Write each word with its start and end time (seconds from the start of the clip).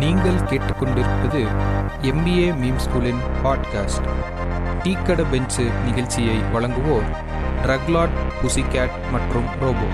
நீங்கள் 0.00 0.38
கேட்டுக்கொண்டிருப்பது 0.48 1.40
MBA 2.10 2.48
meme 2.62 2.80
ஸ்கூலின் 2.84 3.20
பாட்காஸ்ட் 3.44 4.08
டீக்கட 4.82 5.20
பெஞ்சு 5.32 5.64
நிகழ்ச்சியை 5.84 6.36
வழங்குவோர் 6.54 7.06
ட்ரக்லாட் 7.62 8.16
புசிகேட் 8.42 8.96
மற்றும் 9.12 9.48
Robo. 9.60 9.88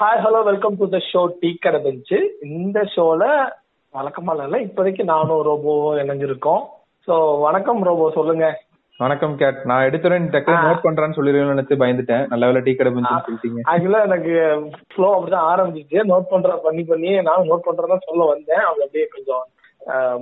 Hi 0.00 0.22
hello 0.24 0.44
welcome 0.44 0.76
to 0.76 0.88
the 0.88 1.00
show 1.12 1.26
tea 1.40 1.54
கடை 1.54 1.80
பெஞ்சு. 1.84 2.20
இந்த 2.42 2.80
ஷோல 2.96 3.52
வழக்கமா 3.94 4.42
இல்லை 4.44 4.66
இப்போதைக்கு 4.66 5.04
நானும் 5.04 5.44
ரோபோவும் 5.46 6.00
இணைஞ்சிருக்கோம். 6.04 6.64
ஸோ 7.08 7.40
வணக்கம் 7.40 7.82
ரோபோ 7.82 8.10
சொல்லுங்க. 8.14 8.63
வணக்கம் 9.00 9.32
கேட். 9.38 9.56
நான் 9.68 9.84
எடுத்துறேன் 9.86 10.26
டக்குனு 10.32 10.66
நோட் 10.66 10.84
பண்றான்னு 10.84 11.16
சொல்லிடுவேன் 11.16 11.50
நினைச்சு 11.52 11.74
பயந்துட்டேன். 11.80 12.26
நல்ல 12.32 12.48
வேலை 12.48 12.60
டீ 12.66 12.72
கடை 12.74 12.90
சொல்லிட்டீங்க 12.92 13.62
ஆக்சுவலா 13.70 14.00
எனக்கு 14.08 14.32
ஃப்ளோ 14.90 15.08
அப்படிதான் 15.14 15.48
ஆரம்பிச்சிச்சு. 15.52 15.98
நோட் 16.10 16.28
பண்ற 16.32 16.50
பண்ணி 16.66 16.82
பண்ணி 16.90 17.10
நான் 17.28 17.48
நோட் 17.48 17.66
பண்றதா 17.68 17.96
சொல்ல 18.06 18.22
வந்தேன். 18.32 18.62
அவங்க 18.66 18.84
அப்படியே 18.86 19.06
கொஞ்சம் 19.14 19.44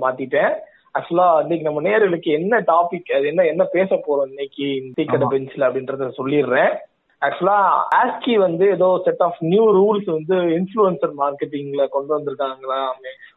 மாத்திட்டேன். 0.03 0.51
ஆக்சுவலா 0.95 1.27
இன்னைக்கு 1.43 1.67
நம்ம 1.67 1.83
நேர்களுக்கு 1.89 2.31
என்ன 2.39 2.63
டாபிக் 2.71 3.13
அது 3.17 3.27
என்ன 3.33 3.45
என்ன 3.51 3.63
பேச 3.75 4.01
போறோம் 4.07 4.31
இன்னைக்கு? 4.33 4.67
டீ 4.97 5.05
கடை 5.11 5.27
பெஞ்ச்ல 5.35 5.67
அப்படின்றத 5.69 6.09
சொல்லிடுறேன். 6.19 6.73
ஆக்சுவலா 7.21 7.59
ஆஸ்கி 7.99 8.35
வந்து 8.47 8.65
ஏதோ 8.77 8.89
செட் 9.05 9.23
ஆஃப் 9.27 9.41
நியூ 9.51 9.65
ரூல்ஸ் 9.79 10.09
வந்து 10.17 10.37
இன்ஃபுளுசர் 10.59 11.15
மார்க்கெட்டிங்ல 11.23 11.85
கொண்டு 11.95 12.11
வந்திருக்காங்களா 12.17 12.81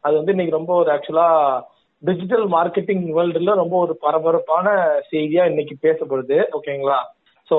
அது 0.00 0.14
வந்து 0.20 0.34
இன்னைக்கு 0.36 0.58
ரொம்ப 0.58 0.74
ஒரு 0.82 0.90
ஆக்சுவலா 0.96 1.28
டிஜிட்டல் 2.06 2.46
மார்க்கெட்டிங் 2.48 3.04
வேர்ல்டுல 3.16 3.54
ரொம்ப 3.54 3.74
ஒரு 3.84 3.94
பரபரப்பான 4.04 4.66
செய்தியா 5.12 5.44
இன்னைக்கு 5.50 5.74
பேசப்படுது 5.82 6.38
ஓகேங்களா 6.58 6.98
சோ 7.48 7.56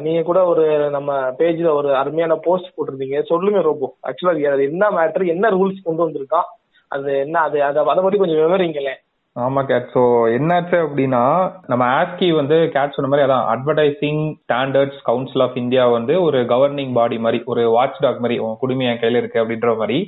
நீங்க 0.00 0.22
கூட 0.22 0.40
ஒரு 0.46 0.64
நம்ம 0.90 1.10
பேஜ்ல 1.38 1.68
ஒரு 1.76 1.90
அருமையான 2.00 2.34
போஸ்ட் 2.46 2.74
போட்டிருந்தீங்க. 2.74 3.18
சொல்லுங்க 3.30 3.60
ரோபோ. 3.60 3.86
ஆக்சுவலா 4.08 4.52
அது 4.54 4.64
என்ன 4.70 4.90
மேட்டர் 4.90 5.24
என்ன 5.34 5.50
ரூல்ஸ் 5.50 5.86
கொண்டு 5.86 6.04
வந்திருக்கான் 6.04 6.48
அது 6.90 7.10
என்ன 7.18 7.36
அது 7.40 7.58
அதை 7.68 7.80
அதை 7.84 8.00
பத்தி 8.04 8.18
கொஞ்சம் 8.18 8.42
விவரிங்களேன். 8.42 9.00
ஆமா 9.36 9.60
கேட் 9.68 9.86
சோ 9.94 10.00
என்னாச்சு 10.36 10.76
அப்படின்னா 10.86 11.20
நம்ம 11.66 11.84
ஆஸ்கி 11.98 12.26
வந்து 12.40 12.56
கேட் 12.74 12.96
சொன்ன 12.96 13.10
மாதிரி 13.10 13.26
அதான் 13.26 13.46
advertising 13.52 14.22
standards 14.42 14.98
council 15.02 15.44
of 15.46 15.56
India 15.62 15.84
வந்து 15.96 16.14
ஒரு 16.22 16.40
கவர்னிங் 16.50 16.92
பாடி 16.98 17.18
மாதிரி 17.18 17.40
ஒரு 17.52 17.62
வாட்ச் 17.76 18.00
டாக் 18.00 18.20
மாதிரி 18.24 18.36
உன் 18.46 18.60
குடுமி 18.60 18.88
என் 18.90 19.00
கையில 19.02 19.22
இருக்கு 19.22 19.40
அப்படின்ற 19.42 19.70
மாதிரி 19.76 19.98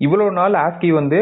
இவ்வளவு 0.00 0.30
நாள் 0.38 0.54
ஆஸ்கி 0.64 0.90
வந்து 0.98 1.18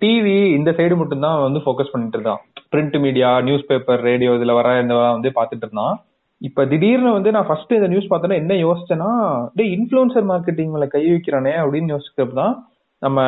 டிவி 0.00 0.36
இந்த 0.58 0.70
சைடு 0.78 0.94
மட்டும்தான் 0.96 1.42
வந்து 1.46 1.60
ஃபோக்கஸ் 1.64 1.92
பண்ணிட்டு 1.92 2.16
இருந்தான். 2.18 2.40
Print 2.72 2.96
media 3.04 3.30
news 3.40 3.66
paper 3.66 4.00
radio 4.00 4.30
இதுல 4.38 4.52
வர 4.60 4.68
இந்த 4.80 4.94
வந்து 4.94 5.32
பாத்துட்டு 5.38 5.64
இருந்தான். 5.66 5.94
இப்ப 6.40 6.64
திடீர்னு 6.66 7.10
வந்து 7.12 7.30
நான் 7.30 7.46
ஃபர்ஸ்ட் 7.46 7.72
இந்த 7.72 7.88
நியூஸ் 7.92 8.10
பார்த்தேன்னா 8.12 8.38
என்ன 8.42 8.54
யோசிச்சேன்னா 8.62 9.10
டே 9.54 9.64
இன்ஃபுளுசர் 9.76 10.28
மார்க்கெட்டிங்ல 10.32 10.86
கை 10.94 11.04
வைக்கிறானே 11.12 11.52
அப்படின்னு 11.64 11.94
யோசிக்கிறப்ப 11.94 12.34
தான் 12.40 12.56
நம்ம 13.02 13.20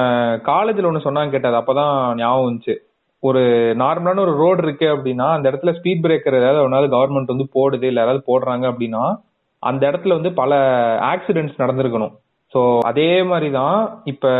காலேஜ்ல 0.51 0.91
ஒன்று 0.91 1.07
சொன்னாங்க 1.07 1.35
கேட்டது 1.35 1.57
அப்பதான் 1.61 1.95
ஞாபகம் 2.15 2.47
வந்துச்சு. 2.49 2.75
ஒரு 3.23 3.43
நார்மலான 3.83 4.23
ஒரு 4.25 4.35
ரோடு 4.43 4.61
இருக்கு 4.63 4.87
அப்படின்னா 4.97 5.27
அந்த 5.37 5.47
இடத்துல 5.51 5.73
ஸ்பீட் 5.79 6.05
பிரேக்கர் 6.05 6.41
ஏதாவது 6.41 6.63
ஒன்றாவது 6.63 6.89
கவர்மெண்ட் 6.95 7.33
வந்து 7.35 7.47
போடுது 7.57 7.89
இல்ல 7.91 8.03
யாராவது 8.03 8.23
போடுறாங்க 8.31 8.65
அப்படின்னா 8.73 9.03
அந்த 9.63 9.83
இடத்துல 9.91 10.17
வந்து 10.19 10.33
பல 10.43 10.55
ஆக்சிடென்ட்ஸ் 11.13 11.61
நடந்திருக்கணும். 11.63 12.15
ஸோ 12.57 12.61
அதே 12.89 13.09
மாதிரி 13.31 13.49
தான் 13.61 13.79
இப்போ 14.11 14.31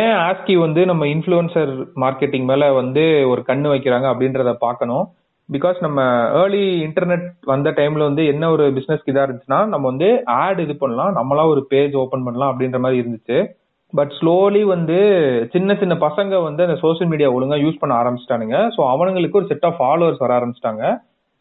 ஏன் 0.00 0.14
ஆஸ்கி 0.24 0.54
வந்து 0.62 0.80
நம்ம 0.90 1.04
இன்ஃப்ளூயன்சர் 1.12 1.70
மார்க்கெட்டிங் 2.02 2.46
மேலே 2.50 2.66
வந்து 2.78 3.02
ஒரு 3.32 3.42
கண்ணு 3.50 3.68
வைக்கிறாங்க 3.72 4.06
அப்படின்றத 4.12 4.52
பார்க்கணும். 4.64 5.04
பிகாஸ் 5.48 5.78
நம்ம 5.86 6.00
ஏர்லி 6.40 6.62
இன்டர்நெட் 6.86 7.26
வந்த 7.52 7.70
டைம்ல 7.78 8.02
வந்து 8.08 8.22
என்ன 8.32 8.50
ஒரு 8.54 8.64
பிஸ்னஸ்க்கு 8.78 9.12
இதாக 9.12 9.26
இருந்துச்சுன்னா 9.26 9.60
நம்ம 9.72 9.84
வந்து 9.92 10.08
ஆட் 10.42 10.60
இது 10.64 10.74
பண்ணலாம் 10.82 11.16
நம்மளா 11.18 11.44
ஒரு 11.52 11.62
பேஜ் 11.72 11.94
ஓப்பன் 12.02 12.26
பண்ணலாம் 12.26 12.52
அப்படின்ற 12.52 12.80
மாதிரி 12.84 13.00
இருந்துச்சு. 13.02 13.38
பட் 13.92 14.12
ஸ்லோலி 14.18 14.62
வந்து 14.74 14.98
சின்ன 15.54 15.74
சின்ன 15.82 15.96
பசங்க 16.06 16.42
வந்து 16.48 16.64
அந்த 16.66 16.78
சோஷியல் 16.84 17.10
மீடியா 17.12 17.30
ஒழுங்காக 17.36 17.64
யூஸ் 17.64 17.80
பண்ண 17.82 17.94
ஆரம்பிச்சிட்டானுங்க. 18.02 18.58
ஸோ 18.76 18.80
அவனுங்களுக்கு 18.92 19.40
ஒரு 19.40 19.50
செட் 19.52 19.66
ஆஃப் 19.70 19.80
ஃபாலோவர்ஸ் 19.80 20.24
வர 20.24 20.32
ஆரம்பிச்சிட்டாங்க. 20.38 20.84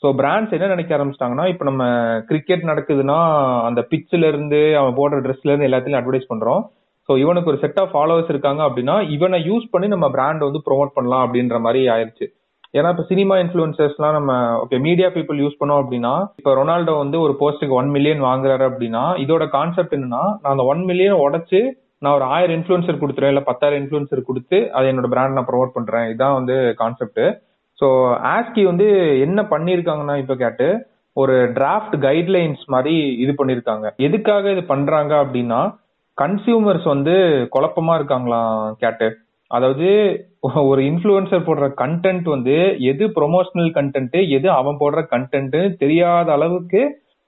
ஸோ 0.03 0.09
பிராண்ட்ஸ் 0.19 0.53
என்ன 0.56 0.69
நினைக்க 0.74 0.91
ஆரம்பிச்சிட்டாங்கன்னா 0.96 1.44
இப்போ 1.52 1.66
நம்ம 1.69 1.84
கிரிக்கெட் 2.30 2.64
நடக்குதுன்னா 2.69 3.18
அந்த 3.68 3.81
பிச்சில 3.91 4.30
இருந்து 4.31 4.59
அவன் 4.80 4.96
போடுற 4.97 5.19
ட்ரெஸ்ல 5.25 5.52
இருந்து 5.52 5.68
எல்லாத்தையும் 5.69 6.00
அட்வர்டைஸ் 6.00 6.31
பண்றோம். 6.31 6.64
ஸோ 7.09 7.12
இவனுக்கு 7.24 7.52
ஒரு 7.52 7.59
செட் 7.62 7.80
ஆஃப் 7.81 7.94
ஃபாலோவர்ஸ் 7.94 8.31
இருக்காங்க 8.34 8.62
அப்படின்னா 8.68 8.96
இவனை 9.16 9.38
யூஸ் 9.50 9.66
பண்ணி 9.74 9.88
நம்ம 9.94 10.08
பிராண்ட் 10.16 10.47
வந்து 10.47 10.62
ப்ரோமோட் 10.68 10.96
பண்ணலாம் 10.97 11.24
அப்படின்ற 11.25 11.58
மாதிரி 11.66 11.81
ஆயிருச்சு. 11.94 12.25
ஏன்னா 12.78 12.92
இப்போ 12.94 13.06
சினிமா 13.12 13.36
இன்ஃபுளுசர்ஸ்லாம் 13.44 14.18
நம்ம 14.18 14.34
ஓகே 14.63 14.78
மீடியா 14.88 15.08
பீப்புள் 15.16 15.42
யூஸ் 15.44 15.58
பண்ணோம் 15.62 15.81
அப்படின்னா 15.84 16.13
இப்போ 16.40 16.52
ரொனால்டோ 16.59 16.94
வந்து 17.03 17.18
ஒரு 17.25 17.34
போஸ்ட்டுக்கு 17.42 17.78
ஒன் 17.80 17.90
மில்லியன் 17.96 18.22
வாங்குறாரு 18.30 18.66
அப்படின்னா 18.69 19.03
இதோட 19.24 19.46
கான்செப்ட் 19.58 19.96
என்னன்னா 19.97 20.24
நான் 20.42 20.53
அந்த 20.53 20.66
ஒன் 20.72 20.84
மில்லியன் 20.90 21.22
உடச்சு 21.25 21.62
நான் 22.03 22.16
ஒரு 22.18 22.25
ஆயிரம் 22.36 22.58
இன்ஃபுளுசர் 22.59 23.02
கொடுத்துறேன் 23.03 23.34
இல்ல 23.34 23.44
பத்தாயிரம் 23.50 23.81
இன்ஃபுளுசர் 23.81 24.28
கொடுத்து 24.30 24.58
அதை 24.75 24.86
என்னோட 24.92 25.09
பிராண்ட் 25.13 25.38
நான் 25.38 25.50
ப்ரொமோட் 25.52 25.75
பண்றேன். 25.78 26.08
இதான் 26.13 26.38
வந்து 26.40 26.56
கான்செப்ட் 26.81 27.24
ஸோ 27.79 27.88
ஆஸ்கி 28.34 28.63
வந்து 28.63 28.88
என்ன 29.25 29.39
பண்ணியிருக்காங்கன்னா 29.51 30.16
இப்போ 30.17 30.35
கேட்டு 30.35 30.67
ஒரு 31.17 31.35
டிராஃப்ட் 31.57 31.95
கைட்லைன்ஸ் 32.06 32.63
மாதிரி 32.67 32.94
இது 33.23 33.31
பண்ணிருக்காங்க. 33.39 33.88
எதுக்காக 33.97 34.51
இது 34.51 34.63
பண்றாங்க 34.63 35.13
அப்படின்னா 35.23 35.61
கன்சியூமர்ஸ் 36.17 36.88
வந்து 36.94 37.16
குழப்பமா 37.56 37.94
இருக்காங்களாம் 38.00 38.56
கேட்டு. 38.83 39.07
அதாவது 39.51 39.88
ஒரு 40.69 40.81
இன்ஃப்ளூயன்சர் 40.81 41.47
போடுற 41.47 41.66
கண்டென்ட் 41.81 42.28
வந்து 42.29 42.56
எது 42.91 43.06
ப்ரொமோஷனல் 43.17 43.69
கண்டென்ட் 43.78 44.17
எது 44.38 44.47
அவன் 44.51 44.79
போடுற 44.81 45.01
கண்டென்ட் 45.13 45.57
தெரியாத 45.83 46.28
அளவுக்கு 46.31 46.81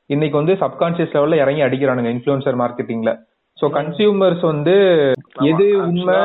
இன்னைக்கு 0.10 0.38
வந்து 0.38 0.54
சப்கான்சியஸ் 0.64 1.16
லெவல்ல 1.16 1.38
இறங்கி 1.44 1.62
அடிக்கிறானுங்க 1.68 2.10
இன்ஃப்ளூயன்சர் 2.16 2.60
மார்க்கெட்டிங்ல 2.62 3.12
சோ 3.58 3.66
கன்சியூமர்ஸ் 3.76 4.42
வந்து 4.46 4.74
எது 5.50 5.66
உண்மை 5.84 6.18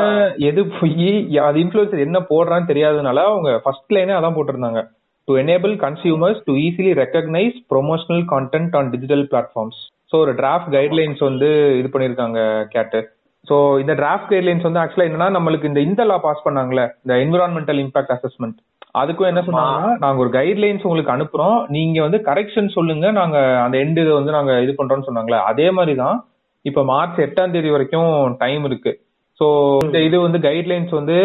எது 0.48 0.62
பொய் 0.72 1.10
அது 1.44 1.58
இன்ஃபுளுசர் 1.62 2.04
என்ன 2.06 2.18
போடுறான்னு 2.30 2.70
தெரியாதனால 2.70 3.22
அவங்க 3.28 3.50
ஃபர்ஸ்ட் 3.64 3.94
லைனே 3.96 4.16
அதான் 4.16 4.36
போட்டிருந்தாங்க. 4.36 4.80
To 5.28 5.36
enable 5.42 5.74
consumers 5.82 6.40
to 6.46 6.52
easily 6.64 6.92
recognise 7.00 7.56
promotional 7.72 8.22
content 8.32 8.74
on 8.76 8.90
digital 8.94 9.24
platforms 9.30 9.78
so 10.12 10.16
ஒரு 10.22 10.32
டிராஃப்ட் 10.40 10.72
கைட்லைன்ஸ் 10.74 11.20
வந்து 11.28 11.48
இது 11.80 11.88
பண்ணிருக்காங்க 11.92 12.38
கேட்டு 12.74 13.00
ஸோ 13.46 13.56
இந்த 13.82 13.92
டிராஃப்ட் 14.00 14.30
கைட்லைன்ஸ் 14.32 14.66
வந்து 14.68 14.80
ஆக்சுவலா 14.80 15.06
என்னன்னா 15.08 15.28
நம்மளுக்கு 15.36 15.70
இந்த 15.70 15.82
இந்த 15.86 16.04
லா 16.04 16.16
பாஸ் 16.24 16.44
பண்ணாங்களே 16.46 16.86
இந்த 17.04 17.14
என்விரான்மெண்டல் 17.24 17.80
இம்பாக்ட் 17.84 18.14
அசஸ்மெண்ட் 18.16 18.58
அதுக்கும் 19.00 19.30
என்ன 19.30 19.42
சொன்னாங்கன்னா 19.46 19.92
நாங்க 20.02 20.18
ஒரு 20.24 20.32
கைட்லைன்ஸ் 20.36 20.86
உங்களுக்கு 20.86 21.14
அனுப்புறோம் 21.14 21.56
நீங்க 21.74 21.98
வந்து 22.02 22.20
கரெக்ஷன் 22.26 22.74
சொல்லுங்க 22.76 23.12
நாங்க 23.18 23.36
அந்த 23.64 23.76
எண்ட் 23.84 24.02
இதை 24.02 24.12
வந்து 24.14 24.36
நாங்க 24.36 24.54
இது 24.64 24.74
பண்றோம்னு 24.74 25.08
சொன்னாங்களே 25.08 25.38
அதே 25.50 25.68
மாதிரி 25.76 25.94
தான் 26.02 26.18
இப்ப 26.64 26.82
மார்ச் 26.92 27.20
எட்டாம் 27.26 27.54
தேதி 27.54 27.70
வரைக்கும் 27.74 28.10
டைம் 28.42 28.64
இருக்கு. 28.68 28.92
ஸோ 29.40 29.46
இந்த 29.86 29.98
இது 30.06 30.16
வந்து 30.24 30.38
கைட்லைன்ஸ் 30.48 30.92
வந்து 30.98 31.16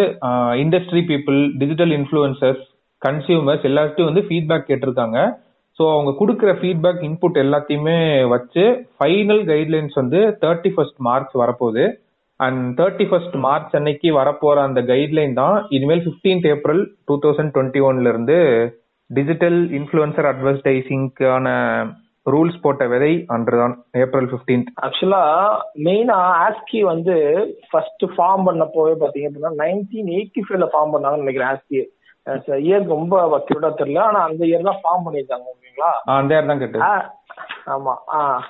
industry 0.63 1.01
people 1.11 1.39
digital 1.61 1.93
influencers 1.97 2.63
consumers 3.01 3.65
எல்லாத்தையும் 3.69 4.09
வந்து 4.09 4.23
ஃபீட்பேக் 4.27 4.69
கேட்டிருக்காங்க. 4.69 5.17
ஸோ 5.79 5.83
அவங்க 5.93 6.11
கொடுக்குற 6.19 6.51
ஃபீட்பேக் 6.59 7.01
இன்புட் 7.07 7.41
எல்லாத்தையுமே 7.43 7.97
வச்சு 8.33 8.63
ஃபைனல் 8.97 9.43
கைட்லைன்ஸ் 9.51 9.97
வந்து 10.01 10.19
தேர்ட்டி 10.43 10.71
ஃபர்ஸ்ட் 10.75 11.01
மார்ச் 11.07 11.33
வரப்போகுது. 11.41 11.85
அண்ட் 12.39 12.61
தேர்ட்டி 12.79 13.05
ஃபர்ஸ்ட் 13.09 13.35
மார்ச் 13.45 13.75
அன்னைக்கு 13.79 14.09
வரப்போற 14.19 14.55
அந்த 14.67 14.79
கைட்லைன் 14.91 15.35
தான் 15.41 15.57
இனிமேல் 15.75 16.03
fifteenth 16.05 16.47
April 16.53 16.81
two 17.09 17.15
thousand 17.25 17.53
twenty 17.55 17.81
ஒன்ல 17.89 18.11
இருந்து 18.13 18.37
டிஜிட்டல் 19.09 19.59
இன்ஃபுளுசர் 19.79 20.29
அட்வர்டைசிங்க்கான 20.31 21.47
ரூல்ஸ் 22.25 22.61
போட்ட 22.61 22.83
விதை 22.87 23.11
அன்றுதான் 23.35 23.73
ஏப்ரல் 24.01 24.29
பிப்டீன்த் 24.31 24.69
ஆக்சுவலா 24.85 25.23
மெயினா 25.85 26.15
ஆஸ்கி 26.39 26.79
வந்து 26.91 27.15
ஃபர்ஸ்ட் 27.69 28.05
ஃபார்ம் 28.13 28.45
பண்ணப்போவே 28.47 28.95
பாத்தீங்க 29.03 29.29
அப்படின்னா 29.29 29.53
நைன்டீன் 29.61 30.09
எயிட்டி 30.15 30.43
ஃபைவ்ல 30.45 30.67
ஃபார்ம் 30.71 30.93
பண்ணாங்கன்னு 30.95 31.25
நினைக்கிறேன் 31.25 31.51
ஆஸ்கி 31.51 31.81
இயர் 32.63 32.85
ரொம்ப 32.93 33.15
அக்யூரேட்டா 33.37 33.71
தெரியல 33.81 34.01
ஆனா 34.05 34.19
அந்த 34.27 34.41
இயர் 34.49 34.69
தான் 34.69 34.81
ஃபார்ம் 34.81 35.05
பண்ணிருக்காங்க 35.05 35.45
ஓகேங்களா? 35.51 35.91
அந்த 36.13 36.33
யார் 36.35 36.49
தான் 36.51 36.61
கேட்டு 36.61 36.79
ஆமா 37.73 37.93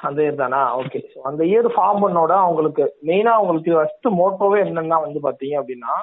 அந்த 0.03 0.19
இயர் 0.23 0.41
தானா? 0.41 0.61
ஓகே 0.79 0.99
அந்த 1.25 1.41
இயர் 1.49 1.67
ஃபார்ம் 1.75 2.01
பண்ணோட 2.03 2.33
அவங்களுக்கு 2.43 2.85
மெயினா 3.07 3.31
அவங்களுக்கு 3.37 3.71
ஃபர்ஸ்ட் 3.77 4.07
மோட்டோவே 4.17 4.59
என்னன்னா 4.65 4.99
வந்து 5.05 5.21
பாத்தீங்க 5.23 5.55
அப்படின்னா 5.61 5.93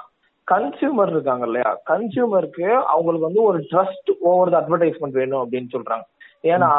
கன்சியூமர் 0.48 1.12
இருக்காங்க 1.14 1.44
இல்லையா? 1.48 1.70
கன்சியூமருக்கு 1.88 2.64
அவங்களுக்கு 2.92 3.28
வந்து 3.28 3.42
ஒரு 3.48 3.58
ட்ரஸ்ட் 3.70 4.10
ஓவர் 4.30 4.52
த 4.52 4.60
அட்வர்டைஸ்மெண்ட் 4.60 5.18
வேணும் 5.20 5.42
அப்படின்னு 5.42 5.74
சொல்றாங்க. 5.74 6.04
ஏன்னா 6.44 6.70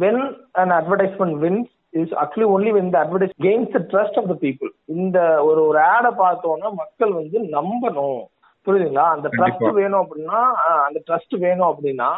when 0.00 0.22
an 0.52 0.70
advertisement 0.70 1.36
wins 1.44 1.70
is 1.90 2.14
actually 2.14 2.48
only 2.54 2.72
when 2.78 2.90
the 2.90 2.98
advertise 3.04 3.34
gains 3.42 3.70
the 3.70 3.80
trust 3.92 4.18
of 4.18 4.26
the 4.26 4.36
people 4.40 4.70
இந்த 4.84 5.44
ஒரு 5.44 5.66
ஒரு 5.66 5.80
ஆடை 5.80 6.10
பார்த்தோன்னா 6.18 6.72
மக்கள் 6.72 7.12
வந்து 7.12 7.38
நம்பணும். 7.38 8.20
புரியுதுங்களா? 8.66 9.06
அந்த 9.14 9.28
ட்ரஸ்ட். 9.28 9.72
வேணும் 9.72 10.00
அப்படின்னா 10.02 10.40
அந்த 10.86 11.02
ட்ரஸ்ட் 11.06 11.38
வேணும் 11.38 11.68
அப்படின்னா 11.68 12.10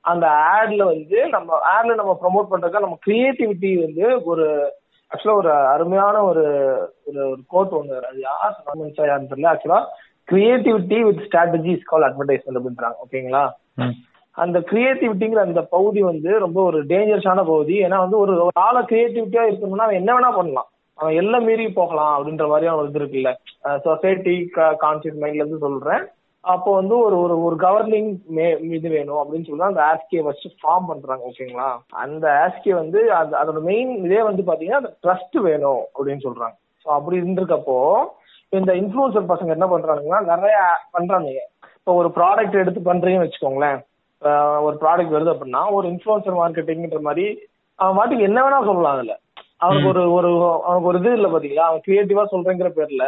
அந்த 0.00 0.26
ஆட்ல 0.26 0.84
வந்து 0.84 1.28
நம்ம 1.28 1.58
ஆட்ல 1.74 1.94
நம்ம 1.94 2.18
ப்ரோமோட் 2.22 2.50
பண்றதுக்கு 2.50 2.80
நம்ம 2.80 2.98
கிரியேட்டிவிட்டி 3.06 3.84
வந்து 3.84 4.24
ஒரு 4.24 4.46
ஆக்சுவலா 5.10 5.34
ஒரு 5.34 5.52
அருமையான 5.52 6.24
ஒரு 6.24 6.44
ஒரு 7.06 7.38
கோட் 7.46 7.68
ஒன்று 7.68 8.06
அது 8.06 8.20
யார் 8.20 8.58
சொன்னாங்க 8.58 9.28
தெரியல 9.30 9.52
ஆக்சுவலா 9.52 9.80
creativity 10.32 11.00
with 11.00 11.22
strategy 11.28 11.70
is 11.76 11.82
call 11.82 12.02
advertisement 12.02 12.60
அப்படின்றாங்க. 12.60 12.96
ஓகேங்களா. 13.04 13.44
அந்த 14.42 14.58
கிரியேட்டிவிட்டிங்கிற 14.70 15.40
அந்த 15.48 15.62
பகுதி 15.74 16.00
வந்து 16.10 16.30
ரொம்ப 16.44 16.58
ஒரு 16.68 16.78
டேஞ்சரஸான 16.92 17.42
பகுதி. 17.52 17.74
ஏன்னா 17.86 17.98
வந்து 18.04 18.18
ஒரு 18.22 18.32
ஒரு 18.46 18.56
ஆளை 18.66 18.80
கிரியேட்டிவிட்டியா 18.90 19.44
இருக்கணும்னா 19.48 19.86
அவன் 19.86 20.00
என்ன 20.00 20.10
வேணா 20.16 20.30
பண்ணலாம். 20.38 20.68
அவன் 20.98 21.16
எல்லாம் 21.20 21.46
மீறி 21.48 21.64
போகலாம் 21.78 22.12
அப்படின்ற 22.16 22.44
மாதிரியான 22.50 22.76
அவன் 22.76 22.90
இது 22.90 23.00
இருக்குல்ல. 23.00 23.30
சொசைட்டி 23.86 24.34
கான்சியஸ் 24.84 25.22
மைண்ட்ல 25.22 25.42
இருந்து 25.42 25.64
சொல்றேன். 25.66 26.04
அப்போ 26.44 26.70
வந்து 26.78 26.94
ஒரு 27.04 27.16
ஒரு 27.24 27.34
ஒரு 27.46 27.56
கவர்னிங் 27.64 28.10
இது 28.78 28.88
வேணும் 28.96 29.20
அப்படின்னு 29.20 29.46
சொல்லி 29.46 29.68
அந்த 29.68 29.82
ஆஸ்கே 29.90 30.20
வச்சு 30.26 30.48
ஃபார்ம் 30.58 30.88
பண்றாங்க 30.90 31.28
ஓகேங்களா? 31.30 31.68
அந்த 32.02 32.24
ஆஸ்கே 32.42 32.74
வந்து 32.80 33.00
அதோட 33.40 33.60
மெயின் 33.70 33.92
இதே 34.06 34.20
வந்து 34.28 34.42
பாத்தீங்கன்னா 34.50 34.82
அந்த 34.82 34.92
ட்ரஸ்ட் 35.04 35.38
வேணும் 35.48 35.82
அப்படின்னு 35.94 36.26
சொல்றாங்க. 36.26 36.56
ஸோ 36.84 36.90
அப்படி 36.98 37.16
இருந்திருக்கப்போ 37.22 37.78
இந்த 38.58 38.72
இன்ஃபுளுசர் 38.82 39.32
பசங்க 39.32 39.56
என்ன 39.56 39.68
பண்றாங்கன்னா 39.74 40.20
நிறைய 40.32 40.56
பண்றாங்க 40.96 41.30
இப்போ 41.78 41.94
ஒரு 42.02 42.10
ப்ராடக்ட் 42.18 42.62
எடுத்து 42.62 42.80
பண்றீங்கன்னு 42.90 43.26
வச்சுக்கோங்களேன். 43.26 43.80
ஒரு 44.66 44.76
ப்ராடக்ட் 44.82 45.14
வருது 45.16 45.34
அப்படின்னா 45.34 45.62
ஒரு 45.76 45.86
இன்ஃபுளுசர் 45.92 46.40
மார்க்கெட்டிங்ன்ற 46.40 47.00
மாதிரி 47.08 47.26
அவன் 47.78 47.96
பாட்டுக்கு 47.98 48.28
என்ன 48.28 48.40
வேணா 48.44 48.58
சொல்லலாம் 48.66 48.96
அதுல. 48.96 49.14
அவனுக்கு 49.58 49.88
ஒரு 49.92 50.02
ஒரு 50.16 50.30
அவனுக்கு 50.66 50.90
ஒரு 50.90 50.98
இது 51.00 51.12
இல்ல 51.18 51.28
பாத்தீங்களா? 51.28 51.68
அவன் 51.68 51.84
கிரியேட்டிவா 51.86 52.24
சொல்றேங்கிற 52.32 52.70
பேர்ல 52.78 53.04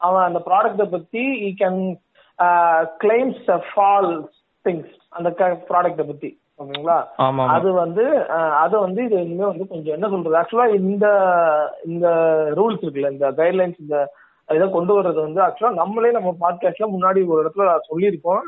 அவன் 0.00 0.26
அந்த 0.28 0.40
ப்ராடக்ட 0.48 0.84
பத்தி 0.94 1.22
he 1.46 1.50
can 1.60 1.80
claims 3.02 3.44
false 3.68 4.10
things 4.64 4.92
அந்த 5.16 5.28
ப்ராடக்ட 5.70 6.04
பத்தி 6.10 6.30
ஓகேங்களா. 6.60 6.98
அது 7.54 7.68
வந்து 7.80 8.04
அது 8.64 8.76
வந்து 8.84 9.00
இது 9.06 9.16
இனிமே 9.24 9.46
வந்து 9.50 9.66
கொஞ்சம் 9.72 9.94
என்ன 9.96 10.06
சொல்றது? 10.12 10.38
ஆக்சுவலா 10.40 10.68
இந்த 10.80 11.06
இந்த 11.84 12.06
ரூல்ஸ் 12.58 12.82
இருக்குல்ல 12.82 13.12
இந்த 13.16 13.28
கைட்லைன்ஸ் 13.40 13.82
இந்த 13.84 13.96
இதை 14.48 14.66
கொண்டு 14.70 14.92
வர்றது 14.96 15.20
வந்து 15.26 15.40
ஆக்சுவலா 15.44 15.78
நம்மளே 15.80 16.10
நம்ம 16.16 16.30
பாட்காஸ்ட்ல 16.42 16.88
முன்னாடி 16.94 17.20
ஒரு 17.32 17.40
இடத்துல 17.42 17.74
சொல்லியிருக்கோம். 17.90 18.42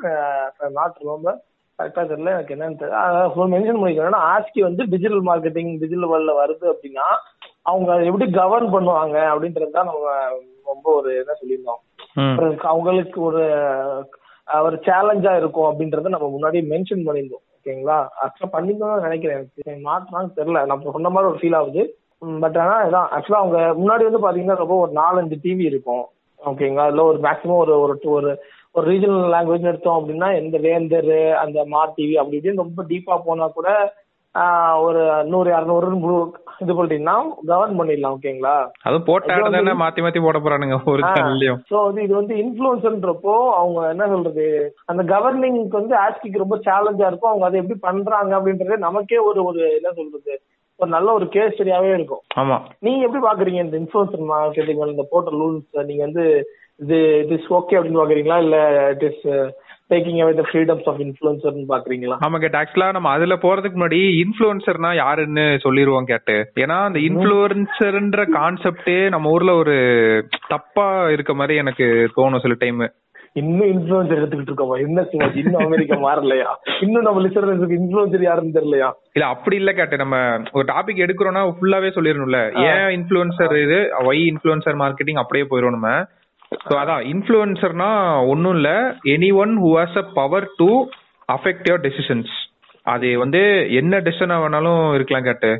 நாட் 0.78 0.98
ரொம்ப 1.12 1.28
கரெக்டா 1.78 2.02
தெரியல 2.10 2.32
எனக்கு 2.36 2.54
என்னன்னு 2.54 2.80
தெரியல 2.80 3.48
மென்ஷன் 3.54 3.80
பண்ணிக்கிறேன் 3.80 4.24
ஆஸ்கி 4.32 4.60
வந்து 4.60 4.84
டிஜிட்டல் 4.88 5.24
மார்க்கெட்டிங் 5.24 5.70
டிஜிட்டல் 5.78 6.10
வேர்ல்ட்ல 6.10 6.34
வருது 6.40 6.66
அப்படின்னா 6.72 7.06
அவங்க 7.62 7.90
எப்படி 8.04 8.26
கவர்ன் 8.32 8.72
பண்ணுவாங்க 8.74 9.16
அப்படின்றது 9.32 9.70
தான் 9.70 9.90
நம்ம 9.90 10.14
ரொம்ப 10.64 10.86
ஒரு 10.94 11.10
என்ன 11.16 11.34
சொல்லியிருந்தோம். 11.40 11.80
அவங்களுக்கு 12.72 13.18
ஒரு 13.22 13.42
ஒரு 14.64 14.76
சேலஞ்சா 14.86 15.32
இருக்கும் 15.36 15.68
அப்படின்றத 15.70 16.08
நம்ம 16.08 16.26
முன்னாடி 16.34 16.58
மென்ஷன் 16.72 17.06
பண்ணியிருந்தோம். 17.06 17.44
ஓகேங்களா? 17.56 17.96
ஆக்சுவலா 18.22 18.52
பண்ணியிருந்தோம் 18.52 19.00
நினைக்கிறேன். 19.00 19.36
எனக்கு 19.36 20.38
தெரியல. 20.38 20.60
நம்ம 20.66 20.90
சொன்ன 20.92 21.10
மாதிரி 21.10 21.30
ஒரு 21.32 21.40
ஃபீல் 21.40 21.56
ஆகுது. 21.56 21.82
பட் 22.42 22.58
ஆனா 22.58 22.76
இதான். 22.86 23.10
ஆக்சுவலா 23.16 23.42
அவங்க 23.42 23.58
முன்னாடி 23.80 24.04
வந்து 24.08 24.24
பாத்தீங்கன்னா 24.24 24.62
ரொம்ப 24.62 24.76
ஒரு 24.84 24.92
நாலஞ்சு 24.92 25.36
டிவி 25.42 25.64
இருக்கும். 25.72 26.04
ஓகேங்களா? 26.40 26.86
அதுல 26.88 27.04
ஒரு 27.04 27.18
மேக்ஸிமம் 27.18 27.62
ஒரு 27.64 27.74
ஒரு 27.80 27.98
ஒரு 28.18 28.30
ஒரு 28.74 28.84
ரீஜனல் 28.88 29.32
லாங்குவேஜ் 29.32 29.70
எடுத்தோம் 29.70 29.98
அப்படின்னா 29.98 30.28
எந்த 30.40 30.56
வேந்தர் 30.64 31.14
அந்த 31.40 31.58
மார் 31.68 31.96
டிவி 31.96 32.14
அப்படி 32.16 32.38
இப்படின்னு 32.38 32.64
ரொம்ப 32.64 32.82
டீப்பா 32.90 33.16
போனா 33.24 33.46
கூட 33.52 33.70
ஒரு 34.80 35.00
நூறு 35.28 35.48
இரநூறு 35.50 35.86
இது 36.62 36.72
பண்ணிட்டீங்கன்னா 36.72 37.14
கவர்ன் 37.48 37.78
பண்ணிடலாம் 37.78 38.16
ஓகேங்களா 38.16 38.54
அதுவும் 38.84 39.06
போட்ட 39.06 39.32
ஆடு 39.34 39.52
தானே 39.56 39.74
மாத்தி 39.80 40.00
மாத்தி 40.04 40.20
போட 40.20 40.38
போறானுங்க 40.38 40.76
ஒரு 40.92 41.02
சேனல்லையும் 41.08 41.60
சோ 41.70 41.76
வந்து 41.84 42.02
இது 42.02 42.14
வந்து 42.14 42.34
இன்ஃபுளுன்ஸ்ன்றப்போ 42.42 43.34
அவங்க 43.54 43.80
என்ன 43.90 44.08
சொல்றது 44.08 44.46
அந்த 44.86 45.02
கவர்னிங்க்கு 45.12 45.80
வந்து 45.80 45.96
ஆஸ்கிக்கு 45.98 46.44
ரொம்ப 46.44 46.58
சேலஞ்சா 46.66 47.08
இருக்கும். 47.08 47.32
அவங்க 47.32 47.46
அதை 47.48 47.60
எப்படி 47.60 47.78
பண்றாங்க 47.80 48.32
அப்படின்றது 48.38 48.78
நமக்கே 48.86 49.20
ஒரு 49.28 49.42
ஒரு 49.44 49.62
என்ன 49.78 49.92
சொல்றது 49.92 50.34
ஒரு 50.78 50.90
நல்ல 50.90 51.08
ஒரு 51.12 51.26
கேஸ் 51.28 51.54
ஸ்டடியாவே 51.54 51.92
இருக்கும். 51.94 52.22
ஆமா. 52.40 52.56
நீங்க 52.86 53.00
எப்படி 53.06 53.22
பாக்குறீங்க 53.24 53.60
இந்த 53.64 53.76
இன்ஃபுளுசர் 53.80 54.28
மார்க்கெட்டிங் 54.32 54.82
இந்த 54.88 55.06
போட்ட 55.12 55.30
ரூல்ஸ் 55.38 55.86
நீங்க 55.88 56.02
வந்து 56.04 56.24
இது 56.80 56.98
இட் 57.22 57.34
இஸ் 57.36 57.48
ஓகே 57.52 57.78
அப்படின்னு 57.78 58.02
பாக்குறீங்களா? 58.02 58.38
இல்ல 58.38 58.58
it 58.90 59.06
is 59.08 59.24
taking 59.90 60.20
away 60.22 60.32
the 60.34 60.44
freedoms 60.48 60.86
of 60.90 61.00
இன்ஃபுளுசர்னு 61.00 61.64
பாக்குறீங்களா? 61.70 62.16
ஆமா 62.26 62.38
கேட்டு 62.38 62.60
ஆக்சுவலா 62.60 62.88
நம்ம 62.92 63.10
அதுல 63.10 63.34
போறதுக்கு 63.44 63.78
முன்னாடி 63.78 64.00
இன்ஃபுளுசர்னா 64.22 64.90
யாருன்னு 64.96 65.46
சொல்லிருவோம் 65.64 66.10
கேட்டு. 66.12 66.36
ஏன்னா 66.64 66.76
அந்த 66.88 67.00
இன்ஃபுளுசர்ன்ற 67.08 68.24
கான்செப்டே 68.36 68.98
நம்ம 69.08 69.30
ஊர்ல 69.30 69.54
ஒரு 69.62 69.76
தப்பா 70.48 70.86
இருக்க 71.16 71.34
மாதிரி 71.34 71.56
எனக்கு 71.56 71.86
தோணும் 72.16 72.44
சில 72.46 72.56
டைம் 72.60 72.82
இன்னும் 73.36 73.70
இன்ஃபுளுசர் 73.72 74.18
எடுத்துக்கிட்டு 74.18 74.52
இருக்கோமா? 74.52 74.76
என்ன 74.80 75.02
சிவாஜி 75.10 75.38
இன்னும் 75.42 75.64
அமெரிக்கா 75.66 75.96
மாறலையா? 76.04 76.50
இன்னும் 76.80 77.02
நம்ம 77.02 77.20
லிசனருக்கு 77.20 77.78
இன்ஃபுளுசர் 77.80 78.24
யாருன்னு 78.26 78.56
தெரியலையா? 78.58 78.88
இல்ல 79.14 79.26
அப்படி 79.26 79.56
இல்ல 79.56 79.72
கேட்டு 79.72 79.96
நம்ம 79.96 80.16
ஒரு 80.52 80.66
டாபிக் 80.72 81.04
எடுக்கிறோம்னா 81.06 81.42
ஃபுல்லாவே 81.58 81.90
சொல்லிடணும்ல. 81.96 82.40
ஏன் 82.68 82.88
இன்ஃபுளுசர் 82.98 83.56
இது? 83.64 83.78
ஒய் 84.04 84.24
இன்ஃபுளுசர் 84.32 84.80
மார்க்கெட்டிங் 84.84 85.22
அப்படியே 85.22 85.46
போயிடும் 85.50 85.76
நம்ம? 85.78 85.90
சோ 86.66 86.74
அதான் 86.82 87.02
இன்ஃபுளுசர்னா 87.12 87.90
ஒன்னும் 88.32 88.54
இல்ல. 88.54 88.70
Anyone 89.34 89.54
who 89.64 89.70
has 89.78 89.98
a 89.98 90.06
power 90.20 90.46
to 90.56 90.70
affect 91.28 91.68
your 91.68 91.84
decisions 91.86 92.34
அது 92.86 93.18
வந்து 93.18 93.40
என்ன 93.70 93.98
டெசிஷனா 93.98 94.36
வேணாலும் 94.42 94.94
இருக்கலாம் 94.94 95.22
கேட்டு. 95.22 95.50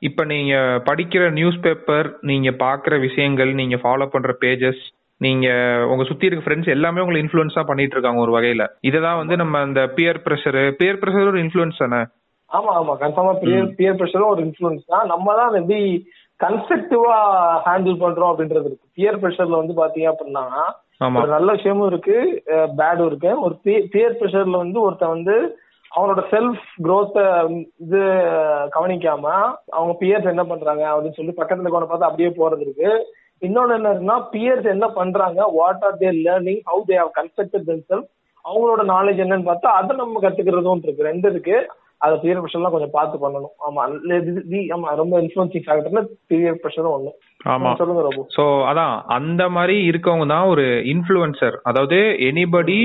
இப்ப 0.00 0.24
நீங்க 0.24 0.54
படிக்கிற 0.86 1.30
நியூஸ் 1.30 1.60
பேப்பர் 1.60 2.08
நீங்க 2.20 2.50
பாக்குற 2.58 3.00
விஷயங்கள் 3.00 3.52
நீங்க 3.52 3.76
ஃபாலோ 3.76 4.06
பண்ற 4.06 4.32
பேஜஸ் 4.40 4.82
நீங்க 5.24 5.46
உங்க 5.92 6.02
சுத்தி 6.08 6.26
இருக்க 6.26 6.42
ஃப்ரெண்ட்ஸ் 6.44 6.74
எல்லாமே 6.74 7.02
உங்களை 7.02 7.20
இன்ஃபுளுன்ஸா 7.22 7.62
பண்ணிட்டு 7.70 7.94
இருக்காங்க 7.96 8.20
ஒரு 8.24 8.32
வகையில. 8.36 8.64
இததான் 8.88 9.20
வந்து 9.20 9.36
நம்ம 9.40 9.60
அந்த 9.66 9.80
பியர் 9.96 10.20
பிரஷர் 10.26 10.60
பியர் 10.80 11.00
பிரஷர் 11.02 11.30
ஒரு 11.32 11.40
இன்ஃபுளுன்ஸ் 11.44 11.82
தானே? 11.84 12.00
ஆமா 12.50 12.72
ஆமா. 12.80 12.92
கன்ஃபார்மா 13.02 13.32
பியர் 13.42 13.74
பியர் 13.78 13.98
பிரஷரும் 14.00 14.32
ஒரு 14.34 14.42
இன்ஃபுளுன்ஸ் 14.46 14.84
தான். 14.94 15.06
நம்ம 15.12 15.34
தான் 15.38 15.48
அதை 15.50 15.60
எப்படி 15.62 15.80
கன்ஸ்ட்ரக்டிவா 16.40 17.16
ஹேண்டில் 17.66 18.02
பண்றோம் 18.02 18.30
அப்படின்றது 18.32 18.68
இருக்கு. 18.68 18.86
பியர் 18.98 19.20
பிரஷர்ல 19.22 19.60
வந்து 19.62 19.74
பாத்தீங்க 19.80 20.10
அப்படின்னா 20.12 20.44
ஒரு 21.20 21.30
நல்ல 21.36 21.48
விஷயமும் 21.56 21.90
இருக்கு 21.92 22.16
பேடும் 22.78 23.08
இருக்கு. 23.10 23.32
ஒரு 23.46 23.54
பியர் 23.94 24.18
பிரஷர்ல 24.20 24.62
வந்து 24.64 24.78
ஒருத்தன் 24.86 25.16
வந்து 25.16 25.36
அவனோட 25.92 26.22
செல்ஃப் 26.32 26.64
growth 26.86 27.14
இது 27.84 28.00
கவனிக்காம 28.76 29.24
அவங்க 29.76 29.92
பியர்ஸ் 30.00 30.32
என்ன 30.32 30.44
பண்றாங்க 30.50 30.84
அப்படின்னு 30.94 31.18
சொல்லி 31.18 31.38
பக்கத்துல 31.38 31.70
கொண்டு 31.74 31.88
பார்த்து 31.90 32.08
அப்படியே 32.08 32.30
போறது 32.40 32.64
இருக்கு. 32.66 32.90
இன்னொன்னு 33.42 33.76
என்ன 33.78 33.90
இருக்குன்னா 33.90 34.18
பியர்ஸ் 34.32 34.68
என்ன 34.74 34.86
பண்றாங்க? 35.00 35.40
What 35.58 35.84
are 35.88 35.98
their 36.02 36.22
learning 36.26 36.62
how 36.70 36.82
they 36.88 36.96
have 37.02 37.12
constructed 37.18 37.66
themselves 37.70 38.04
அவங்களோட 38.44 38.82
நாலேஜ் 38.94 39.22
என்னன்னு 39.24 39.50
பார்த்தா 39.50 39.74
அதை 39.80 39.94
நம்ம 39.96 40.20
கத்துக்கிறதும் 40.24 40.82
இருக்கு 40.86 41.08
ரெண்டு 41.10 41.28
இருக்கு. 41.32 41.56
அதை 42.04 42.14
பியர் 42.22 42.40
ப்ரெஷர்லாம் 42.42 42.74
கொஞ்சம் 42.74 42.92
பார்த்து 42.96 43.16
பண்ணணும். 43.22 43.54
ஆமா 43.66 43.84
ஆமா 44.74 44.90
ரொம்ப 45.00 45.14
இன்ஃபுளுன்சிங் 45.22 45.64
ஃபேக்டர்ல 45.64 46.00
பியர் 46.30 46.60
ப்ரெஷரும் 46.62 46.94
ஒண்ணு. 46.96 47.10
ஆமா. 47.54 47.70
சொல்லுங்க 47.80 48.02
ரொம்ப 48.06 48.22
சோ 48.36 48.44
அதான் 48.70 48.94
அந்த 49.16 49.42
மாதிரி 49.56 49.76
இருக்கவங்க 49.90 50.26
தான் 50.34 50.50
ஒரு 50.52 50.64
இன்ஃப்ளூயன்சர் 50.92 51.56
அதாவது 51.70 51.98
anybody 52.28 52.78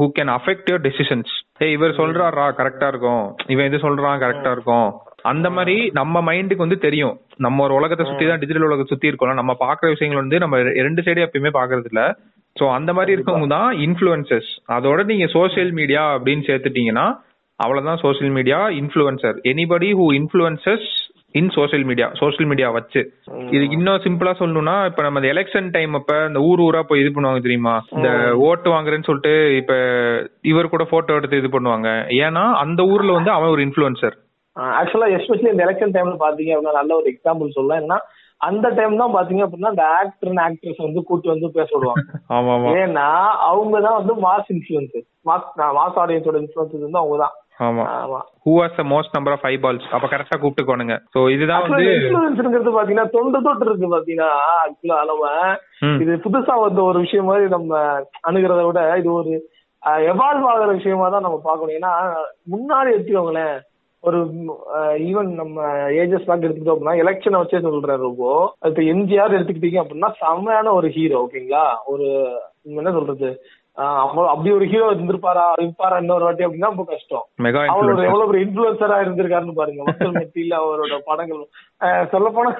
who 0.00 0.06
can 0.18 0.32
affect 0.36 0.70
your 0.70 0.84
decisions 0.88 1.32
ஏய் 1.64 1.74
இவர் 1.76 1.98
சொல்றாரா? 2.00 2.44
கரெக்டா 2.58 2.86
இருக்கும். 2.92 3.24
இவன் 3.52 3.66
இது 3.70 3.78
சொல்றான் 3.86 4.22
கரெக்டா 4.22 4.50
இருக்கும். 4.56 4.88
அந்த 5.24 5.50
மாதிரி 5.50 5.76
நம்ம 5.98 6.22
மைண்டுக்கு 6.28 6.64
வந்து 6.64 6.78
தெரியும். 6.86 7.14
நம்ம 7.46 7.62
ஒரு 7.66 7.74
உலகத்தை 7.74 8.06
சுத்தி 8.06 8.26
தான் 8.26 8.40
டிஜிட்டல் 8.42 8.68
உலகத்தை 8.68 8.92
சுத்தி 8.92 9.10
இருக்கோம் 9.10 9.40
நம்ம 9.40 9.56
பாக்குற 9.64 9.88
விஷயங்கள் 9.94 10.22
வந்து 10.22 10.38
நம்ம 10.38 10.58
ரெண்டு 10.86 11.02
சைடு 11.06 11.24
எப்பயுமே 11.26 11.52
பாக்குறது 11.58 11.90
இல்ல 11.92 12.02
சோ 12.56 12.66
அந்த 12.76 12.90
மாதிரி 12.92 13.14
இருக்கவங்க 13.16 13.48
தான் 13.48 13.70
இன்ஃப்ளூயன்சஸ் 13.86 14.48
அதோட 14.76 15.04
நீங்க 15.04 15.26
சோஷியல் 15.36 15.72
மீடியா 15.80 16.02
அப்படின்னு 16.16 16.46
சேர்த்துட்டீங்கன்னா 16.48 17.06
அவ்வளவுதான் 17.60 18.02
social 18.02 18.34
media 18.38 18.58
influencer 18.80 19.38
anybody 19.52 19.88
who 20.00 20.06
influences 20.20 20.88
in 21.34 21.50
social 21.56 21.84
media 21.88 22.06
social 22.20 22.48
media 22.50 22.68
வச்சு. 22.76 23.00
இதுக்கு 23.54 23.76
இன்னும் 23.76 24.02
சிம்பிளா 24.06 24.32
சொல்லணும்னா 24.38 24.86
இப்ப 24.90 25.02
நம்ம 25.02 25.20
எலெக்ஷன் 25.32 25.68
டைம் 25.70 25.92
அப்ப 25.94 26.14
இந்த 26.28 26.40
ஊர் 26.40 26.62
ஊரா 26.64 26.80
போய் 26.88 27.02
இது 27.02 27.10
பண்ணுவாங்க 27.16 27.42
தெரியுமா? 27.46 27.74
இந்த 27.96 28.08
ஓட்டு 28.46 28.68
வாங்குறேன்னு 28.74 29.08
சொல்லிட்டு 29.08 29.56
இப்ப 29.56 29.74
இவர் 30.42 30.72
கூட 30.72 30.84
போட்டோ 30.84 31.14
எடுத்து 31.14 31.40
இது 31.42 31.50
பண்ணுவாங்க. 31.56 31.88
ஏன்னா 32.24 32.44
அந்த 32.64 32.82
ஊர்ல 32.84 33.12
வந்து 33.12 33.30
அவன் 33.30 33.48
ஒரு 33.48 33.62
இன்ஃப்ளூயன்சர் 33.66 34.16
ஆக்சுவலா 34.78 35.10
எஸ்பெஷலி 35.16 35.52
இந்த 35.52 35.64
எலெக்ஷன் 35.66 35.94
டைம்ல 35.94 36.16
பாத்தீங்க 36.22 36.54
அப்படின்னா 36.54 36.78
நல்ல 36.80 36.92
ஒரு 37.00 37.08
எக்ஸாம்பிள் 37.12 37.56
சொல்லலாம். 37.56 37.82
ஏன்னா 37.82 37.98
அந்த 38.40 38.66
டைம் 38.76 39.00
தான் 39.00 39.14
பாத்தீங்க 39.16 39.42
அப்படின்னா 39.46 39.72
அந்த 39.72 39.84
ஆக்டர் 39.98 40.30
அண்ட் 40.30 40.42
ஆக்ட்ரஸ் 40.44 40.84
வந்து 40.84 41.00
கூட்டி 41.08 41.28
வந்து 41.32 41.48
பேச 41.58 41.70
விடுவாங்க. 41.74 42.04
ஏன்னா 42.82 43.06
அவங்க 43.50 43.74
தான் 43.86 43.98
வந்து 44.00 44.14
மாஸ் 44.26 44.50
இன்ஃபுளுன்சஸ் 44.54 45.06
மாஸ் 45.28 45.46
மாஸ் 45.78 45.98
ஆடியன்ஸோட 46.02 46.38
இன்ஃபுளுன்சஸ் 46.42 46.86
வந்து 46.86 47.02
அவங்க 47.02 47.18
தான். 47.24 47.36
Who 48.44 48.52
has 48.58 48.76
the 48.78 48.84
most 48.92 49.14
number 49.16 49.34
of 49.36 49.46
eyeballs 49.64 49.88
அப்ப 49.96 50.06
கரெக்டா 50.12 50.36
கூப்பிட்டுக்கோனுங்க 50.36 50.94
சோ 51.14 51.22
இதுதான் 51.34 51.64
வந்து 51.66 51.82
இன்ஃபுளுன்ஸ்ங்கிறது 51.96 52.72
பாத்தீங்கன்னா 52.76 53.12
தொண்டு 53.16 53.38
தொட்டு 53.46 53.66
இருக்கு 53.66 53.94
பாத்தீங்கன்னா 53.94 54.30
ஆக்சுவலா 54.62 55.00
நம்ம 55.10 55.26
இது 56.04 56.14
புதுசா 56.26 56.54
வந்த 56.62 56.82
ஒரு 56.90 57.00
விஷயம் 57.04 57.28
மாதிரி 57.30 57.48
நம்ம 57.56 57.72
அணுகிறத 58.30 58.62
விட 58.68 58.82
இது 59.00 59.10
ஒரு 59.18 59.34
எவால்வ் 60.06 60.46
ஆகுற 60.52 60.70
விஷயமா 60.78 61.06
தான் 61.12 61.26
நம்ம 61.26 61.40
பார்க்கணும். 61.44 61.76
ஏன்னா 61.78 61.92
முன்னாடி 62.54 62.88
எடுத்துக்கோங்களேன் 62.94 63.54
ஒரு 64.04 64.18
ஈவன் 65.08 65.30
நம்ம 65.40 65.64
ஏஜஸ் 66.02 66.26
பேக் 66.28 66.44
எடுத்துக்கிட்டோம் 66.44 66.76
அப்படின்னா 66.76 67.00
எலெக்ஷனை 67.02 67.40
வச்சே 67.40 67.58
சொல்றாரு 67.66 68.02
ரொம்ப 68.08 68.26
இப்ப 68.68 68.82
எம்ஜிஆர் 68.92 69.36
எடுத்துக்கிட்டீங்க 69.36 69.80
அப்படின்னா 69.82 70.10
செம்மையான 70.20 70.72
ஒரு 70.78 70.88
ஹீரோ 70.96 71.18
ஓகேங்களா 71.24 71.64
ஒரு 71.92 72.06
என்ன 72.80 72.92
சொல்றது? 72.96 73.28
அப்படி 74.30 74.48
ஒரு 74.56 74.66
ஹீரோ 74.70 74.86
இருந்திருப்பாரா? 74.92 75.44
இருப்பாரா 75.62 75.98
இன்னொரு 76.02 76.24
வாட்டி 76.26 76.46
அப்படின்னா 76.46 76.70
ரொம்ப 76.72 76.84
கஷ்டம். 76.90 77.24
மெகா 77.44 77.60
அவர் 77.72 77.90
ஒரு 77.92 77.92
இன்ஃப்ளூயன்சர் 77.92 78.08
எவ்வளவு 78.08 78.30
ஒரு 78.32 78.40
இன்ஃபுளுசரா 78.44 78.96
இருந்திருக்காருன்னு 79.04 79.58
பாருங்க. 79.60 79.82
மக்கள் 79.88 80.16
மத்தியில 80.16 80.58
அவரோட 80.62 80.96
படங்கள். 81.08 81.42
சொல்ல 82.14 82.28
போனா 82.36 82.50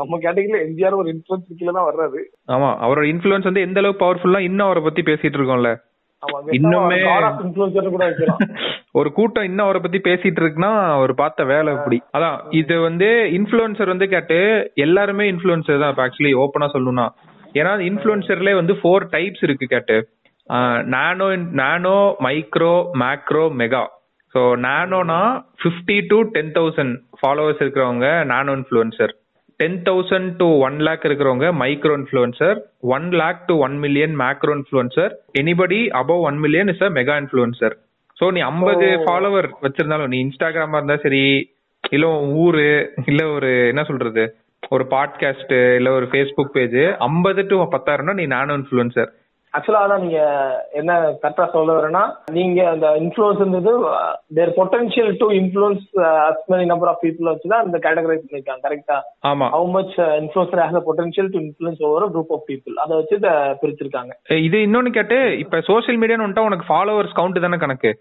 நம்ம 0.00 0.20
கேட்டகரியில 0.24 0.62
எம்ஜிஆர் 0.66 1.00
ஒரு 1.02 1.10
இன்ஃபுளுன்ஸ் 1.14 1.58
கீழ 1.60 1.70
தான் 1.78 1.88
வர்றாரு. 1.90 2.22
ஆமா 2.56 2.70
அவரோட 2.86 3.06
இன்ஃப்ளூயன்ஸ் 3.14 3.50
வந்து 3.50 3.66
எந்த 3.68 3.80
அளவுக்கு 3.82 4.04
பவர்ஃபுல்லா 4.04 4.42
இன்னும் 4.48 4.68
அவரை 4.68 4.82
பத்தி 4.86 5.04
பேசிட்டு 5.10 5.38
இருக்கோம்ல. 5.40 5.72
இன்னுமே 6.56 6.96
இன்ஃபுளுசர் 7.42 7.86
ஒரு 8.98 9.08
கூட்டம் 9.18 9.46
இன்னும் 9.48 9.64
அவரை 9.66 9.80
பத்தி 9.82 9.98
பேசிட்டு 10.06 10.40
இருக்குன்னா 10.42 10.70
அவர் 10.96 11.12
பார்த்த 11.14 11.44
வேலை 11.50 11.70
இப்படி. 11.78 11.98
அதான் 12.16 12.38
இது 12.60 12.76
வந்து 12.80 13.08
இன்ஃபுளுசர் 13.38 13.92
வந்து 13.94 14.08
கேட்டு 14.14 14.38
எல்லாருமே 14.86 15.26
இன்ஃபுளுசர் 15.32 15.82
தான். 15.84 16.02
ஆக்சுவலி 16.06 16.32
ஓப்பனா 16.42 16.68
சொல்லணும்னா. 16.74 17.06
ஏன்னா 17.54 17.72
இன்ஃபுளுசர்ல 17.90 18.52
வந்து 18.60 18.74
ஃபோர் 18.80 19.06
டைப்ஸ் 19.14 19.44
இருக்கு 19.48 19.68
கேட்டு. 19.74 19.96
Nano 20.94 21.26
nano 21.62 21.96
micro 22.26 22.74
macro 23.02 23.44
mega 23.60 23.84
so 24.34 24.40
நானோனா 24.66 25.20
fifty 25.60 25.96
to 26.10 26.18
ten 26.34 26.52
thousand 26.56 26.94
followers 27.20 27.62
இருக்கிறவங்க 27.64 28.08
nano 28.32 28.52
influencer 28.58 29.12
ten 29.60 29.78
thousand 29.86 30.30
to 30.36 30.48
one 30.62 30.76
lakh 30.86 31.04
இருக்கிறவங்க 31.04 31.46
micro 31.60 31.94
influencer 31.98 32.58
one 32.90 33.06
lakh 33.20 33.40
to 33.46 33.54
one 33.58 33.76
million 33.78 34.14
macro 34.20 34.54
influencer 34.56 35.12
anybody 35.40 35.80
above 36.00 36.22
one 36.28 36.38
million 36.38 36.70
is 36.74 36.84
a 36.84 36.90
mega 36.98 37.16
influencer 37.20 37.74
so 38.16 38.26
நீ 38.30 38.40
ஐம்பது 38.46 38.86
follower 39.04 39.48
வச்சிருந்தாலும் 39.62 40.12
நீ 40.12 40.18
இன்ஸ்டாகிராமா 40.24 40.78
இருந்தா 40.78 40.96
சரி 40.96 41.22
இல்ல 41.92 42.06
ஊரு 42.38 42.64
இல்ல 43.06 43.22
ஒரு 43.32 43.50
என்ன 43.68 43.82
சொல்றது 43.82 44.24
ஒரு 44.72 44.84
பாட்காஸ்ட் 44.90 45.54
இல்ல 45.78 45.90
ஒரு 45.90 46.06
ஃபேஸ்புக் 46.10 46.54
பேஜ் 46.54 46.80
ஐம்பது 47.06 47.42
டு 47.46 47.56
பத்தாயிரம்னா 47.72 48.14
நீ 48.14 48.26
நானோ 48.28 48.54
இன்ஃப்ளூயன்சர் 48.60 49.10
ஆக்சுவலா 49.54 49.80
அதான் 49.84 50.02
நீங்க 50.04 50.18
என்ன 50.80 50.90
கரெக்டா 51.22 51.44
சொல்ல 51.54 51.70
வரேன்னா 51.76 52.02
நீங்க 52.36 52.60
அந்த 52.72 52.88
இன்ஃபுளுன்ஸ்ன்றது 53.00 53.72
their 54.38 54.52
potential 54.58 55.10
to 55.22 55.26
influence 55.38 55.86
as 56.26 56.44
many 56.52 56.66
number 56.72 56.90
of 56.92 57.02
people 57.04 57.30
வச்சு 57.30 57.52
தான் 57.52 57.64
இந்த 57.68 57.78
கேட்டகரைஸ் 57.86 58.22
பண்ணிருக்காங்க. 58.26 58.62
கரெக்டா 58.66 58.98
ஆமா. 59.30 59.48
How 59.56 59.66
much 59.76 59.96
influencer 60.22 60.62
has 60.64 60.78
a 60.80 60.84
potential 60.88 61.32
to 61.34 61.40
influence 61.46 61.82
over 61.88 62.06
group 62.14 62.32
of 62.38 62.46
people 62.50 62.78
அதை 62.84 62.92
வச்சு 63.00 63.18
இதை 63.20 63.32
பிரிச்சிருக்காங்க. 63.62 64.12
இது 64.48 64.60
இன்னொன்னு 64.68 64.96
கேட்டு 64.98 65.18
இப்ப 65.44 65.62
சோஷியல் 65.70 66.00
மீடியான்னு 66.02 66.26
வந்துட்டா 66.26 66.48
உனக்கு 66.50 66.70
ஃபாலோவர்ஸ் 66.72 67.18
கவுண்ட் 67.20 67.44
தானே 67.46 67.60
கணக்கு? 67.66 67.92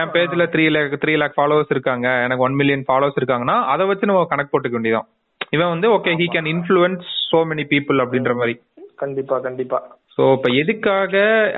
என் 0.00 0.10
பேஜ்ல 0.16 0.42
three 0.52 0.64
lakh 0.74 1.00
three 1.04 1.14
lakh 1.20 1.38
followers 1.38 1.72
இருக்காங்க. 1.74 2.08
எனக்கு 2.26 2.44
ஒன் 2.48 2.58
மில்லியன் 2.60 2.84
ஃபாலோவர்ஸ் 2.88 3.20
இருக்காங்கன்னா 3.20 3.56
அதை 3.72 3.86
வச்சு 3.88 4.10
நம்ம 4.10 4.28
கணக்கு 4.32 4.52
போட்டுக்க 4.52 4.78
வேண்டியதான் 4.78 5.08
இவன் 5.56 5.72
வந்து 5.72 5.86
okay 5.94 6.12
he 6.18 6.26
can 6.34 6.48
influence 6.52 7.06
so 7.30 7.38
many 7.50 7.64
people 7.72 8.02
அப்படின்ற 8.02 8.32
மாதிரி. 8.40 8.54
கண்டிப்பா 9.02 9.36
கண்டிப்பா. 9.38 9.78
சோ 10.14 10.22
இப்ப 10.36 10.48
எதுக்காக 10.60 11.14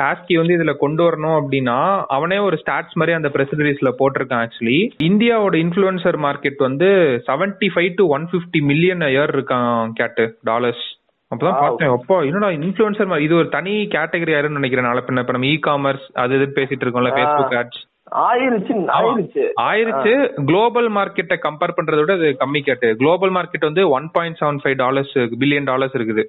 ஆஸ்கி 0.09 0.35
வந்து 0.39 0.57
இதுல 0.57 0.73
கொண்டு 0.77 1.03
வரணும் 1.07 1.37
அப்படின்னா 1.39 1.77
அவனே 2.17 2.39
ஒரு 2.39 2.57
ஸ்டாட்ஸ் 2.63 2.99
மாதிரி 3.01 3.13
அந்த 3.19 3.29
பிரஸ் 3.35 3.55
ரிலீஸ்ல 3.61 3.91
போட்டிருக்கான் 4.01 4.43
ஆக்சுவலி 4.45 4.79
இந்தியாவோட 5.09 5.57
இன்ஃபுளுசர் 5.65 6.19
மார்க்கெட் 6.27 6.67
வந்து 6.67 6.89
75 7.29 7.71
five 7.75 7.93
to 8.01 8.07
one 8.17 8.27
fifty 8.33 8.61
million 8.71 9.05
year 9.11 9.33
இருக்கான் 9.37 9.71
கேட்டு 10.01 10.27
டாலர்ஸ் 10.51 10.85
அப்பதான். 11.31 11.61
பார்த்தேன். 11.63 11.93
அப்பா 11.97 12.17
என்னடா 12.29 12.51
இன்ஃபுளுசர் 12.59 13.25
இது 13.27 13.35
ஒரு 13.41 13.49
தனி 13.57 13.75
கேட்டகரி 13.95 14.35
ஆயிருன்னு 14.37 14.61
நினைக்கிறேன் 14.61 14.89
நாளை 14.89 15.03
பின்ன 15.07 15.25
இப்ப 15.25 15.35
நம்ம 15.37 15.51
இ 15.53 15.57
காமர்ஸ் 15.69 16.07
அது 16.23 16.37
இது 16.39 16.49
பேசிட்டு 16.59 16.85
இருக்கோம்ல. 16.85 17.13
ஃபேஸ்புக் 17.17 17.57
ஆட்ஸ் 17.63 17.81
ஆயிருச்சு 18.27 18.75
ஆயிருச்சு. 18.97 19.43
ஆயிருச்சு. 19.67 20.13
குளோபல் 20.49 20.89
மார்க்கெட்டை 20.97 21.37
கம்பேர் 21.45 21.77
பண்றதை 21.77 22.01
விட 22.03 22.15
அது 22.19 22.29
கம்மி 22.43 22.61
கேட்டு 22.67 22.89
குளோபல் 23.03 23.33
மார்க்கெட் 23.37 23.69
வந்து 23.69 23.83
one 23.97 24.09
point 24.17 24.39
seven 24.41 24.61
five 24.63 24.77
dollars 24.83 25.15
billion 25.43 25.69
dollars 25.71 25.97
இருக்குது. 25.99 26.25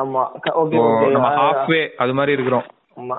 ஆமா. 0.00 0.22
ஓகே 0.62 0.78
நம்ம 1.16 1.30
ஹாஃப் 1.38 1.70
வே 1.72 1.80
அது 1.96 2.14
மாதிரி 2.14 2.32
இருக்கிறோம். 2.32 2.66
ஆமா. 3.00 3.16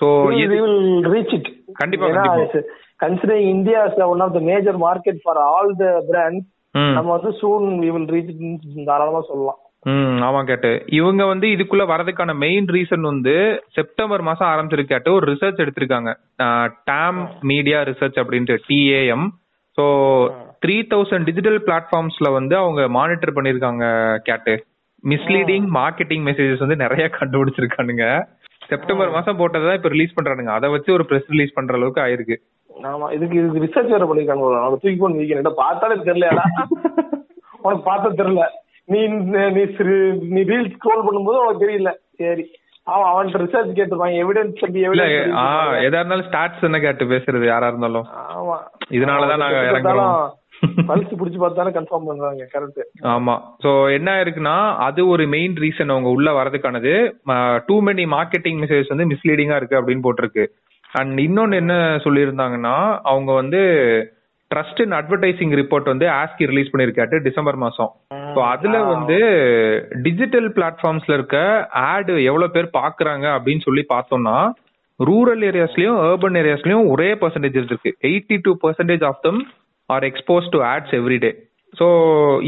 சோ 0.00 0.06
இது 0.44 0.56
will 0.64 0.80
reach 1.14 1.32
it. 1.38 1.46
கண்டிப்பா, 1.72 2.06
ஏன்னா 2.06 2.24
கண்டிப்பா. 2.28 2.62
considering 3.04 3.44
india 3.56 3.78
as 3.86 3.94
one 4.12 4.22
of 4.26 4.32
the 4.32 4.40
major 4.40 4.74
market 4.86 5.16
for 5.26 5.34
all 5.38 5.68
the 5.82 5.92
brands. 6.10 6.44
ம். 6.74 6.94
நம்ம 6.94 7.18
வந்து 7.18 7.30
we 7.84 7.90
will 7.90 8.08
reach 8.16 8.30
it 8.34 8.40
ன்னு 8.40 8.88
தாராளமா 8.90 9.20
சொல்லலாம். 9.30 9.58
ம் 9.86 10.18
ஆமா 10.26 10.40
கேட்டு. 10.44 10.70
இவங்க 10.98 11.22
வந்து 11.24 11.46
இதுக்குள்ள 11.46 11.84
வரதுக்கான 11.92 12.34
மெயின் 12.34 12.66
ரீசன் 12.66 13.00
வந்து 13.00 13.34
செப்டம்பர் 13.74 14.22
மாசம் 14.22 14.50
ஆரம்பிச்சிருக்காட்டு 14.50 15.10
ஒரு 15.12 15.24
ரிசர்ச் 15.32 15.62
எடுத்திருக்காங்க. 15.64 16.10
டாம் 16.84 17.18
மீடியா 17.42 17.80
ரிசர்ச் 17.90 18.20
அப்படின்ட்டு 18.22 18.56
TAM 18.68 19.26
so 19.78 19.84
three 20.64 20.76
thousand 20.92 21.24
digital 21.24 21.58
பிளாட்ஃபார்ம்ஸ்ல 21.66 22.30
வந்து 22.32 22.56
அவங்க 22.56 22.88
மானிட்டர் 22.88 23.36
பண்ணிருக்காங்க 23.36 23.84
கேட்டு. 24.22 24.54
மிஸ்லீடிங் 25.04 25.66
மார்க்கெட்டிங் 25.74 26.24
மெசேஜஸ் 26.28 26.58
வந்து 26.58 26.76
நிறைய 26.76 27.10
கண்டுபிடிச்சிருக்கானுங்க. 27.18 28.04
செப்டம்பர் 28.68 29.10
மாசம் 29.10 29.38
போட்டதை 29.38 29.74
இப்ப 29.74 29.88
ரிலீஸ் 29.88 30.16
பண்றானுங்க. 30.16 30.50
அதை 30.50 30.70
வச்சு 30.70 30.92
ஒரு 30.92 31.04
பிரஸ் 31.04 31.30
ரிலீஸ் 31.30 31.54
பண்ற 31.54 31.74
அளவுக்கு 31.74 32.00
ஆயிருக்கு. 32.00 32.36
ஆமா 32.70 33.12
இதுக்கு 33.12 33.36
இதுக்கு 33.36 33.64
ரிசர்ச் 33.64 33.90
வேற 33.90 34.04
பண்ணிருக்காங்க 34.04 34.44
அவங்க 34.60 34.76
தூக்கி 34.76 34.96
போட்டு 34.96 35.18
வீக்கெண்ட் 35.18 35.54
பார்த்தாலே 35.56 35.94
தெரியலடா 36.08 36.44
உனக்கு 37.62 37.82
பார்த்தா 37.90 38.08
தெரியல. 38.20 38.44
நீ 38.88 39.00
நீ 39.06 39.64
நீ 40.30 40.40
ரீல் 40.42 40.72
ஸ்க்ரோல் 40.74 41.06
பண்ணும்போது 41.06 41.40
உனக்கு 41.42 41.64
தெரியல. 41.66 41.90
சரி. 42.16 42.44
அவன் 42.86 43.10
அவன்கிட்ட 43.10 43.42
ரிசர்ச் 43.42 43.76
கேட்டுருப்பான். 43.76 44.14
எவிடன்ஸ் 44.22 44.62
இல்ல 44.68 44.78
எவிடன்ஸ் 44.86 45.36
ஆ 45.36 45.44
எதா 45.80 45.98
இருந்தாலும் 45.98 46.28
ஸ்டாட்ஸ் 46.30 46.64
என்ன 46.64 46.80
கேட்டு 46.80 47.04
பேசுறது 47.04 47.46
யாரா 47.46 47.66
இருந்தாலும். 47.66 48.06
ஆமா. 48.32 48.56
இதனாலதான் 48.90 49.42
நாங்க 49.44 49.60
இறங்குறோம். 49.70 50.16
பல்ஸ் 50.88 51.18
புடிச்சு 51.20 51.38
பார்த்தாலும் 51.42 51.76
கன்ஃபார்ம் 51.76 52.08
பண்றாங்க 52.08 52.46
கரெக்ட் 52.54 52.80
ஆமா. 53.14 53.34
சோ 53.64 53.70
என்ன 53.96 54.10
இருக்குன்னா 54.24 54.56
அது 54.86 55.00
ஒரு 55.14 55.24
மெயின் 55.34 55.54
ரீசன் 55.64 55.92
அவங்க 55.94 56.10
உள்ள 56.16 56.30
வரதுக்கானது 56.38 56.92
டூ 57.68 57.76
மெனி 57.88 58.06
மார்க்கெட்டிங் 58.16 58.60
மெசேஜ் 58.64 58.92
வந்து 58.92 59.10
மிஸ்லீடிங்கா 59.12 59.58
இருக்கு 59.60 59.78
அப்படின்னு 59.80 60.06
போட்டிருக்கு. 60.06 60.46
அண்ட் 60.90 61.18
இன்னொன்னு 61.26 61.60
என்ன 61.62 61.74
சொல்லியிருந்தாங்கன்னா 62.06 62.76
அவங்க 63.10 63.30
வந்து 63.40 63.60
ட்ரஸ்ட் 64.50 64.80
இன் 64.84 64.96
அட்வர்டைசிங் 64.96 65.52
ரிப்போர்ட் 65.60 65.86
வந்து 65.92 66.06
ஆஸ்கி 66.20 66.48
ரிலீஸ் 66.50 66.72
பண்ணிருக்காட்டு 66.72 67.18
டிசம்பர் 67.26 67.58
மாசம். 67.62 67.90
ஸோ 68.34 68.40
அதுல 68.54 68.76
வந்து 68.90 69.18
டிஜிட்டல் 70.06 70.48
பிளாட்ஃபார்ம்ஸ்ல 70.56 71.16
இருக்க 71.18 71.38
ஆடு 71.90 72.14
எவ்வளவு 72.30 72.54
பேர் 72.56 72.68
பாக்குறாங்க 72.80 73.26
அப்படின்னு 73.36 73.66
சொல்லி 73.68 73.84
பார்த்தோம்னா 73.94 74.36
ரூரல் 75.00 75.42
ஏரியாஸ்லயும் 75.50 75.98
அர்பன் 76.06 76.38
ஏரியாஸ்லயும் 76.40 76.88
ஒரே 76.92 77.08
பர்சன்டேஜ் 77.22 77.58
இருக்கு. 77.70 77.90
Eighty 78.08 78.36
two 78.44 78.52
percentage 78.64 79.04
of 79.10 79.22
them 79.26 79.40
are 79.92 80.06
expose 80.08 80.52
to 80.54 80.60
ads 80.70 80.94
every day 80.98 81.32
so 81.74 81.86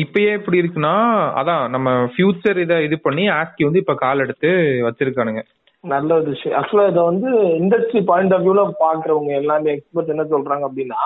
இப்பயே 0.03 0.31
எப்படி 0.39 0.61
இருக்குன்னா 0.61 0.95
அதான் 1.41 1.63
நம்ம 1.71 1.91
ஃபியூச்சர் 2.13 2.59
இதை 2.59 2.77
இது 2.87 2.97
பண்ணி 3.01 3.25
ஆஸ்கி 3.37 3.63
வந்து 3.65 3.83
இப்ப 3.83 3.95
கால் 4.03 4.25
எடுத்து 4.25 4.49
வச்சிருக்கானுங்க. 4.87 5.43
நல்ல 5.85 6.11
ஒரு 6.15 6.29
விஷயம். 6.31 6.57
ஆக்சுவலா 6.59 6.87
இதை 6.91 7.03
வந்து 7.03 7.31
இண்டஸ்ட்ரி 7.59 8.01
பாயிண்ட் 8.05 8.35
ஆஃப் 8.35 8.45
வியூல 8.45 8.63
பாக்குறவங்க 8.83 9.33
எல்லாமே 9.41 9.73
எக்ஸ்பர்ட் 9.73 10.13
என்ன 10.15 10.25
சொல்றாங்க 10.31 10.65
அப்படின்னா 10.69 11.01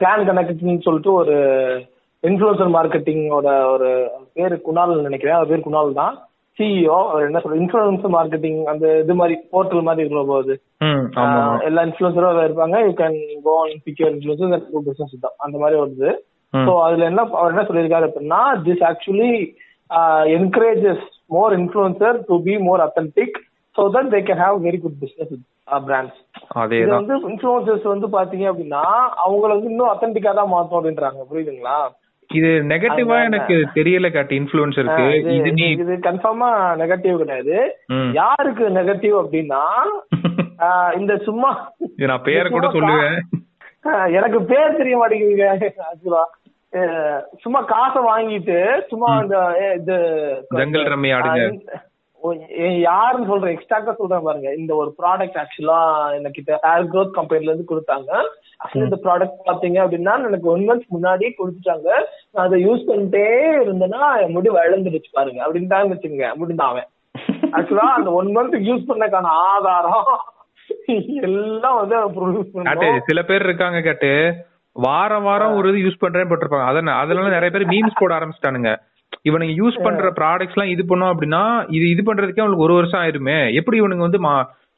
பிளான் 0.00 0.26
கனெக்ட்னு 0.28 0.84
சொல்லிட்டு 0.86 1.12
ஒரு 1.12 1.36
இன்ஃபுளுசர் 2.22 2.74
மார்க்கெட்டிங்கோட 2.74 3.48
ஒரு 3.70 3.88
பேரு 4.34 4.56
குணால் 4.66 5.06
நினைக்கிறேன். 5.06 5.38
அவர் 5.38 5.50
பேர் 5.52 5.66
குணால் 5.68 5.98
தான். 6.00 6.14
சிஇஓ 6.58 6.96
அவர் 7.10 7.26
என்ன 7.26 7.40
சொல்ற 7.42 7.58
இன்ஃபுளுசர் 7.60 8.14
மார்க்கெட்டிங் 8.14 8.58
அந்த 8.70 8.86
இது 9.02 9.14
மாதிரி 9.20 9.34
போர்ட்டல் 9.52 9.86
மாதிரி 9.86 10.02
இருக்கிற 10.02 10.22
போது 10.30 10.54
ம் 10.86 11.04
ஆமா 11.20 11.36
ஆமா. 11.38 11.54
எல்லா 11.68 11.82
இன்ஃபுளுசரும் 11.88 12.42
இருப்பாங்க. 12.42 12.78
You 12.86 12.92
can 12.98 13.16
go 13.46 13.54
on 13.60 13.80
pick 13.86 14.00
your 14.00 14.14
influencer 14.14 14.52
business 14.88 15.24
தான். 15.24 15.36
அந்த 15.44 15.56
மாதிரி 15.62 15.78
வருது. 15.82 16.10
ஸோ 16.52 16.72
அதுல 16.86 17.06
என்ன 17.10 17.22
அவர் 17.34 17.52
என்ன 17.52 17.64
சொல்லியிருக்காரு 17.68 18.08
அப்படின்னா 18.08 18.40
this 18.66 18.84
actually 18.88 19.32
encourages 20.36 21.06
more 21.30 21.54
influencer 21.58 22.18
to 22.28 22.36
be 22.44 22.54
more 22.66 22.82
authentic 22.84 23.38
so 23.76 23.84
that 23.94 24.12
they 24.14 24.20
can 24.26 24.42
have 24.42 24.58
very 24.66 24.78
good 24.82 24.98
business 25.02 25.32
brands 25.86 26.18
இது 26.76 26.92
வந்து 26.94 27.14
இன்ஃபுளுசர்ஸ் 27.30 27.86
வந்து 27.92 28.08
பாத்தீங்க 28.14 28.46
அப்படின்னா 28.50 28.82
அவங்கள 29.24 29.50
வந்து 29.54 29.72
இன்னும் 29.72 29.92
அத்தன்டிக்கா 29.92 30.32
தான் 30.34 30.52
மாத்தோம் 30.52 30.78
அப்படின்றாங்க. 30.80 31.20
புரியுதுங்களா? 31.30 31.76
இது 32.32 32.48
நெகட்டிவா. 32.48 33.24
எனக்கு 33.24 33.54
தெரியல 33.74 34.12
காட்டு 34.12 34.34
இன்ஃபுளுன்சருக்கு 34.34 35.06
ஆஹ் 35.06 35.14
இது- 35.14 35.30
இது 35.30 35.52
நீ 35.52 35.70
இது 35.70 35.92
கன்ஃபார்மா 35.92 36.48
நெகட்டிவ் 36.82 37.16
கிடையாது. 37.16 37.76
யாருக்கு 38.12 38.68
நெகட்டிவ் 38.68 39.26
அப்படின்னா 39.26 39.60
இந்த 40.98 41.16
சும்மா 41.16 41.72
நான் 41.96 42.22
பேரை 42.22 42.50
கூட 42.50 42.66
சொல்லுவேன். 42.66 43.20
எனக்கு 44.12 44.44
பேர் 44.44 44.76
தெரிய 44.76 44.98
மாட்டேங்குதுங்க 44.98 45.70
ஆக்சுவலா. 45.76 46.24
சும்மா 47.38 47.62
காசை 47.62 48.02
வாங்கிட்டு 48.02 48.80
சும்மா 48.86 49.18
இந்த 49.18 49.36
இது 49.80 49.92
ஜங்கல் 50.54 50.88
ரம்மி 50.88 51.14
ஆடுங்க. 51.14 51.56
யாருன்னு 52.80 53.26
சொல்றேன் 53.26 53.56
எக்ஸ்ட்ராக்டா 53.56 53.92
சொல்றேன் 53.92 54.22
பாருங்க. 54.22 54.54
இந்த 54.54 54.74
ஒரு 54.74 54.94
ப்ராடக்ட் 55.02 55.42
ஆக்சுவலா 55.42 55.80
என்கிட்ட 56.12 56.56
ஹேர் 56.62 56.86
க்ரோத் 56.92 57.10
கம்பெனில 57.10 57.52
இருந்து 57.52 57.76
கொடுத்தாங்க. 57.76 58.10
ஆக்சுவலி 58.64 58.82
இந்த 58.82 58.98
ப்ராடக்ட் 59.02 59.48
பாத்தீங்க 59.48 59.80
அப்படின்னா 59.84 60.26
எனக்கு 60.26 60.48
ஒன் 60.48 60.68
மந்த் 60.68 60.86
முன்னாடியே 60.88 61.34
கொடுத்துட்டாங்க. 61.38 61.88
அதை 62.34 62.66
யூஸ் 62.66 62.90
பண்ணிட்டே 62.90 63.24
இருந்தேன்னா 63.64 64.30
முடி 64.30 64.48
வளர்ந்துடுச்சு 64.48 65.04
பாருங்க. 65.12 65.46
அப்படின்னு 65.46 65.92
வச்சுங்க 65.92 66.34
முடிந்தான் 66.34 66.68
அவன். 66.68 66.86
ஆக்சுவலா 67.52 67.90
அந்த 67.96 68.10
ஒன் 68.12 68.36
மந்த் 68.36 68.64
யூஸ் 68.68 68.84
பண்ணக்கான 68.88 69.22
ஆதாரம் 69.22 70.06
எல்லாம் 71.20 71.88
வந்து 71.88 73.00
சில 73.06 73.22
பேர் 73.22 73.42
இருக்காங்க 73.42 73.80
கேட்டு. 73.80 74.34
வாரம் 74.72 75.22
வாரம் 75.22 75.54
ஒரு 75.54 75.78
இது 75.78 75.88
யூஸ் 75.88 76.04
பண்றேன்னு 76.04 76.30
போட்டிருப்பாங்க. 76.30 76.64
அதனால 76.64 76.98
அதனால 76.98 77.28
நிறைய 77.28 77.50
பேர் 77.50 77.66
மீம்ஸ் 77.66 77.98
போட 77.98 78.14
ஆரம்பிச்சிட்டானுங்க. 78.14 78.76
இவனுங்க 79.28 79.54
யூஸ் 79.54 79.82
பண்ற 79.82 80.12
ப்ராடக்ட்ஸ் 80.12 80.54
எல்லாம் 80.54 80.78
இது 80.78 80.84
பண்ணோம் 80.88 81.14
அப்படின்னா 81.14 81.64
இது 81.68 81.88
இது 81.88 82.02
பண்றதுக்கே 82.02 82.40
அவங்களுக்கு 82.40 82.62
ஒரு 82.62 82.74
வருஷம் 82.74 83.00
ஆயிருமே. 83.00 83.52
எப்படி 83.52 83.80
இவனுங்க 83.80 83.96
வந்து 83.96 84.22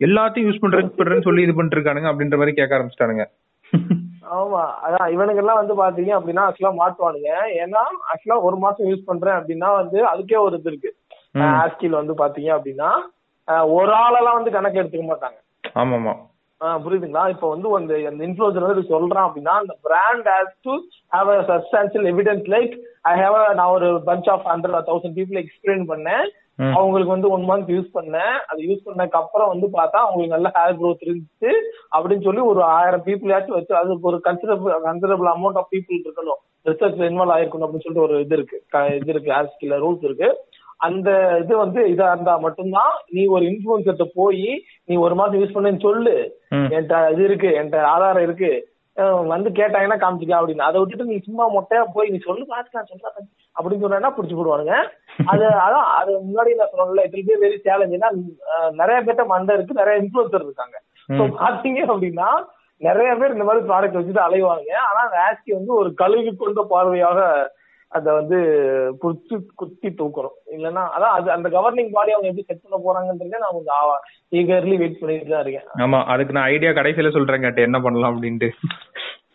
எல்லாத்தையும் 0.06 0.48
யூஸ் 0.50 0.90
பண்றேன்னு 0.98 1.22
சொல்லி 1.22 1.42
இது 1.42 1.54
பண்ணிட்டு 1.54 1.76
இருக்கானுங்க 1.78 2.12
அப்படின்ற 2.12 2.36
மாதிரி 2.36 2.52
கேட்க 2.52 2.76
ஆரம்பிச்சிட்டானுங்க. 2.78 3.24
ஆமா. 4.30 4.62
அதான் 4.86 5.12
இவனுங்க 5.12 5.36
எல்லாம் 5.36 5.66
வந்து 5.66 5.74
பாத்தீங்க 5.82 6.12
அப்படின்னா 6.16 6.42
ஆக்சுவலா 6.46 6.72
மாட்டுவானுங்க. 6.80 7.30
ஏன்னா 7.62 7.82
ஆக்சுவலா 8.12 8.42
ஒரு 8.42 8.56
மாசம் 8.56 8.86
யூஸ் 8.86 9.06
பண்றேன் 9.06 9.34
அப்படின்னா 9.34 9.74
வந்து 9.74 10.06
அதுக்கே 10.06 10.38
ஒரு 10.38 10.58
இது 10.58 10.70
இருக்கு. 10.70 10.94
ஆஸ்கில் 11.40 11.90
வந்து 11.90 12.14
பாத்தீங்க 12.14 12.50
அப்படின்னா 12.56 12.90
ஒரு 13.68 13.92
ஆளெல்லாம் 13.92 14.34
வந்து 14.34 14.50
கணக்கு 14.50 14.82
எடுத்துக்க 14.82 15.06
மாட்டாங்க. 15.06 15.38
ஆமாமா. 15.74 16.12
ஆஹ் 16.60 16.78
புரியுதுங்களா? 16.84 17.28
இப்போ 17.28 17.48
வந்து 17.48 17.76
அந்த 17.76 17.94
அந்த 17.94 18.26
இன்ஃபுளுசர் 18.26 18.68
வந்து 18.68 18.98
சொல்றான் 18.98 19.26
அப்படின்னா 19.28 19.54
அந்த 19.54 19.76
brand 19.82 20.28
has 20.28 20.54
to 20.62 20.70
have 21.16 21.30
a 21.34 21.44
substantial 21.48 22.06
evidence 22.12 22.46
like 22.54 22.78
I 23.02 23.18
have 23.20 23.54
நான் 23.54 23.66
ஒரு 23.66 24.02
bunch 24.06 24.30
of 24.30 24.46
hundred 24.46 24.86
thousand 24.86 25.16
people 25.16 25.44
explain 25.44 25.84
பண்ணேன். 25.88 26.26
அவங்களுக்கு 26.56 27.12
வந்து 27.12 27.30
ஒன் 27.30 27.48
மந்த் 27.48 27.70
யூஸ் 27.70 27.88
பண்ணேன். 27.94 28.34
அது 28.50 28.62
யூஸ் 28.62 28.86
பண்ணதுக்கு 28.86 29.20
அப்புறம் 29.22 29.48
வந்து 29.48 29.66
பார்த்தா 29.66 30.00
அவங்களுக்கு 30.02 30.34
நல்ல 30.36 30.50
ஹேர் 30.54 30.82
growth 30.82 31.02
இருந்துச்சு. 31.06 31.50
அப்படின்னு 31.96 32.22
சொல்லி 32.22 32.40
ஒரு 32.40 32.62
ஆயிரம் 32.62 33.04
பீப்புளாச்சும் 33.04 33.56
வச்சு 33.58 33.74
அதுக்கு 33.74 34.08
ஒரு 34.10 34.20
considerable 34.24 34.74
considerable 34.88 35.30
amount 35.34 35.60
of 35.62 35.72
people 35.72 36.02
இருக்கணும். 36.04 36.42
ரிசர்ச்ல 36.64 37.08
இன்வால்வ் 37.10 37.34
ஆயிருக்கணும் 37.36 37.66
அப்படின்னு 37.66 37.84
சொல்லிட்டு 37.84 38.06
ஒரு 38.06 38.20
இது 38.20 38.36
இருக்கு. 38.36 38.64
இது 38.94 39.10
இருக்கு. 39.14 39.30
ஆஸ்கில 39.30 39.80
ரூல்ஸ் 39.84 40.04
இருக்கு. 40.04 40.38
அந்த 40.76 41.38
இது 41.42 41.56
வந்து 41.56 41.80
இதா 41.80 42.06
இருந்தா 42.12 42.36
மட்டும்தான் 42.36 42.94
நீ 43.10 43.26
ஒரு 43.26 43.44
இன்ஃபுளுசர்ட்ட 43.44 44.06
போய் 44.14 44.62
நீ 44.84 44.96
ஒரு 44.96 45.14
மாசம் 45.14 45.40
யூஸ் 45.42 45.56
பண்ணேன்னு 45.56 45.80
சொல்லு. 45.80 46.14
என்கிட்ட 46.54 47.12
இது 47.12 47.24
இருக்கு. 47.24 47.48
என்கிட்ட 47.48 47.80
ஆதாரம் 47.80 48.22
இருக்கு. 48.22 48.72
வந்து 49.32 49.50
கேட்டாங்கன்னா 49.50 49.96
காமிச்சிக்க 50.02 50.34
அப்படின்னு. 50.40 50.66
அதை 50.68 50.80
விட்டுட்டு 50.80 51.12
நீ 51.12 51.18
சும்மா 51.18 51.44
மொட்டையா 51.54 51.84
போய் 51.94 52.08
நீ 52.08 52.18
சொல்லு 52.18 52.44
பாத்துக்கலாம் 52.44 52.90
சொல்றேன் 52.92 53.28
அப்படின்னு 53.56 53.84
சொன்னா 53.84 54.14
புடிச்சு 54.14 54.36
போடுவானுங்க. 54.36 54.76
அது 55.26 55.44
அதான் 55.64 55.88
அது 55.98 56.12
முன்னாடி 56.22 56.52
நான் 56.56 56.72
சொன்னேன்ல 56.72 57.04
இட் 57.08 57.18
பி 57.20 57.36
வெரி 57.42 57.58
சேலஞ்ச் 57.64 57.96
ஏன்னா 57.96 58.10
அஹ், 58.52 58.72
நிறைய 58.80 58.98
பேர்ட்ட 59.02 59.26
மண்டை 59.30 59.56
இருக்கு 59.56 59.80
நிறைய 59.80 60.02
இன்ஃபுளுசர் 60.02 60.46
இருக்காங்க. 60.46 60.76
ஸோ 61.08 61.24
பாத்தீங்க 61.38 61.80
அப்படின்னா 61.90 62.28
நிறைய 62.80 63.10
பேர் 63.14 63.34
இந்த 63.34 63.44
மாதிரி 63.44 63.66
ப்ராடக்ட் 63.66 63.98
வச்சுட்டு 63.98 64.24
அலைவாங்க. 64.24 64.70
ஆனா 64.88 65.02
ஆஸ்கி 65.24 65.50
வந்து 65.54 65.72
ஒரு 65.80 65.90
கழுவி 66.00 66.32
கொண்ட 66.36 66.62
பார்வையாக 66.72 67.20
அதை 67.92 68.10
வந்து 68.12 68.38
குத்தி 69.02 69.36
குத்தி 69.54 69.88
தூக்குறோம் 69.98 70.36
இல்லைன்னா 70.54 70.82
அதான் 70.94 71.14
அது 71.16 71.28
அந்த 71.30 71.48
கவர்னிங் 71.50 71.92
பாடி 71.92 72.14
அவங்க 72.14 72.30
எப்படி 72.30 72.46
செட் 72.46 72.62
பண்ண 72.64 72.78
போறாங்கன்றதே 72.84 73.42
நான் 73.42 73.56
கொஞ்சம் 73.56 73.92
ஈகர்லி 74.32 74.76
வெயிட் 74.80 75.00
பண்ணிட்டு 75.00 75.32
தான் 75.32 75.44
இருக்கேன். 75.44 75.68
ஆமா 75.84 76.00
அதுக்கு 76.12 76.36
நான் 76.36 76.50
ஐடியா 76.50 76.72
கடைசியில 76.72 77.12
சொல்றேன் 77.14 77.44
கேட்டு 77.44 77.66
என்ன 77.68 77.80
பண்ணலாம் 77.80 78.12
அப்படின்ட்டு. 78.12 78.48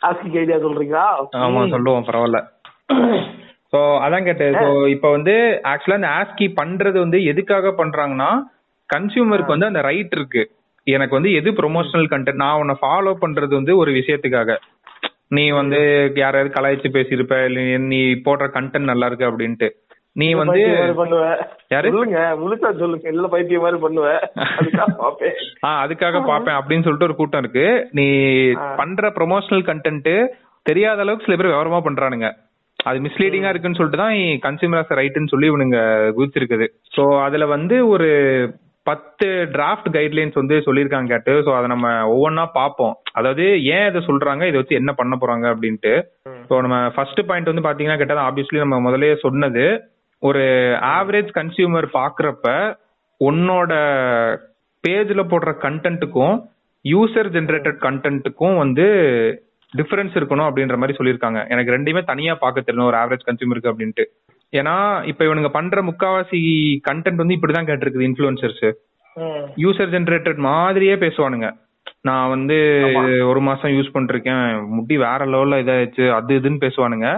ஆஸ்கி 0.04 0.38
ஐடியா 0.38 0.58
சொல்றீங்களா? 0.66 1.06
ஆமா 1.42 1.64
சொல்லுவோம் 1.74 2.08
பரவாயில்ல. 2.10 2.42
சோ 3.74 3.80
அதான் 4.06 4.24
கேட்டேன். 4.24 4.54
சோ 4.54 4.90
இப்போ 4.90 5.12
வந்து 5.12 5.62
ஆக்சுவலா 5.64 5.96
இந்த 5.96 6.08
ஆஸ்கி 6.20 6.54
பண்றது 6.62 6.98
வந்து 6.98 7.24
எதுக்காக 7.24 7.74
பண்றாங்கன்னா 7.78 8.30
கன்சியூமருக்கு 8.90 9.46
வந்து 9.46 9.66
அந்த 9.66 9.82
ரைட் 9.82 10.08
இருக்கு. 10.12 10.44
எனக்கு 10.88 11.14
வந்து 11.14 11.34
எது 11.34 11.52
ப்ரொமோஷனல் 11.52 12.08
கண்டென்ட் 12.10 12.34
நான் 12.34 12.60
உன்னை 12.60 12.76
ஃபாலோ 12.82 13.14
பண்றது 13.22 13.54
வந்து 13.54 13.78
ஒரு 13.78 13.92
விஷயத்துக்காக. 13.92 14.58
நீ 15.28 15.50
வந்து 15.50 15.80
யாராவது 16.16 16.50
கலாய்ச்சி 16.54 16.90
பேசியிருப்ப 16.94 17.36
நீ 17.80 17.98
போடுற 18.26 18.48
கண்டென்ட் 18.54 18.90
நல்லா 18.92 19.06
இருக்கு 19.06 19.26
அப்படின்ட்டு. 19.26 19.70
நீ 20.16 20.34
வந்து? 20.34 20.62
சொல்லுங்க 21.70 22.20
முழுசா 22.40 22.78
சொல்லுங்க. 22.78 23.10
இல்ல 23.10 23.28
பைத்தியம் 23.28 23.62
மாதிரி 23.62 23.82
பண்ணுவேன் 23.82 24.20
அதுக்காக 24.36 24.94
பாப்பேன். 24.98 25.36
ஆஹ் 25.68 25.82
அதுக்காக 25.86 26.26
பாப்பேன் 26.26 26.56
அப்படின்னு 26.56 26.84
சொல்லிட்டு 26.84 27.04
ஒரு 27.04 27.16
கூட்டம் 27.16 27.40
இருக்கு. 27.40 27.88
நீ 27.92 28.06
பண்ற 28.76 29.10
ப்ரொமோஷனல் 29.10 29.66
கண்டென்ட் 29.70 30.28
தெரியாத 30.66 31.02
அளவுக்கு 31.02 31.26
சில 31.26 31.38
பேர் 31.38 31.54
விவரமா 31.54 31.82
பண்றானுங்க. 31.84 32.30
அது 32.88 32.98
மிஸ்லீடிங்கா 33.06 33.52
இருக்குன்னு 33.52 33.80
சொல்லிட்டு 33.80 34.02
தான் 34.04 34.18
கன்சியூமர் 34.48 34.98
ரைட்னு 35.00 35.32
சொல்லி 35.34 35.50
இவனுங்க 35.52 35.80
குதிச்சிருக்குது 36.18 36.68
சோ 36.96 37.04
அதுல 37.26 37.46
வந்து 37.56 37.76
ஒரு 37.88 38.10
பத்து 38.88 39.28
டிராஃப்ட் 39.56 39.90
கைட்லைன்ஸ் 39.96 40.40
வந்து 40.40 40.56
சொல்லியிருக்காங்க 40.66 41.10
கேட்டு. 41.14 41.34
ஸோ 41.46 41.52
அதை 41.58 41.68
நம்ம 41.68 41.88
ஒவ்வொன்றா 42.14 42.46
பார்ப்போம். 42.60 42.94
அதாவது 43.14 43.46
ஏன் 43.76 43.88
இதை 43.90 44.02
சொல்றாங்க? 44.08 44.44
இதை 44.48 44.58
வச்சு 44.60 44.80
என்ன 44.82 44.92
பண்ண 44.94 45.16
போறாங்க 45.22 45.46
அப்படின்ட்டு. 45.54 45.94
ஸோ 46.50 46.62
நம்ம 46.62 46.78
ஃபர்ஸ்ட் 46.96 47.22
பாயிண்ட் 47.28 47.52
வந்து 47.52 47.66
பாத்தீங்கன்னா 47.68 47.98
கேட்டது 47.98 48.26
ஆப்வியஸ்லி 48.28 48.60
நம்ம 48.64 48.80
முதல்லயே 48.86 49.16
சொன்னது. 49.26 49.66
ஒரு 50.24 50.44
ஆவரேஜ் 50.98 51.30
கன்சியூமர் 51.40 51.88
பாக்குறப்ப 52.00 52.48
உன்னோட 53.22 53.74
பேஜ்ல 54.84 55.22
போடுற 55.30 55.52
கண்டென்ட்டுக்கும் 55.66 56.36
யூசர் 56.86 57.30
ஜென்ரேட்டட் 57.38 57.80
கண்டென்ட்டுக்கும் 57.86 58.58
வந்து 58.58 58.88
டிஃபரன்ஸ் 59.78 60.16
இருக்கணும் 60.20 60.48
அப்படின்ற 60.50 60.78
மாதிரி 60.78 60.98
சொல்லியிருக்காங்க. 60.98 61.50
எனக்கு 61.50 61.72
ரெண்டுமே 61.72 62.04
தனியா 62.04 62.36
பார்க்க 62.36 62.64
தெரியணும். 62.68 62.90
ஒரு 62.92 62.98
ஆவரேஜ் 62.98 63.28
கன்சியூமருக்கு 63.30 63.72
அப்படின்ட்டு. 63.72 64.06
ஏன்னா 64.52 65.06
இப்ப 65.06 65.26
இவனுங்க 65.26 65.48
பண்ற 65.48 65.82
முக்காவாசி 65.82 66.40
கண்டென்ட் 66.92 67.16
வந்து 67.16 67.36
இப்படிதான் 67.36 67.70
கேட்டிருக்குது 67.70 68.08
இன்ஃபுளுசர்ஸ். 68.10 68.72
யூசர் 69.58 69.94
ஜென்ரேட்டட் 69.96 70.38
மாதிரியே 70.38 70.96
பேசுவானுங்க. 70.96 71.48
நான் 72.02 72.30
வந்து 72.30 72.58
ஒரு 73.26 73.42
மாசம் 73.42 73.72
யூஸ் 73.72 73.96
பண்ணிருக்கேன். 73.96 74.68
முடி 74.68 74.98
வேற 74.98 75.26
லெவல்ல 75.26 75.60
இதாச்சு 75.64 76.12
அது 76.14 76.40
இதுன்னு 76.40 76.62
பேசுவானுங்க. 76.66 77.10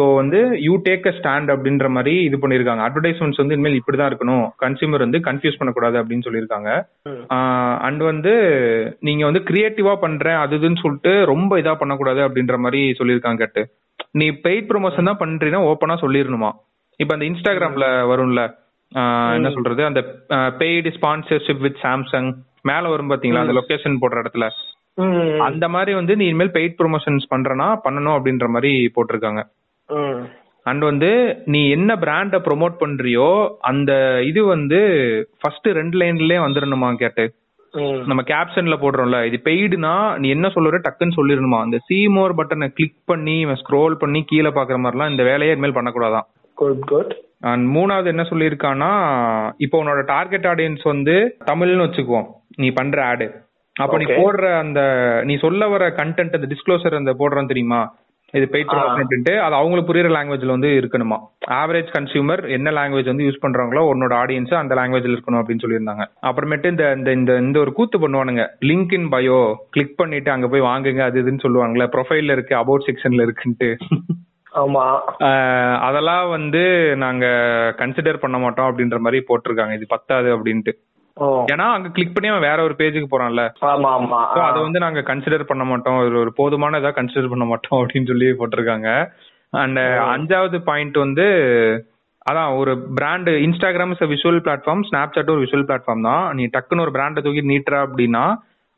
சோ 0.00 0.04
வந்து 0.18 0.38
யூ 0.64 0.74
டேக் 0.86 1.06
அ 1.10 1.12
ஸ்டாண்ட் 1.16 1.48
அப்படின்ற 1.54 1.86
மாதிரி 1.94 2.12
இது 2.26 2.36
பண்ணிருக்காங்க 2.42 2.82
அட்வர்டைஸ்மெண்ட்ஸ் 2.86 3.40
வந்து 3.40 3.56
இனிமேல் 3.56 3.78
இப்படிதான் 3.78 4.10
இருக்கணும். 4.10 4.44
கன்சியூமர் 4.62 5.04
வந்து 5.04 5.18
கன்ஃபியூஸ் 5.26 5.58
பண்ணக்கூடாது 5.60 5.96
அப்படின்னு 6.00 6.26
சொல்லியிருக்காங்க. 6.26 6.70
அண்ட் 7.88 8.02
வந்து 8.10 8.32
நீங்க 9.08 9.24
வந்து 9.28 9.42
கிரியேட்டிவா 9.50 9.94
பண்றேன் 10.04 10.38
அது 10.44 10.58
இதுன்னு 10.60 10.82
சொல்லிட்டு 10.84 11.12
ரொம்ப 11.32 11.58
இதா 11.62 11.74
பண்ணக்கூடாது 11.82 12.22
அப்படின்ற 12.26 12.58
மாதிரி 12.64 12.80
சொல்லியிருக்காங்க 13.00 13.42
கேட்டு. 13.44 13.64
நீ 14.20 14.28
பெய்ட் 14.46 14.70
ப்ரொமோஷன் 14.70 15.10
தான் 15.10 15.20
பண்றீங்கன்னா 15.24 15.66
ஓப்பனா 15.72 15.96
சொல்லிடணுமா? 16.04 16.50
இப்ப 17.00 17.12
அந்த 17.16 17.26
இன்ஸ்டாகிராம்ல 17.30 17.86
வரும்ல 18.12 18.40
என்ன 19.36 19.50
சொல்றது? 19.56 19.82
அந்த 19.90 20.00
பெய்டு 20.62 20.90
ஸ்பான்சர்ஷிப் 20.98 21.64
வித் 21.66 21.82
சாம்சங் 21.84 22.30
மேல 22.70 22.88
வரும் 22.94 23.12
பாத்தீங்களா? 23.12 23.44
அந்த 23.44 23.56
லொகேஷன் 23.60 24.02
போடுற 24.02 24.24
இடத்துல. 24.24 24.48
அந்த 25.48 25.64
மாதிரி 25.74 25.92
வந்து 26.00 26.12
நீ 26.20 26.24
இனிமேல் 26.30 26.56
பெய்ட் 26.56 26.80
ப்ரொமோஷன்ஸ் 26.80 27.32
பண்றனா 27.32 27.68
பண்ணணும் 27.84 28.16
அப்படின்ற 28.16 28.48
மாதிரி 28.54 28.72
போட்டிருக்காங்க. 28.96 29.42
அண்ட் 30.66 30.82
வந்து 30.88 31.10
நீ 31.52 31.60
என்ன 31.70 31.90
பிராண்ட 32.04 32.38
ப்ரோமோட் 32.46 32.74
பண்றியோ 32.82 33.28
அந்த 33.70 33.92
இது 34.30 34.40
வந்து 34.44 34.80
ஃபர்ஸ்ட் 35.40 35.68
ரெண்டு 35.78 35.98
லைன்லயே 36.00 36.40
வந்துடணுமா 36.46 36.88
கேட்டு. 37.02 37.24
நம்ம 38.10 38.22
கேப்ஷன்ல 38.30 38.76
போடுறோம்ல 38.82 39.18
இது 39.28 39.38
பெய்டுனா 39.44 39.92
நீ 40.22 40.28
என்ன 40.28 40.46
சொல்லுற 40.54 40.78
டக்குன்னு 40.86 41.18
சொல்லிடணுமா 41.18 41.58
அந்த 41.66 41.78
சி 41.88 41.98
மோர் 42.16 42.36
பட்டனை 42.38 42.68
கிளிக் 42.78 43.00
பண்ணி 43.04 43.36
ஸ்க்ரோல் 43.60 43.94
பண்ணி 43.94 44.20
கீழே 44.30 44.50
பாக்குற 44.56 44.78
மாதிரிலாம் 44.84 45.12
இந்த 45.14 45.24
வேலையை 45.30 45.52
இனிமேல் 45.54 45.76
பண்ணக்கூடாதான். 45.76 46.26
குட் 46.58 46.84
குட் 46.92 47.12
அண்ட் 47.50 47.66
மூணாவது 47.76 48.06
என்ன 48.06 48.24
சொல்லியிருக்கான்னா 48.30 48.90
இப்போ 49.56 49.76
உன்னோட 49.82 50.00
டார்கெட் 50.04 50.48
ஆடியன்ஸ் 50.52 50.82
வந்து 50.92 51.14
தமிழ்னு 51.50 51.86
வச்சுக்குவோம். 51.86 52.28
நீ 52.56 52.70
பண்ற 52.70 52.98
ஆடு 53.04 53.28
அப்ப 53.76 53.98
நீ. 53.98 54.06
போடுற 54.20 54.46
அந்த 54.58 54.80
நீ 55.28 55.36
சொல்ல 55.36 55.68
வர 55.68 55.84
கண்டென்ட் 56.00 56.36
அந்த 56.38 56.48
டிஸ்க்ளோசர் 56.54 57.00
அந்த 57.00 57.12
போடுறோம் 57.20 57.50
தெரியுமா? 57.52 57.80
இது 58.32 58.48
பெய்ட் 58.52 58.72
அப்படின்ட்டு 58.72 59.32
அது 59.38 59.54
அவங்களுக்கு 59.54 59.92
புரியுற 59.92 60.10
லாங்குவேஜ்ல 60.16 60.46
வந்து 60.46 60.68
இருக்கணுமா? 60.80 61.18
ஆவரேஜ் 61.50 61.90
கன்சியூமர் 61.96 62.50
என்ன 62.50 62.70
லாங்குவேஜ் 62.70 63.10
வந்து 63.12 63.24
யூஸ் 63.24 63.42
பண்றாங்களோ 63.42 63.82
உன்னோட 63.92 64.12
ஆடியன்ஸ் 64.22 64.54
அந்த 64.54 64.74
லாங்குவேஜ்ல 64.74 65.16
இருக்கணும் 65.16 65.40
அப்படின்னு 65.40 65.64
சொல்லியிருந்தாங்க. 65.64 66.04
அப்புறமேட்டு 66.22 66.66
இந்த 66.66 66.92
இந்த 66.96 67.12
இந்த 67.12 67.36
இந்த 67.36 67.58
ஒரு 67.60 67.72
கூத்து 67.72 67.98
பண்ணுவானுங்க. 67.98 68.44
லிங்க் 68.60 68.92
இன் 68.92 69.08
பயோ 69.08 69.54
கிளிக் 69.70 69.96
பண்ணிட்டு 69.96 70.30
அங்க 70.30 70.48
போய் 70.48 70.60
வாங்குங்க 70.60 70.98
அது 70.98 71.22
இதுன்னு 71.22 71.44
சொல்லுவாங்கல்ல 71.46 71.88
ப்ரொஃபைல்ல 71.96 72.32
இருக்கு 72.32 72.56
அபவுட் 72.56 72.86
செக்ஷன்ல 72.88 73.26
இருக்குன்ட்டு. 73.28 73.70
ஆமா. 74.56 74.84
அதெல்லாம் 75.78 76.28
வந்து 76.28 76.62
நாங்க 76.96 77.26
கன்சிடர் 77.78 78.16
பண்ண 78.16 78.38
மாட்டோம் 78.38 78.68
அப்படின்ற 78.70 78.98
மாதிரி 78.98 79.24
போட்டிருக்காங்க. 79.28 79.74
இது 79.74 79.86
பத்தாது 79.88 80.28
அப்படின்ட்டு. 80.36 80.72
ஏன்னா 81.52 81.66
அங்க 81.76 81.88
கிளிக் 81.88 82.14
பண்ணி 82.14 82.28
அவன் 82.28 82.46
வேற 82.48 82.58
ஒரு 82.62 82.74
பேஜுக்கு 82.78 83.08
போறான்ல. 83.12 83.42
ஆமா 83.70 83.90
ஆமா 83.98 84.20
அதை 84.48 84.58
வந்து 84.62 84.78
நாங்க 84.78 85.00
கன்சிடர் 85.00 85.50
பண்ண 85.50 85.64
மாட்டோம். 85.64 85.98
ஒரு 86.06 86.18
ஒரு 86.18 86.32
போதுமான 86.32 86.80
இதா 86.80 86.92
கன்சிடர் 86.98 87.32
பண்ண 87.32 87.44
மாட்டோம் 87.44 87.80
அப்படின்னு 87.80 88.10
சொல்லி 88.12 88.28
போட்டிருக்காங்க. 88.40 88.88
அண்ட் 89.52 89.80
அஞ்சாவது 90.14 90.58
பாயிண்ட் 90.68 90.96
வந்து 90.96 91.26
அதான் 92.30 92.56
ஒரு 92.56 92.72
brand 92.98 93.28
Instagram 93.46 93.92
is 93.94 94.02
visual 94.14 94.40
platform 94.46 94.86
Snapchat 94.88 95.32
ஒரு 95.34 95.44
விஷுவல் 95.44 95.68
பிளாட்ஃபார்ம் 95.68 96.08
தான். 96.10 96.24
நீ 96.34 96.44
டக்குன்னு 96.56 96.84
ஒரு 96.86 96.94
பிராண்டை 96.96 97.22
தூக்கி 97.26 97.42
நீட்டுற 97.52 97.76
அப்படின்னா 97.86 98.24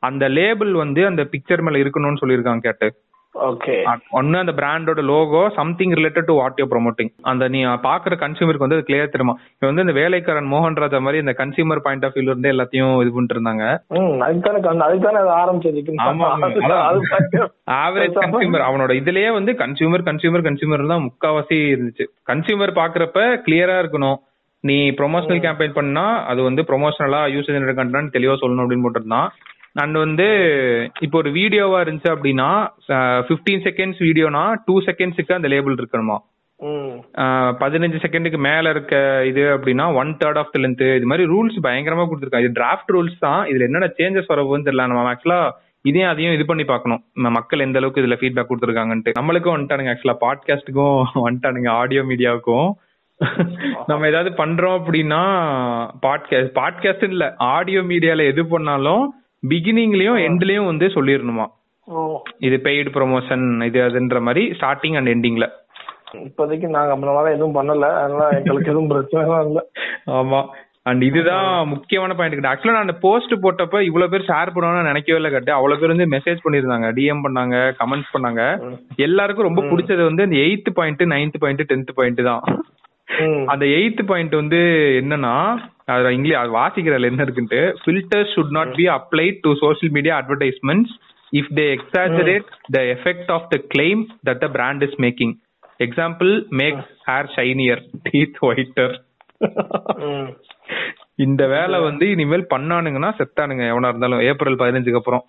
அந்த 0.03 0.25
லேபிள் 0.29 0.73
வந்து 0.75 1.07
அந்த 1.07 1.23
பிக்சர் 1.33 1.65
மேல 1.67 1.83
இருக்கணும்னு 1.83 2.21
சொல்லியிருக்காங்க 2.23 2.65
கேட்டு. 2.69 2.89
ஓகே 3.35 3.75
ஒன்னு 4.11 4.39
அந்த 4.39 4.53
பிராண்டோட 4.53 5.01
logo 5.11 5.51
something 5.57 5.91
related 5.91 6.27
to 6.27 6.35
what 6.35 6.59
you 6.61 6.67
promoting 6.73 7.11
அந்த 7.23 7.49
நீ 7.49 7.61
பாக்குற 7.87 8.17
கன்சியூமருக்கு 8.23 8.67
வந்து 8.67 8.79
கிளியர் 8.89 9.13
தெரியுமா? 9.15 9.35
இவன் 9.57 9.71
வந்து 9.71 9.85
இந்த 9.87 9.95
வேலைக்காரன் 10.01 10.51
மோகன் 10.53 10.81
ராஜா 10.83 10.99
மாதிரி 10.99 11.23
இந்த 11.25 11.35
கன்சியூமர் 11.39 11.83
பாயிண்ட் 11.87 12.05
ஆஃப் 12.05 12.17
வியூல 12.17 12.33
இருந்து 12.33 12.53
எல்லாத்தையும் 12.53 12.93
இது 13.03 13.13
பண்ணிட்டு 13.15 13.37
இருந்தாங்க. 13.37 13.65
ஆவரேஜ் 17.85 18.19
கன்சியூமர் 18.25 18.67
அவனோட 18.69 18.93
இதுலயே 19.01 19.33
வந்து 19.33 19.55
கன்சியூமர் 19.63 20.07
கன்சியூமர் 20.11 20.47
கன்சியூமர் 20.49 20.93
தான் 20.95 21.07
முக்காவாசி 21.09 21.59
இருந்துச்சு. 21.75 22.07
கன்சியூமர் 22.33 22.79
பாக்குறப்ப 22.81 23.25
கிளியரா 23.47 23.79
இருக்கணும். 23.85 24.21
நீ 24.65 24.77
ப்ரொமோஷனல் 24.91 25.41
கேம்பெயின் 25.45 25.79
பண்ணா 25.79 26.05
அது 26.31 26.43
வந்து 26.43 26.63
ப்ரொமோஷனலா 26.63 27.23
யூஸ் 27.35 27.49
ஜெனரேட் 27.55 27.81
கண்டென்ட் 27.81 28.15
தெளிவா 28.17 28.35
சொல்லணும் 28.43 28.65
அப்படின்னு 28.65 28.85
போட்டிருந்தான். 28.85 29.29
அண்ட் 29.77 29.97
வந்து 30.05 30.27
இப்போ 31.05 31.17
ஒரு 31.19 31.31
வீடியோவா 31.39 31.79
இருந்துச்சு 31.85 32.11
அப்படின்னா 32.15 32.49
பிப்டீன் 33.29 33.65
செகண்ட்ஸ் 33.67 34.01
வீடியோனா 34.07 34.43
டூ 34.67 34.75
செகண்ட்ஸுக்கு 34.89 35.37
அந்த 35.37 35.49
லேபிள் 35.53 35.79
இருக்கணுமா? 35.81 36.17
பதினஞ்சு 37.63 37.99
செகண்டுக்கு 38.03 38.39
மேல 38.49 38.71
இருக்க 38.71 38.95
இது 39.31 39.43
அப்படின்னா 39.55 39.87
one 40.01 40.11
third 40.21 40.41
of 40.41 40.53
the 40.55 40.61
length 40.63 40.85
இது 40.99 41.09
மாதிரி 41.13 41.25
ரூல்ஸ் 41.33 41.57
பயங்கரமா 41.67 42.05
கொடுத்துருக்காங்க. 42.09 42.49
இது 42.49 42.59
டிராஃப்ட் 42.61 42.93
ரூல்ஸ் 42.97 43.17
தான். 43.27 43.41
இதுல 43.51 43.67
என்னென்ன 43.69 43.89
சேஞ்சஸ் 44.01 44.31
வரப்போகுதுன்னு 44.33 44.69
தெரியல. 44.69 44.87
நம்ம 44.91 45.11
ஆக்சுவலா 45.15 45.41
இதையும் 45.85 46.11
அதையும் 46.11 46.35
இது 46.37 46.45
பண்ணி 46.51 46.65
பார்க்கணும். 46.65 47.01
நம்ம 47.15 47.31
மக்கள் 47.39 47.65
எந்த 47.67 47.79
அளவுக்கு 47.81 48.03
இதுல 48.03 48.19
ஃபீட்பேக் 48.21 48.51
கொடுத்துருக்காங்கன்ட்டு. 48.51 49.17
நம்மளுக்கும் 49.19 49.55
வந்துட்டானுங்க 49.55 49.93
ஆக்சுவலா 49.93 50.19
பாட்காஸ்ட்டுக்கும் 50.27 51.01
வந்துட்டானுங்க 51.27 51.71
ஆடியோ 51.81 52.05
மீடியாவுக்கும் 52.11 52.71
நம்ம 53.91 54.07
ஏதாவது 54.11 54.31
பண்றோம் 54.43 54.77
அப்படின்னா 54.79 55.23
பாட்காஸ்ட் 56.07 56.55
பாட்காஸ்ட் 56.61 57.05
இல்ல 57.11 57.27
ஆடியோ 57.55 57.81
மீடியால 57.91 58.25
எது 58.33 58.43
பண்ணாலும் 58.55 59.05
பிகினிங்லயும் 59.43 60.19
எண்ட்லயும் 60.27 60.65
வந்து 60.65 60.87
சொல்லிடணுமா 60.89 61.47
ஓ. 61.89 62.01
இது 62.41 62.57
பெய்டு 62.59 62.91
ப்ரொமோஷன் 62.91 63.47
இது 63.65 63.79
அதுன்ற 63.83 64.21
மாதிரி 64.21 64.43
ஸ்டார்டிங் 64.53 64.97
அண்ட் 64.97 65.13
எண்டிங்ல 65.15 65.47
இப்போதைக்கு 66.21 66.67
நாங்க 66.71 66.95
மாதிரி 66.99 67.35
எதுவும் 67.35 67.57
பண்ணல. 67.57 67.87
அதனால 68.01 68.29
எங்களுக்கு 68.39 68.71
எதுவும் 68.71 68.91
பிரச்சனை 68.91 69.23
இல்ல. 69.47 69.61
ஆமா. 70.15 70.41
அண்ட் 70.87 71.03
இதுதான் 71.05 71.69
முக்கியமான 71.69 72.15
பாயிண்ட் 72.15 72.49
ஆக்சுவலா 72.51 72.75
நான் 72.75 72.87
அந்த 72.87 72.97
போஸ்ட் 73.03 73.35
போட்டப்ப 73.43 73.81
இவ்வளவு 73.89 74.13
பேர் 74.13 74.29
ஷேர் 74.29 74.53
பண்ணுவாங்கன்னு 74.55 74.91
நினைக்கவே 74.91 75.19
இல்லை 75.19 75.31
கட்டு 75.31 75.53
அவ்வளவு 75.53 75.81
பேர் 75.81 75.93
வந்து 75.95 76.07
மெசேஜ் 76.15 76.45
பண்ணிருந்தாங்க 76.45 76.89
டிஎம் 76.97 77.25
பண்ணாங்க 77.27 77.57
கமெண்ட்ஸ் 77.81 78.15
பண்ணாங்க. 78.15 78.43
எல்லாருக்கும் 78.99 79.49
ரொம்ப 79.49 79.63
பிடிச்சது 79.63 80.03
வந்து 80.05 80.23
அந்த 80.23 80.39
eighth 80.45 80.71
point 80.75 81.05
ninth 81.13 81.39
point 81.39 81.65
tenth 81.71 81.93
point 81.95 82.23
தான். 82.31 82.43
அந்த 83.47 83.67
எயித் 83.67 84.07
பாயிண்ட் 84.07 84.35
வந்து 84.35 84.57
என்னன்னா 85.03 85.61
அது 85.85 86.15
இங்கிலீஷ் 86.15 86.39
அது 86.39 86.57
வாசிக்கிறதுல 86.57 87.05
என்ன 87.05 87.25
இருக்குன்ட்டு 87.25 87.75
filters 87.85 88.33
should 88.35 88.51
not 88.51 88.75
be 88.75 88.87
applied 88.89 89.39
to 89.41 89.55
social 89.55 89.93
media 89.93 90.21
advertisements 90.21 90.95
if 91.33 91.51
they 91.55 91.79
exaggerate 91.79 92.49
the 92.71 92.81
effect 92.81 93.31
of 93.31 93.49
the 93.49 93.61
claim 93.75 94.07
that 94.27 94.39
the 94.39 94.49
brand 94.49 94.83
is 94.83 94.99
making 95.01 95.35
example 95.79 96.49
make 96.49 96.77
hair 97.07 97.29
shinier 97.37 97.83
teeth 98.11 98.39
whiter. 98.41 98.95
இந்த 101.15 101.47
வேலை 101.47 101.81
வந்து 101.81 102.11
இனிமேல் 102.11 102.47
பண்ணானுங்கன்னா 102.55 103.13
செத்தானுங்க 103.19 103.65
எவனா 103.73 103.89
இருந்தாலும் 103.89 104.21
ஏப்ரல் 104.21 104.57
பதினஞ்சுக்கு 104.57 104.95
அப்புறம். 104.95 105.25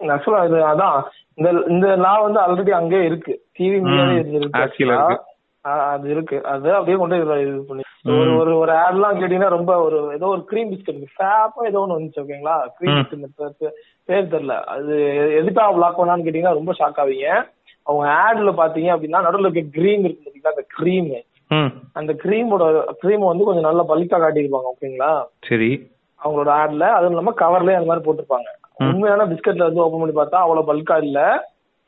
ஆக்சுவலா 0.00 0.40
அதான். 0.72 1.02
இந்த 1.34 1.64
இந்த 1.68 1.96
லா 1.96 2.18
வந்து 2.18 2.40
ஆல்ரெடி 2.40 2.70
அங்கே 2.70 3.04
இருக்கு. 3.04 3.40
டிவி 3.58 3.78
மீடியாவே 3.80 4.22
ம். 5.08 5.24
அது 5.64 6.06
இருக்கு. 6.10 6.36
அது 6.44 6.68
அப்படியே 6.74 6.96
கொண்டு 6.98 7.18
இது 7.44 7.52
பண்ணி 7.68 7.84
ஒரு 8.14 8.30
ஒரு 8.38 8.52
ஒரு 8.58 8.72
ஆட்லாம் 8.80 9.18
கேட்டீங்கன்னா 9.20 9.48
ரொம்ப 9.48 9.72
ஒரு 9.78 9.98
ஏதோ 10.14 10.26
ஒரு 10.26 10.42
க்ரீம் 10.50 10.70
பிஸ்கட் 10.72 11.02
ஃபேப்பா 11.14 11.62
ஏதோ 11.66 11.80
ஒன்று 11.82 11.96
வந்துச்சு 11.98 12.22
ஓகேங்களா 12.22 12.56
க்ரீம். 12.78 12.98
பிஸ்கட் 13.12 13.76
பேர் 14.08 14.32
தெரியல. 14.34 14.56
அது 14.74 14.94
எதுக்காக 15.40 15.72
பிளாக் 15.72 15.98
பண்ணான்னு 16.00 16.26
கேட்டீங்கன்னா 16.26 16.58
ரொம்ப 16.58 16.72
ஷாக் 16.72 17.00
ஆவீங்க. 17.04 17.28
அவங்க 17.86 18.04
ஆட்ல 18.20 18.50
பாத்தீங்க 18.60 18.90
அப்படின்னா 18.94 19.22
நடுவில் 19.22 19.48
இருக்க 19.48 19.78
கிரீம் 19.78 20.04
இருக்கு 20.04 20.24
பாத்தீங்களா? 20.24 20.52
அந்த 20.54 20.66
க்ரீம் 20.76 21.08
அந்த 21.94 22.12
க்ரீமோட 22.22 22.64
க்ரீம் 23.02 23.30
வந்து 23.30 23.44
கொஞ்சம் 23.44 23.68
நல்லா 23.68 23.82
பல்கா 23.90 24.16
காட்டியிருப்பாங்க 24.18 24.70
ஓகேங்களா 24.72 25.10
சரி. 25.48 25.70
அவங்களோட 26.20 26.50
ஆட்ல 26.60 26.84
அதுவும் 26.96 27.14
இல்லாம 27.14 27.34
கவர்லயே 27.42 27.78
அந்த 27.78 27.88
மாதிரி 27.90 28.04
போட்டிருப்பாங்க. 28.06 28.50
உண்மையான 28.84 29.26
பிஸ்கட்ல 29.32 29.66
வந்து 29.68 29.84
ஓபன் 29.84 30.00
பண்ணி 30.02 30.16
பார்த்தா 30.16 30.44
அவ்வளவு 30.44 30.68
பல்கா 30.70 30.96
இல்ல. 30.98 31.18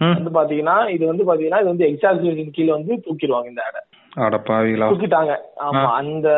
வந்து 0.00 0.32
பாத்தீங்கன்னா 0.38 0.76
இது 0.94 1.04
வந்து 1.06 1.24
பாத்தீங்கன்னா 1.28 1.60
இது 1.62 1.72
வந்து 1.72 1.86
எக்ஸாஜுவேஷன் 1.90 2.54
கீழ 2.56 2.68
வந்து 2.78 2.94
தூக்கிடுவாங்க 3.06 3.48
இந்த 3.52 3.62
ஆடை. 3.68 3.80
தூக்கிட்டாங்க. 4.90 5.32
ஆமா 5.66 5.82
அந்த 6.00 6.28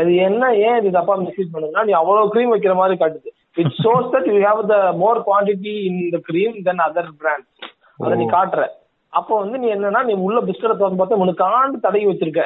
அது 0.00 0.12
என்ன 0.28 0.44
ஏன் 0.68 0.78
இது 0.80 0.90
தப்பா 0.98 1.14
மிஸ்யூஸ் 1.24 1.52
பண்ணுதுன்னா 1.54 1.84
நீ 1.88 1.92
அவ்வளவு 2.00 2.32
க்ரீம் 2.34 2.52
வைக்கிற 2.54 2.74
மாதிரி 2.74 2.96
காட்டுது. 3.02 3.30
It 3.56 3.74
shows 3.82 4.10
that 4.14 4.28
you 4.32 4.36
have 4.46 4.60
the 4.72 4.76
more 5.02 5.20
quantity 5.28 5.74
in 5.88 6.00
the 6.16 6.20
cream 6.28 6.56
then 6.68 6.84
other 6.88 7.10
brand 7.22 7.46
அதை 7.98 8.14
நீ. 8.20 8.26
காட்டுற. 8.36 8.62
அப்போ 9.12 9.34
வந்து 9.38 9.56
நீ 9.58 9.68
என்னன்னா 9.74 10.00
நீ 10.08 10.14
உள்ள 10.26 10.40
பிஸ்கட்டை 10.40 10.76
திறந்து 10.76 11.00
பார்த்தா 11.00 11.22
உனக்கு 11.24 11.44
ஆண்டு 11.58 11.84
தடவி 11.86 12.06
வச்சிருக்க. 12.06 12.42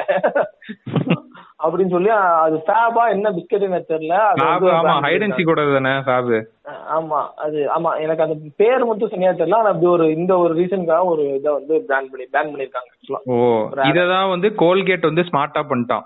அப்படின்னு 1.65 1.93
சொல்லி 1.93 2.09
அது 2.39 2.57
ஃபேபா 2.65 3.03
என்ன 3.13 3.27
பிஸ்கட் 3.35 3.67
எனக்கு 3.67 3.91
தெரியல. 3.91 4.15
ஆமா 4.73 4.95
ஹைடன்சி 5.05 5.43
கூட 5.43 5.61
தானே 5.69 5.93
ஃபேப் 6.05 6.31
ஆமா 6.95 7.19
அது 7.45 7.59
ஆமா 7.75 7.91
எனக்கு 7.99 8.25
அந்த 8.25 8.35
பேர் 8.59 8.87
மட்டும் 8.89 9.11
சரியா 9.13 9.31
தெரியல 9.33 9.59
ஆனா 9.59 9.71
அப்படி 9.73 9.89
ஒரு 9.91 10.07
இந்த 10.15 10.33
ஒரு 10.37 10.53
ரீசனுக்காக 10.59 11.11
ஒரு 11.13 11.23
இதை 11.37 11.51
வந்து 11.51 11.75
பேன் 11.89 12.09
பண்ணி 12.11 12.27
பேன் 12.35 12.51
பண்ணிருக்காங்க 12.51 12.91
ஆக்சுவலா 12.93 13.21
ஓ 13.29 13.37
ஒரு 13.65 13.87
இததான் 13.91 14.33
வந்து 14.33 14.49
கோல்கேட் 14.61 15.09
வந்து 15.09 15.25
ஸ்மார்ட்டா 15.29 15.63
பண்ணிட்டான். 15.69 16.05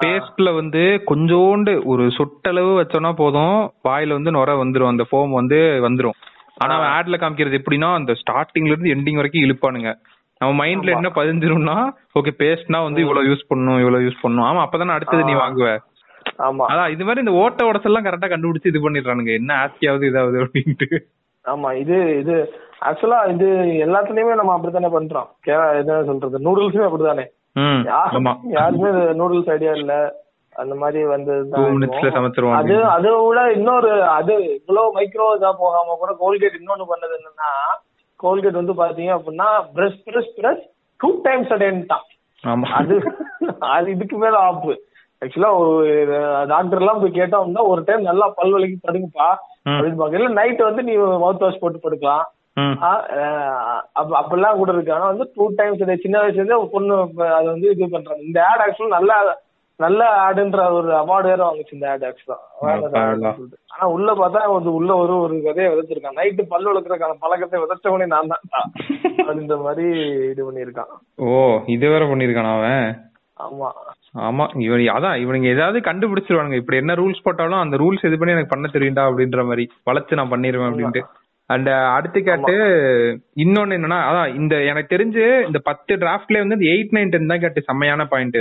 பேஸ்ட்ல 0.00 0.48
வந்து 0.54 0.82
கொஞ்சோண்டு 1.10 1.72
ஒரு 1.92 2.04
சொட்டளவு 2.16 2.72
வச்சோம்னா 2.78 3.12
போதும் 3.16 3.56
வாயில 3.84 4.16
வந்து 4.18 4.34
நுர 4.36 4.54
வந்துரும் 4.60 4.92
அந்த 4.92 5.04
ஃபோம் 5.08 5.32
வந்து 5.32 5.58
வந்துரும். 5.86 6.16
ஆனா 6.60 6.74
அவன் 6.76 6.92
ஆட்ல 6.92 7.16
காமிக்கிறது 7.18 7.58
எப்படின்னா 7.60 7.88
அந்த 7.96 8.12
ஸ்டார்டிங்ல 8.20 8.72
இருந்து 8.72 8.92
எண்டிங் 8.94 9.18
வரைக்கும் 9.20 9.44
இழுப்பானுங்க. 9.44 9.90
நம்ம 10.40 10.52
மைண்ட்ல 10.60 10.94
என்ன 10.96 11.08
பதிஞ்சிரும்னா 11.18 11.76
ஓகே 12.18 12.32
பேஸ்ட்னா 12.40 12.78
வந்து 12.86 13.00
இவ்வளவு 13.00 13.28
யூஸ் 13.30 13.48
பண்ணணும் 13.50 13.80
இவ்வளவு 13.82 14.06
யூஸ் 14.06 14.22
பண்ணணும். 14.22 14.48
ஆமா 14.48 14.62
அப்பதானே 14.64 14.96
அடுத்தது 14.96 15.22
நீ. 15.24 15.34
வாங்குவ. 15.34 15.68
ஆமா. 16.46 16.64
அதான் 16.72 16.92
இது 16.94 17.04
மாதிரி 17.04 17.22
இந்த 17.24 17.34
ஓட்ட 17.42 17.68
உடசெல்லாம் 17.68 18.06
கரெக்டா 18.06 18.28
கண்டுபிடிச்சு 18.30 18.70
இது 18.72 18.84
பண்ணிடுறானுங்க. 18.84 19.32
என்ன 19.40 19.52
ஆஸ்தியாவது 19.62 20.10
இதாவது 20.10 20.36
அப்படின்ட்டு. 20.44 20.88
ஆமா 21.44 21.68
இது 21.82 21.96
இது 22.20 22.34
ஆக்சுவலா 22.88 23.20
இது 23.34 23.46
எல்லாத்துலயுமே 23.86 24.34
நம்ம 24.40 24.54
அப்படித்தானே 24.56 24.90
பண்றோம். 24.96 25.28
என்ன 25.80 26.02
சொல்றது 26.10 26.44
நூடுல்ஸுமே 26.46 26.86
அப்படித்தானே. 26.88 27.26
ம் 27.56 27.82
ஆமா. 27.98 28.32
யாருக்கும் 28.36 28.54
யாருக்குமே 28.56 28.90
நூடுல்ஸ் 29.20 29.52
ஐடியா 29.56 29.74
இல்ல. 29.80 29.94
அந்த 30.52 30.74
மாதிரி 30.82 31.00
வந்து 31.06 31.32
அது 32.60 32.76
அதை 32.92 33.10
விட 33.24 33.40
இன்னொரு 33.56 33.90
அது 34.18 34.34
இவ்வளவு 34.58 34.94
மைக்ரோ 34.96 35.26
இதா 35.38 35.50
போகாம 35.58 35.96
கூட 36.02 36.12
கோல்கேட் 36.20 36.60
இன்னொன்னு 36.60 36.86
பண்ணது 36.92 37.14
என்னன்னா 37.18 37.50
கோல்கேட் 38.16 38.60
வந்து 38.60 38.74
பாத்தீங்க 38.74 39.12
அப்படின்னா 39.16 39.48
brush 39.76 40.00
brush 40.06 40.34
brush 40.38 40.64
two 41.00 41.08
times 41.22 41.52
அடேன்ட்டான் 41.56 42.06
ஆமா. 42.44 42.66
அது 42.80 42.94
அது 43.76 43.88
இதுக்கு 43.90 44.16
மேல 44.16 44.36
ஆப்பு 44.48 44.72
ஆக்சுவலா 45.22 45.50
ஒரு 45.58 45.90
டாக்டர் 46.48 46.80
எல்லாம் 46.82 47.00
போய் 47.02 47.18
கேட்டோம்னா 47.18 47.62
ஒரு 47.72 47.82
டைம் 47.86 48.08
நல்லா 48.08 48.26
பல் 48.38 48.54
வலிக்கு 48.54 48.78
படுங்கப்பா. 48.86 49.28
அப்படின்னு 49.66 50.00
பாக்கல 50.00 50.28
நைட் 50.40 50.60
வந்து 50.68 50.82
நீ 50.88 50.94
மவுத் 51.22 51.44
வாஷ் 51.44 51.62
போட்டு 51.62 51.78
படுக்கலாம். 51.84 52.26
அப்படிலாம் 54.20 54.60
கூட 54.60 54.70
இருக்கு. 54.72 54.92
ஆனா 54.96 55.06
வந்து 55.12 55.26
டூ 55.36 55.46
டைம்ஸ் 55.60 56.02
சின்ன 56.04 56.16
வயசுல 56.22 56.40
இருந்தே 56.40 56.58
பொண்ணு 56.74 56.94
அதை 57.38 57.46
வந்து 57.46 57.70
இது 57.74 57.88
பண்றாங்க. 57.94 58.22
இந்த 58.28 58.38
ஆட் 58.50 58.64
ஆக்சுவலா 58.66 58.96
நல்ல 58.98 59.12
நல்ல 59.80 60.02
ஆடுன்ற 60.26 60.60
ஒரு 60.76 60.90
அவார்டு 61.00 61.28
வேற 61.30 61.40
வாங்குச்சு 61.46 61.74
இந்த 61.76 61.86
ஆட் 61.92 62.04
ஆக்சுவலா. 62.08 62.36
ஆனா 63.72 63.86
உள்ள 63.94 64.10
பார்த்தா 64.20 64.42
வந்து 64.52 64.70
உள்ள 64.78 64.90
ஒரு 65.02 65.14
ஒரு 65.24 65.34
கதையை 65.46 65.68
விதைச்சிருக்கான் 65.72 66.18
நைட்டு 66.20 66.44
பல்லு 66.52 66.70
விளக்குறதுக்கான 66.70 67.18
பழக்கத்தை 67.24 67.60
விதைச்சவனே 67.64 68.06
நான் 68.14 68.32
தான். 68.32 68.44
அப்படின்ற 69.18 69.58
மாதிரி 69.66 69.86
இது 70.32 70.40
பண்ணியிருக்கான். 70.48 70.90
ஓ 71.26 71.34
இது 71.74 71.92
வேற 71.94 72.04
பண்ணிருக்கானா 72.12 72.54
அவன்? 72.58 72.88
ஆமா. 73.46 73.68
ஆமா 74.26 74.44
இவன் 74.66 74.82
அதான் 74.96 75.20
இவனுங்க 75.22 75.48
ஏதாவது 75.54 75.78
கண்டுபிடிச்சிருவானுங்க. 75.88 76.60
இப்படி 76.60 76.80
என்ன 76.82 76.92
ரூல்ஸ் 77.02 77.24
போட்டாலும் 77.24 77.62
அந்த 77.62 77.76
ரூல்ஸ் 77.82 78.06
இது 78.08 78.18
பண்ணி 78.20 78.36
எனக்கு 78.36 78.54
பண்ண 78.54 78.68
தெரியும்டா 78.76 79.04
அப்படின்ற 79.08 79.42
மாதிரி. 79.50 79.64
வளைச்சு 79.88 80.20
நான் 80.20 80.32
பண்ணிருவேன் 80.34 80.70
அப்படின்ட்டு. 80.70 81.02
அண்ட் 81.50 81.68
அடுத்து 81.96 82.18
கேட்டு 82.28 82.54
இன்னொன்னு 83.42 83.76
என்னன்னா 83.78 83.98
அதான் 84.10 84.30
இந்த 84.40 84.54
எனக்கு 84.70 84.92
தெரிஞ்சு 84.94 85.24
இந்த 85.48 85.58
பத்து 85.68 85.92
டிராஃப்ட்ல 86.02 86.40
வந்து 86.42 86.56
இந்த 86.58 86.68
எயிட் 86.74 86.94
நைன் 86.96 87.12
டென் 87.12 87.32
தான் 87.32 87.42
கேட்டு 87.44 87.68
செம்மையான 87.68 88.04
பாயிண்ட் 88.12 88.38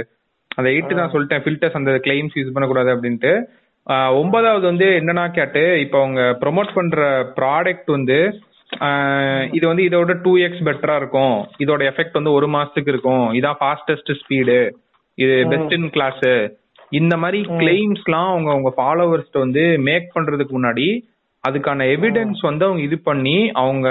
அந்த 0.57 0.67
எயிட் 0.73 0.97
நான் 0.99 1.13
சொல்லிட்டேன். 1.13 1.43
ஃபில்டர்ஸ் 1.45 1.77
அந்த 1.79 1.93
கிளைம்ஸ் 2.07 2.37
யூஸ் 2.39 2.53
பண்ணக்கூடாது 2.55 2.91
அப்படின்ட்டு. 2.95 3.33
ஒன்பதாவது 4.19 4.65
வந்து 4.71 4.87
என்னன்னா 4.99 5.23
கேட்டு 5.37 5.63
இப்போ 5.83 5.97
அவங்க 6.03 6.21
ப்ரோமோட் 6.41 6.75
பண்ற 6.77 7.07
ப்ராடக்ட் 7.39 7.89
வந்து 7.97 8.19
இது 9.57 9.65
வந்து 9.69 9.83
இதோட 9.89 10.13
டூ 10.23 10.31
எக்ஸ் 10.45 10.63
பெட்டரா 10.67 10.95
இருக்கும். 11.01 11.35
இதோட 11.63 11.81
எஃபெக்ட் 11.89 12.17
வந்து 12.19 12.35
ஒரு 12.37 12.47
மாசத்துக்கு 12.55 12.93
இருக்கும். 12.93 13.25
இதான் 13.39 13.59
ஃபாஸ்டஸ்ட் 13.59 14.11
ஸ்பீடு 14.21 14.57
இது 15.17 15.35
பெஸ்ட் 15.51 15.75
இன் 15.77 15.89
கிளாஸ் 15.97 16.23
இந்த 16.99 17.13
மாதிரி 17.21 17.39
கிளைம்ஸ்லாம் 17.61 18.31
அவங்க 18.33 18.49
அவங்க 18.53 18.71
ஃபாலோவர்ஸ்ட 18.77 19.37
வந்து 19.43 19.63
மேக் 19.89 20.07
பண்றதுக்கு 20.15 20.53
முன்னாடி 20.57 20.87
அதுக்கான 21.43 21.85
எவிடன்ஸ் 21.95 22.41
வந்து 22.49 22.63
அவங்க 22.67 22.81
இது 22.87 22.97
பண்ணி 23.07 23.37
அவங்க 23.61 23.87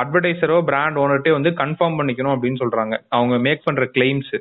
அட்வர்டைசரோ 0.00 0.56
பிராண்ட் 0.68 1.00
ஓனர்ட்டே 1.02 1.32
வந்து 1.36 1.50
கன்ஃபார்ம் 1.60 1.98
பண்ணிக்கணும் 1.98 2.34
அப்படின்னு 2.34 2.62
சொல்றாங்க. 2.62 2.94
அவங்க 3.16 3.34
மேக் 3.46 3.66
பண்ற 3.66 3.84
கிளைம்ஸ் 3.96 4.32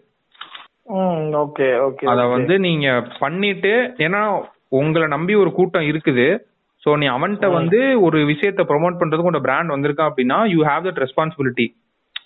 ஓகே 0.88 1.80
ஓகே 1.80 2.06
அத 2.06 2.26
வந்து 2.26 2.60
நீங்க 2.60 3.04
பண்ணிட்டு 3.20 3.94
ஏன்னா 3.98 4.44
உங்களை 4.68 5.08
நம்பி 5.08 5.36
ஒரு 5.36 5.52
கூட்டம் 5.52 5.82
இருக்குது. 5.82 6.40
சோ 6.86 6.98
நீ 6.98 7.08
அவன்கிட்ட 7.08 7.52
வந்து 7.52 8.02
ஒரு 8.02 8.18
விஷயத்த 8.26 8.62
ப்ரோமோட் 8.64 9.00
பண்றதுக்கு 9.00 9.32
உங்க 9.32 9.40
பிராண்ட் 9.40 9.74
வந்திருக்கான் 9.74 10.10
அப்படின்னா 10.12 10.46
யூ 10.46 10.64
ஹேவ் 10.66 10.86
தட் 10.86 11.02
ரெஸ்பான்சிபிலிட்டி 11.06 11.76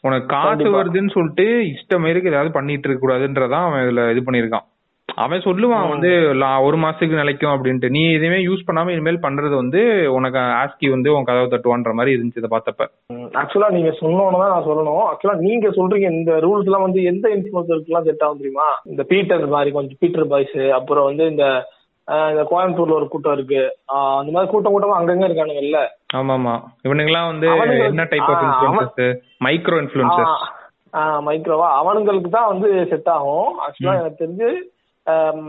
உனக்கு 0.02 0.26
காசு. 0.26 0.64
வருதுன்னு 0.64 1.12
சொல்லிட்டு 1.12 1.64
இஷ்டம் 1.66 2.06
இருக்கு 2.06 2.30
ஏதாவது 2.30 2.52
பண்ணிட்டு 2.52 2.90
இருக்க 2.90 3.08
கூடாதுன்றதான் 3.08 3.66
அவன் 3.66 3.84
இதுல 3.88 4.12
இது 4.12 4.22
பண்ணிருக்கான் 4.26 4.66
அவன் 5.16 5.40
சொல்லுவான் 5.40 5.90
வந்து 5.90 6.10
ஒரு 6.62 6.78
மாசத்துக்கு 6.78 7.16
நிலைக்கும் 7.16 7.52
அப்படின்ட்டு. 7.52 7.90
நீ 7.90 8.14
எதுவுமே 8.14 8.46
யூஸ் 8.46 8.66
பண்ணாம 8.68 8.90
இனிமேல் 8.90 9.18
பண்றது 9.18 9.56
வந்து 9.56 9.82
உனக்கு 10.14 10.40
ஆஸ்கி 10.62 10.90
வந்து 10.90 11.16
உன் 11.16 11.24
கதவை 11.24 11.48
தட்டுவான்ற 11.48 11.94
மாதிரி 11.94 12.16
இருந்துச்சு 12.16 12.38
இதை 12.38 12.50
பார்த்தப்ப. 12.52 12.86
ஆக்சுவலா 13.34 13.70
நீங்க 13.70 13.90
சொன்னோன்னு 14.02 14.38
நான் 14.46 14.64
சொல்லணும். 14.64 15.04
ஆக்சுவலா 15.08 15.36
நீங்க 15.40 15.68
சொல்றீங்க 15.70 16.12
இந்த 16.12 16.32
ரூல்ஸ் 16.38 16.64
எல்லாம் 16.64 16.82
வந்து 16.82 17.04
எந்த 17.04 17.30
இன்ஃபுளுசருக்கு 17.30 17.86
எல்லாம் 17.86 18.04
செட் 18.04 18.24
ஆகும் 18.24 18.38
தெரியுமா? 18.38 18.68
இந்த 18.86 19.04
பீட்டர் 19.04 19.48
மாதிரி 19.48 19.72
கொஞ்சம் 19.72 19.98
பீட்டர் 20.00 20.28
பாய்ஸ் 20.28 20.72
அப்புறம் 20.72 21.06
வந்து 21.06 21.26
இந்த 21.26 21.46
இந்த 22.30 22.48
கோயம்புத்தூர்ல 22.52 22.92
ஒரு 22.92 23.08
கூட்டம் 23.08 23.34
இருக்கு. 23.34 23.60
அந்த 24.18 24.32
மாதிரி 24.32 24.52
கூட்டம் 24.52 24.74
கூட்டமா 24.74 24.98
அங்கங்க 24.98 25.28
இருக்கானுங்கல்ல. 25.28 25.80
ஆமா 26.14 26.34
ஆமா 26.38 26.54
இவனுங்கெல்லாம் 26.84 27.26
வந்து 27.26 27.48
அவனுங்க- 27.50 27.86
என்ன 27.86 28.04
type 28.10 28.24
of 28.24 28.44
influencers 28.44 29.14
micro 29.44 29.78
influencers 29.82 30.34
மைக்ரோவா 31.26 31.68
அவனுங்களுக்கு 31.80 32.30
தான் 32.30 32.48
வந்து 32.48 32.88
செட் 32.90 33.08
ஆகும். 33.08 33.52
ஆக்சுவலா 33.60 34.00
எனக்கு 34.00 34.22
தெரிஞ்சு 34.24 34.50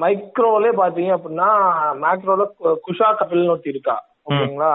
மைக்ரோலே 0.02 0.70
பாத்தீங்க 0.80 1.10
அப்படின்னா 1.16 1.48
மேக்ரோல 2.04 2.44
குஷா 2.86 3.08
கபில்னு 3.20 3.48
ஒருத்தி 3.48 3.68
இருக்கா 3.68 3.96
ஓகேங்களா? 4.30 4.72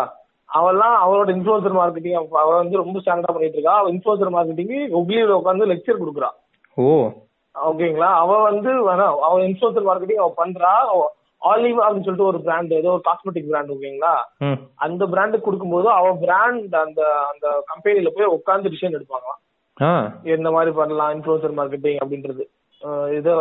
அவெல்லாம் 0.49 0.95
அவளோட 1.03 1.29
இன்ஃபுளுசர் 1.35 1.77
மார்க்கெட்டிங் 1.77 2.17
அவ 2.41 2.55
வந்து 2.55 2.77
ரொம்ப 2.77 2.99
ஸ்டாண்டர்டா 2.99 3.33
பண்ணிட்டு 3.35 3.57
இருக்கா. 3.57 3.75
அவ 3.77 3.89
இன்ஃபுளுசர் 3.91 4.35
மார்க்கெட்டிங் 4.35 4.73
ஒக்லியில 4.99 5.37
உட்காந்து 5.39 5.71
லெக்சர் 5.71 6.01
கொடுக்குறா. 6.01 6.29
ஓ. 6.77 6.85
ஓகேங்களா? 7.55 8.09
அவ 8.23 8.41
வந்து 8.41 8.71
அவ 9.27 9.39
இன்ஃபுளுசர் 9.47 9.87
மார்க்கெட்டிங் 9.89 10.23
அவ 10.23 10.33
பண்றா. 10.37 10.73
ஆலிவ் 11.41 11.79
அப்படின்னு 11.83 12.05
சொல்லிட்டு 12.05 12.29
ஒரு 12.29 12.39
பிராண்ட் 12.41 12.71
ஏதோ 12.71 12.91
ஒரு 12.91 13.03
காஸ்மெட்டிக் 13.07 13.49
பிராண்ட் 13.49 13.73
ஓகேங்களா? 13.75 14.13
அந்த 14.75 15.05
பிராண்டுக்கு 15.05 15.45
கொடுக்கும்போது 15.45 15.89
அவ 15.89 16.13
பிராண்ட் 16.13 16.75
அந்த 16.75 17.01
அந்த 17.31 17.63
கம்பெனில 17.65 18.11
போய் 18.15 18.33
உட்காந்து 18.37 18.71
டிசிஷன் 18.73 18.97
எடுப்பாங்களாம். 18.97 19.41
எந்த 20.23 20.51
மாதிரி 20.51 20.71
பண்ணலாம் 20.75 21.11
இன்ஃபுளுசர் 21.17 21.57
மார்க்கெட்டிங் 21.59 21.99
அப்படின்றது. 22.03 22.45
இது 23.11 23.31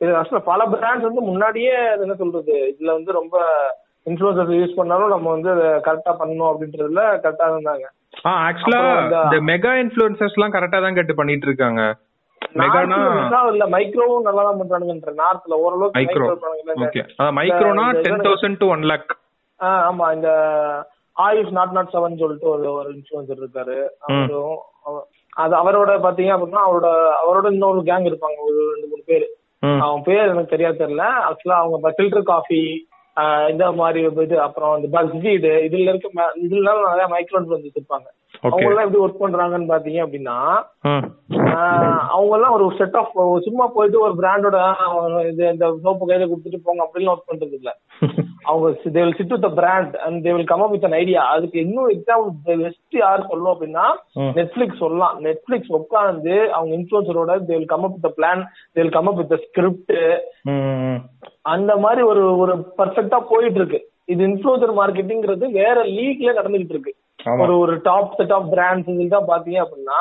இது 0.00 0.10
ஆக்சுவலா 0.16 0.44
பல 0.44 0.62
பிராண்ட்ஸ் 0.72 1.08
வந்து 1.08 1.22
முன்னாடியே 1.22 1.74
என்ன 1.96 2.14
சொல்றது? 2.14 2.54
இதுல 2.70 2.90
வந்து 2.92 3.12
ரொம்ப 3.12 3.36
இன்ஃபுளுசர் 4.06 4.52
யூஸ் 4.54 4.74
பண்ணாலும் 4.74 5.08
நம்ம 5.08 5.30
வந்து 5.30 5.50
அதை 5.50 5.66
கரெக்டா 5.84 6.12
பண்ணணும் 6.16 6.50
அப்படின்றதுல 6.50 7.02
கரெக்டா 7.22 7.46
இருந்தாங்க. 7.50 7.84
ஆ 8.26 8.32
ஆக்சுவலா 8.46 8.80
இந்த- 9.02 9.42
மெகா 9.50 9.72
இன்ஃபுளுசர்ஸ் 9.82 10.36
எல்லாம் 10.36 10.54
கரெக்டா 10.54 10.80
தான் 10.80 10.94
கேட்டு 10.94 11.14
பண்ணிட்டு 11.14 11.46
இருக்காங்க. 11.46 11.82
மெகானா 12.56 12.96
இல்ல 13.50 13.64
மைக்ரோவும் 13.68 14.24
நல்லா 14.24 14.42
தான் 14.42 14.58
பண்றானுங்கன்ற 14.60 15.12
நார்த்ல 15.18 15.58
ஓரளவுக்கு 15.62 15.98
மைக்ரோ 16.00 16.26
ஓகே 16.82 17.02
மைக்ரோனா 17.36 17.84
இந்த- 17.88 18.02
ten 18.06 18.24
thousand 18.26 18.58
to 18.58 18.68
one 18.68 18.84
lakh 18.90 19.12
ஆ, 19.60 19.68
ஆமா 19.88 20.06
இந்த 20.14 20.30
ஆயுஷ் 21.16 21.50
நாட் 21.50 21.70
நாட் 21.70 21.92
செவன் 21.92 22.18
சொல்லிட்டு 22.18 22.48
ஒரு 22.48 22.66
ஒரு 22.72 22.90
இருக்காரு. 23.36 23.76
அவரும் 24.06 24.56
அவ- 24.84 25.04
அது 25.36 25.54
அவரோட 25.56 25.90
பாத்தீங்க 26.06 26.32
அப்படின்னா 26.34 26.62
அவரோட 26.66 26.88
அவரோட 27.20 27.52
இன்னொரு 27.52 27.80
கேங் 27.80 28.08
இருப்பாங்க 28.10 28.38
ஒரு 28.40 28.72
ரெண்டு 28.72 28.88
மூணு 28.88 29.02
பேர். 29.06 29.26
அவன் 29.80 30.02
பேர் 30.02 30.28
எனக்கு 30.28 30.52
தெரியாது 30.56 30.76
தெரியல. 30.78 31.04
ஆக்சுவலா 31.28 31.58
அவங்க 31.60 31.90
ஃபில்டர் 31.90 32.22
காஃபி 32.22 32.62
இந்த 33.50 33.72
மாதிரி 33.72 34.00
இது 34.22 34.40
அப்புறம் 34.40 34.76
இந்த 34.76 34.88
பஸ் 34.92 35.16
ஃபீடு 35.16 35.50
இதுல 35.66 35.88
இருக்க 35.88 36.08
இதுல 36.42 36.70
நிறைய 36.88 37.06
மைக்ரோ 37.14 37.40
ஓகே 37.40 38.21
அவங்க 38.42 38.68
எல்லாம் 38.68 38.84
எப்படி 38.84 39.02
ஒர்க் 39.02 39.22
பண்றாங்கன்னு 39.22 39.72
பாத்தீங்க 39.72 40.00
அப்படின்னா 40.04 40.36
அவங்க 42.12 42.32
எல்லாம் 42.36 42.54
ஒரு 42.56 42.66
செட் 42.78 42.96
ஆஃப் 43.00 43.12
சும்மா 43.44 43.66
போயிட்டு 43.74 43.98
ஒரு 44.00 44.14
பிராண்டோட 44.20 44.58
இது 45.28 45.42
இந்த 45.52 45.66
சோப்பு 45.82 46.08
கையில 46.08 46.28
கொடுத்துட்டு 46.30 46.60
போங்க 46.64 46.82
அப்படின்னு 46.86 47.12
ஒர்க் 47.12 47.30
பண்றது 47.30 47.56
இல்ல. 47.60 47.70
அவங்க 48.42 48.68
they 48.86 49.02
will 49.02 49.16
sit 49.16 49.34
with 49.34 49.46
brand 49.54 49.94
and 50.06 50.24
they 50.24 50.32
will 50.34 50.50
come 50.52 50.62
up 50.62 50.70
with 50.70 50.96
idea 51.00 51.22
அதுக்கு 51.34 51.60
இன்னும் 51.60 51.90
எக்ஸாம்பிள் 51.90 52.30
பெஸ்ட் 52.62 52.96
யார் 52.96 53.26
சொல்லணும் 53.26 53.52
அப்படின்னா. 53.52 53.84
நெட்ஃபிளிக்ஸ் 54.38 54.82
சொல்லலாம். 54.84 55.14
நெட்ஃபிளிக்ஸ் 55.24 55.72
உட்காந்து 55.78 56.34
அவங்க 56.50 56.72
இன்ஃபுளுசரோட 56.76 57.38
they 57.42 57.54
will 57.54 57.72
come 57.72 57.84
up 57.84 57.96
with 57.96 58.18
plan 58.18 58.42
they 58.74 58.82
will 58.82 58.96
come 58.96 59.06
up 59.06 59.20
with 59.22 59.38
script 59.46 59.94
அந்த 61.52 61.76
மாதிரி 61.76 62.02
ஒரு 62.02 62.38
ஒரு 62.38 62.54
பர்ஃபெக்ட்டா 62.78 63.20
போயிட்டு 63.30 63.58
இருக்கு. 63.60 63.80
இது 64.06 64.26
இன்ஃபுளுசர் 64.26 64.78
மார்க்கெட்டிங்கிறது 64.78 65.46
வேற 65.52 65.76
லீக்ல 65.90 66.36
நடந்துகிட்டு 66.38 66.74
இருக்கு. 66.76 66.92
ஒரு 67.38 67.58
ஒரு 67.58 67.80
டாப் 67.82 68.14
செட் 68.16 68.32
ஆஃப் 68.32 68.48
பிராண்ட்ஸ் 68.52 68.88
இதுதான் 68.94 69.28
பாத்தீங்க 69.28 69.58
அப்படின்னா 69.64 70.00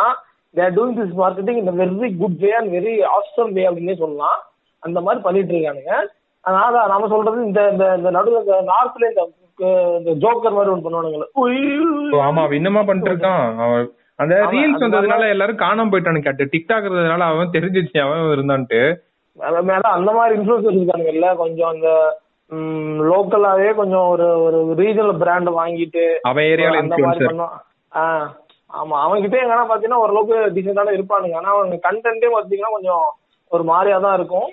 தேர் 0.55 0.73
டூயிங் 0.73 0.97
திஸ் 0.99 1.15
மார்க்கெட்டிங் 1.21 1.59
இந்த 1.61 1.71
very 1.71 2.17
good 2.17 2.37
way 2.37 2.51
and 2.51 2.73
very 2.73 2.93
awesome 3.15 3.53
way 3.53 3.69
அப்படின்னே 3.69 3.95
சொல்லலாம். 3.97 4.39
அந்த 4.83 5.01
மாதிரி 5.01 5.23
பண்ணிட்டு 5.23 5.53
இருக்கானுங்க. 5.53 5.93
அதனால 6.45 6.87
நாம 6.87 7.07
சொல்றது 7.07 7.45
இந்த 7.45 7.69
இந்த 7.71 7.85
இந்த 7.97 8.09
நடுவில் 8.09 8.41
இந்த 8.41 8.57
நார்த்ல 8.71 9.09
இந்த 9.09 9.23
இந்த 9.97 10.11
ஜோக்கர் 10.23 10.55
மாதிரி 10.55 10.73
ஒன்று 10.73 10.85
பண்ணுவானுங்களே 10.85 11.27
ஆமா 12.27 12.43
இன்னமா 12.59 12.85
பண்ணிட்டு 12.85 13.11
இருக்கான் 13.11 13.89
அந்த 14.15 14.35
ரீல்ஸ் 14.53 14.83
வந்ததுனால 14.85 15.29
எல்லாரும் 15.29 15.57
காணாம 15.57 15.91
போயிட்டானு 15.91 16.19
கேட்டு. 16.21 16.49
டிக்டாக் 16.53 16.87
இருந்ததுனால 16.87 17.27
அவன் 17.33 17.53
தெரிஞ்சிச்சு 17.53 17.99
அவன் 17.99 18.25
இருந்தான்ட்டு. 18.35 18.81
மேல 19.69 19.81
அந்த 19.97 20.11
மாதிரி 20.11 20.39
இன்ஃபுளுசர் 20.39 20.77
இருக்கானுங்கல்ல. 20.77 21.35
கொஞ்சம் 21.35 21.69
அந்த 21.69 21.89
லோக்கலாவே 23.09 23.67
கொஞ்சம் 23.75 24.07
ஒரு 24.13 24.25
ஒரு 24.45 24.57
ரீஜனல் 24.79 25.19
பிராண்ட் 25.21 25.49
வாங்கிட்டு 25.57 26.05
அவன் 26.29 26.47
ஏரியால 26.51 26.81
அந்த 26.81 26.95
மாதிரி 26.99 27.27
பண்ணுவான் 27.27 27.57
ஆ 27.91 28.03
ஆமா. 28.69 28.95
அவன்கிட்ட 29.05 29.37
எங்கன்னா 29.39 29.65
பாத்தீங்கன்னா 29.69 30.01
ஓரளவுக்கு 30.03 30.35
டீசெண்டான 30.55 30.93
இருப்பானுங்க. 30.97 31.35
ஆனா 31.35 31.49
அவங்க 31.55 31.77
கண்டென்ட்டே 31.87 32.29
பாத்தீங்கன்னா 32.35 32.75
கொஞ்சம் 32.75 33.05
ஒரு 33.51 33.63
மாதிரியா 33.71 33.97
தான் 33.99 34.17
இருக்கும் 34.17 34.49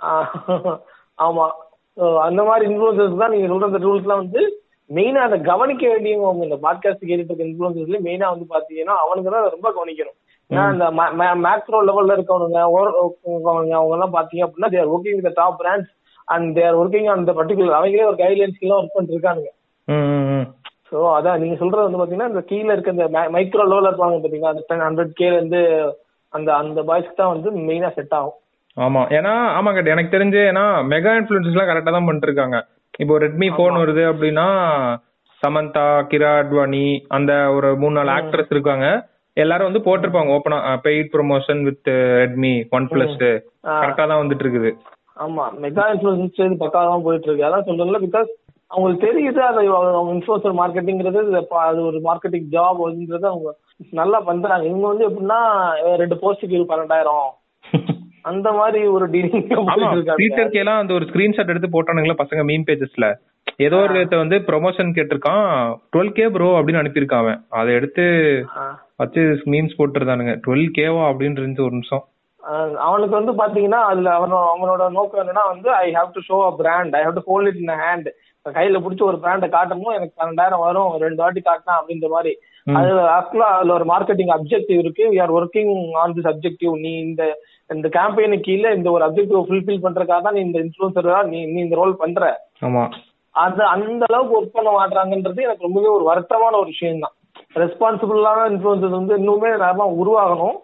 ஆமா. 1.18 1.44
அந்த 2.26 2.40
மாதிரி 2.48 2.64
இன்ஃபுளுசர்ஸ் 2.68 3.20
தான் 3.20 3.32
நீங்க 3.34 3.46
சொல்ற 3.50 3.68
அந்த 3.70 3.80
ரூல்ஸ்லாம் 3.84 4.22
வந்து 4.22 4.42
மெயினா 4.90 5.20
அதை 5.26 5.36
கவனிக்க 5.48 5.84
வேண்டியவங்க 5.88 6.44
இந்த 6.46 6.58
பாட்காஸ்ட் 6.64 7.08
கேட்டுட்டு 7.08 7.32
இருக்க 7.32 7.48
இன்ஃபுளுசர்ஸ்ல 7.48 7.98
மெயினா 8.06 8.28
வந்து 8.34 8.46
பாத்தீங்கன்னா 8.52 8.94
அவனுக்கு 9.04 9.32
தான் 9.32 9.54
ரொம்ப 9.56 9.68
கவனிக்கணும். 9.70 10.16
ஏன்னா 10.50 10.64
இந்த 10.74 10.86
மேக்ரோ 11.46 11.78
லெவல்ல 11.88 12.16
இருக்கவனுங்க 12.16 12.60
அவங்க 13.78 13.96
எல்லாம் 13.96 14.16
பாத்தீங்க 14.16 14.44
அப்படின்னா 14.46 14.70
they're 14.74 14.92
working 14.94 15.18
with 15.18 15.38
top 15.40 15.58
brands 15.62 15.90
and 16.28 16.48
they're 16.58 16.78
working 16.80 17.08
on 17.12 17.28
the 17.28 17.34
particular 17.38 17.78
அவங்களே 17.78 18.08
ஒரு 18.10 18.18
கைட்லைன்ஸ் 18.20 18.62
எல்லாம் 18.64 18.80
ஒர்க் 18.80 18.96
பண்ணிட்டு 18.96 19.16
இருக்கானுங்க 19.16 19.50
சோ 20.90 20.98
அதான் 21.14 21.40
நீங்க 21.42 21.56
சொல்றது 21.62 21.86
வந்து 21.86 22.00
பாத்தீங்கன்னா 22.00 22.30
இந்த 22.32 22.42
கீழ 22.50 22.68
இருக்க 22.74 22.94
இந்த 22.96 23.06
மைக்ரோ 23.34 23.64
லெவல்ல 23.70 23.90
இருப்பாங்க 23.90 24.18
பாத்தீங்கன்னா 24.18 24.52
அந்த 24.54 24.84
ஹண்ட்ரட் 24.86 25.18
கேல 25.20 25.38
இருந்து 25.38 25.60
அந்த 26.32 26.48
அந்த 26.60 26.80
பாய்ஸ்க்கு 26.88 27.20
தான் 27.20 27.32
வந்து 27.34 27.50
மெயினா 27.68 27.90
செட் 27.96 28.14
ஆகும். 28.16 28.36
ஆமா. 28.76 29.02
ஏன்னா 29.16 29.32
ஆமா 29.56 29.70
கட்டு 29.72 29.92
எனக்கு 29.94 30.14
தெரிஞ்சு 30.14 30.40
ஏன்னா 30.50 30.64
மெகா 30.92 31.12
இன்ஃபுளுசர்ஸ் 31.18 31.54
எல்லாம் 31.54 31.70
கரெக்டா 31.70 31.92
தான் 31.94 32.06
பண்ணிட்டு 32.06 32.28
இருக்காங்க 32.28 32.56
இப்போ 32.94 33.14
ரெட்மி 33.24 33.48
போன் 33.58 33.80
வருது 33.82 34.02
அப்படின்னா 34.10 34.46
சமந்தா 35.42 35.86
கிரா 36.10 36.32
அட்வானி 36.40 36.84
அந்த 37.16 37.32
ஒரு 37.56 37.68
மூணு 37.82 37.96
நாலு 37.98 38.10
ஆக்ட்ரஸ் 38.16 38.54
இருக்காங்க. 38.54 38.86
எல்லாரும் 39.36 39.68
வந்து 39.68 39.82
போட்டிருப்பாங்க 39.84 40.30
ஓப்பனா 40.36 40.56
paid 40.84 41.12
promotion 41.12 41.60
with 41.68 41.90
Redmi 42.20 42.54
one 42.76 42.88
plus 42.92 43.18
கரெக்டா 43.76 44.04
தான் 44.04 44.22
வந்துட்டு 44.22 44.44
இருக்குது. 44.46 44.70
ஆமா 45.18 45.44
மெகா 45.62 45.84
இன்ஃபுளுசன்ஸ் 45.92 46.60
பக்காவா 46.60 46.98
போயிட்டு 47.02 47.28
இருக்கு 47.28 47.46
அதான் 47.48 47.66
சொல்றேன்ல 47.68 48.00
பிகாஸ் 48.04 48.30
அவங்களுக்கு 48.70 49.06
தெரியுது 49.06 49.40
அது 49.40 49.60
அவங்க 49.74 50.12
இன்ஃபுளுசர் 50.14 50.58
மார்க்கெட்டிங்கிறது 50.60 51.20
அது 51.62 51.80
ஒரு 51.84 51.98
மார்க்கெட்டிங் 52.04 52.48
ஜாப் 52.50 52.80
அப்படின்றது 52.80 53.26
அவங்க 53.26 53.50
நல்லா 53.92 54.18
பண்றாங்க. 54.20 54.66
இவங்க 54.66 54.86
வந்து 54.86 55.06
எப்படின்னா 55.08 55.40
ரெண்டு 55.96 56.16
போஸ்ட்டுக்கு 56.22 56.68
பன்னெண்டாயிரம். 56.72 57.26
அந்த 58.22 58.52
மாதிரி 58.52 58.86
ஒரு 58.86 59.10
டீலிங் 59.10 59.44
கேலாம் 60.54 60.80
அந்த 60.80 60.92
ஒரு 60.94 61.04
ஸ்கிரீன்ஷாட் 61.04 61.52
எடுத்து 61.52 61.68
போட்டானுங்களா 61.68 62.16
பசங்க 62.18 62.42
மீம் 62.48 62.66
பேஜஸ்ல 62.68 63.06
ஏதோ 63.56 63.76
ஒரு 63.76 63.94
வந்து 64.16 64.36
ப்ரொமோஷன் 64.48 64.94
கேட்டிருக்கான். 64.96 65.46
டுவெல் 65.92 66.12
கே 66.12 66.26
ப்ரோ 66.28 66.48
அப்படின்னு 66.58 66.82
அனுப்பியிருக்கான் 66.82 67.22
அவன். 67.24 67.40
அதை 67.50 67.74
எடுத்து. 67.74 68.04
வச்சு 68.96 69.22
மீம்ஸ் 69.46 69.78
போட்டுருந்தானுங்க. 69.78 70.34
டுவெல் 70.46 70.68
கேவா 70.78 71.02
அப்படின்னு 71.10 71.40
இருந்துச்சு 71.40 71.66
ஒரு 71.66 71.70
நிமிஷம். 71.70 72.04
அவனுக்கு 72.86 73.14
வந்து 73.18 73.32
பாத்தீங்கன்னா 73.40 73.80
அதுல 73.90 74.10
அவனோட 74.18 74.42
அவனோட 74.54 74.82
நோக்கம் 74.96 75.22
என்னன்னா 75.22 75.44
வந்து 75.52 75.68
I 75.84 75.86
have 75.96 76.14
to 76.16 76.20
show 76.28 76.36
a 76.48 76.52
brand 76.60 76.96
I 76.98 77.00
have 77.04 77.18
to 77.18 77.24
hold 77.30 77.50
it 77.50 77.60
in 77.64 77.74
hand 77.84 78.08
கையில 78.46 78.78
பிடிச்ச 78.84 79.02
ஒரு 79.08 79.18
பிராண்டை 79.22 79.48
காட்டணும். 79.54 79.94
எனக்கு 79.96 80.14
பன்னெண்டாயிரம் 80.20 80.64
வரும். 80.66 80.92
ரெண்டு 81.04 81.20
வாட்டி 81.22 81.40
காட்டினா 81.48 81.74
அப்படின்ற 81.78 82.08
மாதிரி. 82.14 82.32
அது 82.78 82.90
ஆக்சுவலா 83.16 83.48
அதுல 83.56 83.74
ஒரு 83.78 83.86
மார்க்கெட்டிங் 83.90 84.32
அப்ஜெக்டிவ் 84.36 84.78
இருக்கு. 84.84 85.04
We 85.12 85.18
are 85.24 85.34
working 85.38 85.72
on 86.02 86.14
this 86.16 86.30
objective 86.32 86.72
நீ 86.84 86.92
இந்த 87.06 87.22
இந்த 87.70 87.88
கேம்பெயினுக்கு 87.96 88.46
கீழே 88.48 88.70
இந்த 88.78 88.88
ஒரு 88.96 89.04
அப்ஜெக்டிவ் 89.06 89.46
ஃபுல்ஃபில் 89.48 89.84
பண்றதுக்காக 89.84 90.22
தான் 90.26 90.36
நீ 90.38 90.42
இந்த 90.48 90.58
இன்ஃபுளுசரா 90.66 91.18
நீ 91.32 91.40
நீ 91.52 91.58
இந்த 91.66 91.76
ரோல் 91.80 91.94
பண்ற. 92.02 92.30
அது 93.34 93.62
அந்த 93.74 94.02
அளவுக்கு 94.10 94.36
ஒர்க் 94.38 94.56
பண்ண 94.56 94.70
மாட்டாங்கன்றது 94.78 95.44
எனக்கு 95.46 95.66
ரொம்பவே 95.66 95.90
ஒரு 95.96 96.04
வருத்தமான 96.10 96.56
ஒரு 96.62 96.70
விஷயம் 96.74 97.04
தான் 97.04 97.14
ரெஸ்பான்சிபிளான 97.62 98.46
இன்ஃபுளுசர்ஸ் 98.52 98.98
வந்து 98.98 99.14
இன்னுமே 99.20 99.50
நிறைய 99.56 99.90
உருவாகணும். 100.02 100.56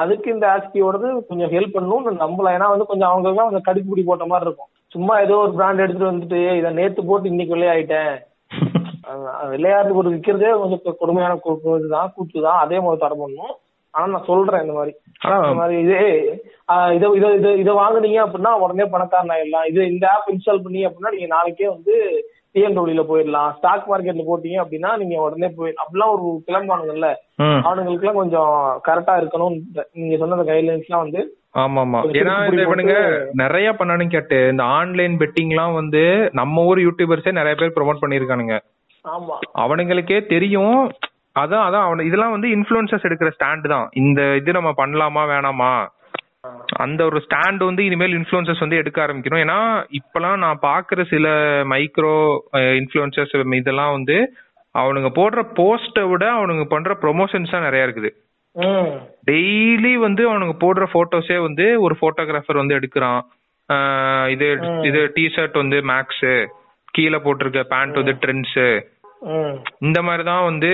அதுக்கு 0.00 0.28
இந்த 0.34 0.46
ஆஸ்கியோடது 0.54 1.08
கொஞ்சம் 1.28 1.52
ஹெல்ப் 1.54 1.76
பண்ணணும் 1.76 2.22
நம்பலாம் 2.24 2.56
ஏன்னா 2.56 2.68
வந்து 2.72 2.90
கொஞ்சம் 2.90 3.10
அவங்களுக்கு 3.10 3.46
கொஞ்சம் 3.46 3.68
கடிப்புடி 3.68 4.02
போட்ட 4.08 4.26
மாதிரி 4.32 4.46
இருக்கும். 4.46 4.70
சும்மா 4.94 5.14
ஏதோ 5.24 5.38
ஒரு 5.44 5.52
பிராண்ட் 5.56 5.82
எடுத்துட்டு 5.84 6.10
வந்துட்டு 6.10 6.40
இதை 6.58 6.70
நேத்து 6.78 7.00
போட்டு 7.08 7.32
இன்னைக்கு 7.32 7.56
விளையாயிட்டேன் 7.56 8.14
விளையாட்டு 9.54 9.98
ஒரு 10.00 10.08
விற்கிறதே 10.12 10.50
கொஞ்சம் 10.60 10.98
கொடுமையான 11.02 11.38
இதுதான் 11.78 12.12
கூத்து 12.14 12.46
தான் 12.46 12.62
அதே 12.64 12.78
மாதிரி 12.84 13.02
தடை 13.02 13.16
பண்ணணும். 13.22 13.54
ஆனா 13.94 14.06
நான் 14.12 14.28
சொல்றேன் 14.30 14.62
இந்த 14.64 14.74
மாதிரி. 14.78 14.92
இந்த 15.24 15.54
மாதிரி 15.60 15.76
இதே 15.84 16.02
இதை 16.96 17.06
இதை 17.18 17.28
இதை 17.38 17.50
இதை 17.62 17.72
வாங்குனீங்க 17.80 18.18
அப்படின்னா 18.24 18.52
உடனே 18.64 18.84
பணக்காரன் 18.92 19.32
ஆயிடலாம். 19.36 19.66
இது 19.70 19.80
இந்த 19.92 20.04
ஆப் 20.12 20.28
இன்ஸ்டால் 20.32 20.62
பண்ணீங்க 20.64 20.88
அப்படின்னா 20.88 21.12
நீங்க 21.14 21.28
நாளைக்கே 21.36 21.68
வந்து 21.74 21.94
டிஎன்டபிள்யூல 22.54 23.02
போயிடலாம். 23.10 23.50
ஸ்டாக் 23.58 23.88
மார்க்கெட்ல 23.90 24.24
போட்டீங்க 24.28 24.58
அப்படின்னா 24.62 24.90
நீங்க 25.00 25.16
உடனே 25.26 25.48
போய் 25.58 25.72
அப்படிலாம் 25.82 26.14
ஒரு 26.14 26.24
கிளம்பானுங்கல்ல 26.48 27.10
அவனுங்களுக்கு 27.66 28.04
எல்லாம் 28.04 28.20
கொஞ்சம் 28.22 28.54
கரெக்டா 28.88 29.14
இருக்கணும். 29.20 29.56
நீங்க 30.00 30.16
சொன்ன 30.22 30.48
கைட்லைன்ஸ் 30.50 30.88
எல்லாம் 30.88 31.04
வந்து 31.06 31.22
ஆமா 31.62 31.80
ஆமா 31.84 32.00
ஏன்னா 32.20 32.34
இவனுங்க 32.64 32.96
நிறைய 33.40 33.68
பண்ணானுங்க 33.78 34.14
கேட்டு. 34.16 34.38
இந்த 34.52 34.64
ஆன்லைன் 34.78 35.14
பெட்டிங்லாம் 35.22 35.72
வந்து 35.78 36.02
நம்ம 36.40 36.64
ஊர் 36.70 36.80
யூடியூபர்ஸே 36.86 37.32
நிறைய 37.38 37.54
பேர் 37.60 37.76
ப்ரோமோட் 37.76 38.02
பண்ணிருக்கானுங்க 38.02 38.56
ஆமா. 39.04 39.36
அவனுங்களுக்கே 39.64 40.18
தெரியும். 40.34 40.80
அதான் 41.40 41.64
அதான் 41.66 41.86
அவன 41.86 42.04
இதெல்லாம் 42.08 42.34
வந்து 42.34 42.48
இன்ஃபுளுசர்ஸ் 42.56 43.06
எடுக்கிற 43.08 43.30
ஸ்டாண்ட் 43.36 43.66
தான். 43.72 43.86
இந்த 44.02 44.20
இது 44.40 44.56
நம்ம 44.58 44.70
பண்ணலாமா 44.80 45.22
வேணாமா? 45.32 45.72
அந்த 46.84 47.00
ஒரு 47.08 47.18
ஸ்டாண்ட் 47.24 47.62
வந்து 47.68 47.82
இனிமேல் 47.88 48.14
இன்ஃபுளுசர்ஸ் 48.18 48.62
வந்து 48.64 48.80
எடுக்க 48.82 48.98
ஆரம்பிக்கணும். 49.04 49.42
ஏன்னா 49.44 49.58
இப்பெல்லாம் 49.98 50.42
நான் 50.44 50.62
பாக்குற 50.68 51.04
சில 51.12 51.26
மைக்ரோ 51.72 52.14
இன்ஃபுளுசர்ஸ் 52.80 53.34
இதெல்லாம் 53.60 53.94
வந்து 53.96 54.16
அவனுங்க 54.74 55.08
போடுற 55.18 55.40
போஸ்ட்டை 55.58 56.04
விட 56.10 56.24
அவனுங்க 56.38 56.64
பண்ற 56.72 56.92
ப்ரொமோஷன்ஸ் 57.04 57.54
தான் 57.54 57.66
நிறைய 57.68 57.86
இருக்குது. 57.86 58.10
டெய்லி 59.30 59.92
வந்து 60.06 60.22
அவனுங்க 60.30 60.54
போடுற 60.64 60.84
போட்டோஸே 60.94 61.38
வந்து 61.46 61.66
ஒரு 61.86 61.96
போட்டோகிராஃபர் 62.02 62.60
வந்து 62.62 62.78
எடுக்கிறான். 62.78 63.20
இது 64.34 64.46
இது 64.88 65.00
டிஷர்ட் 65.16 65.60
வந்து 65.62 65.78
மேக்ஸ் 65.92 66.24
கீழே 66.96 67.18
போட்டிருக்க 67.26 67.62
பேண்ட் 67.74 68.00
வந்து 68.00 68.14
ட்ரெண்ட்ஸ் 68.22 68.58
இந்த 69.86 69.98
மாதிரி 70.06 70.22
தான் 70.30 70.46
வந்து 70.48 70.70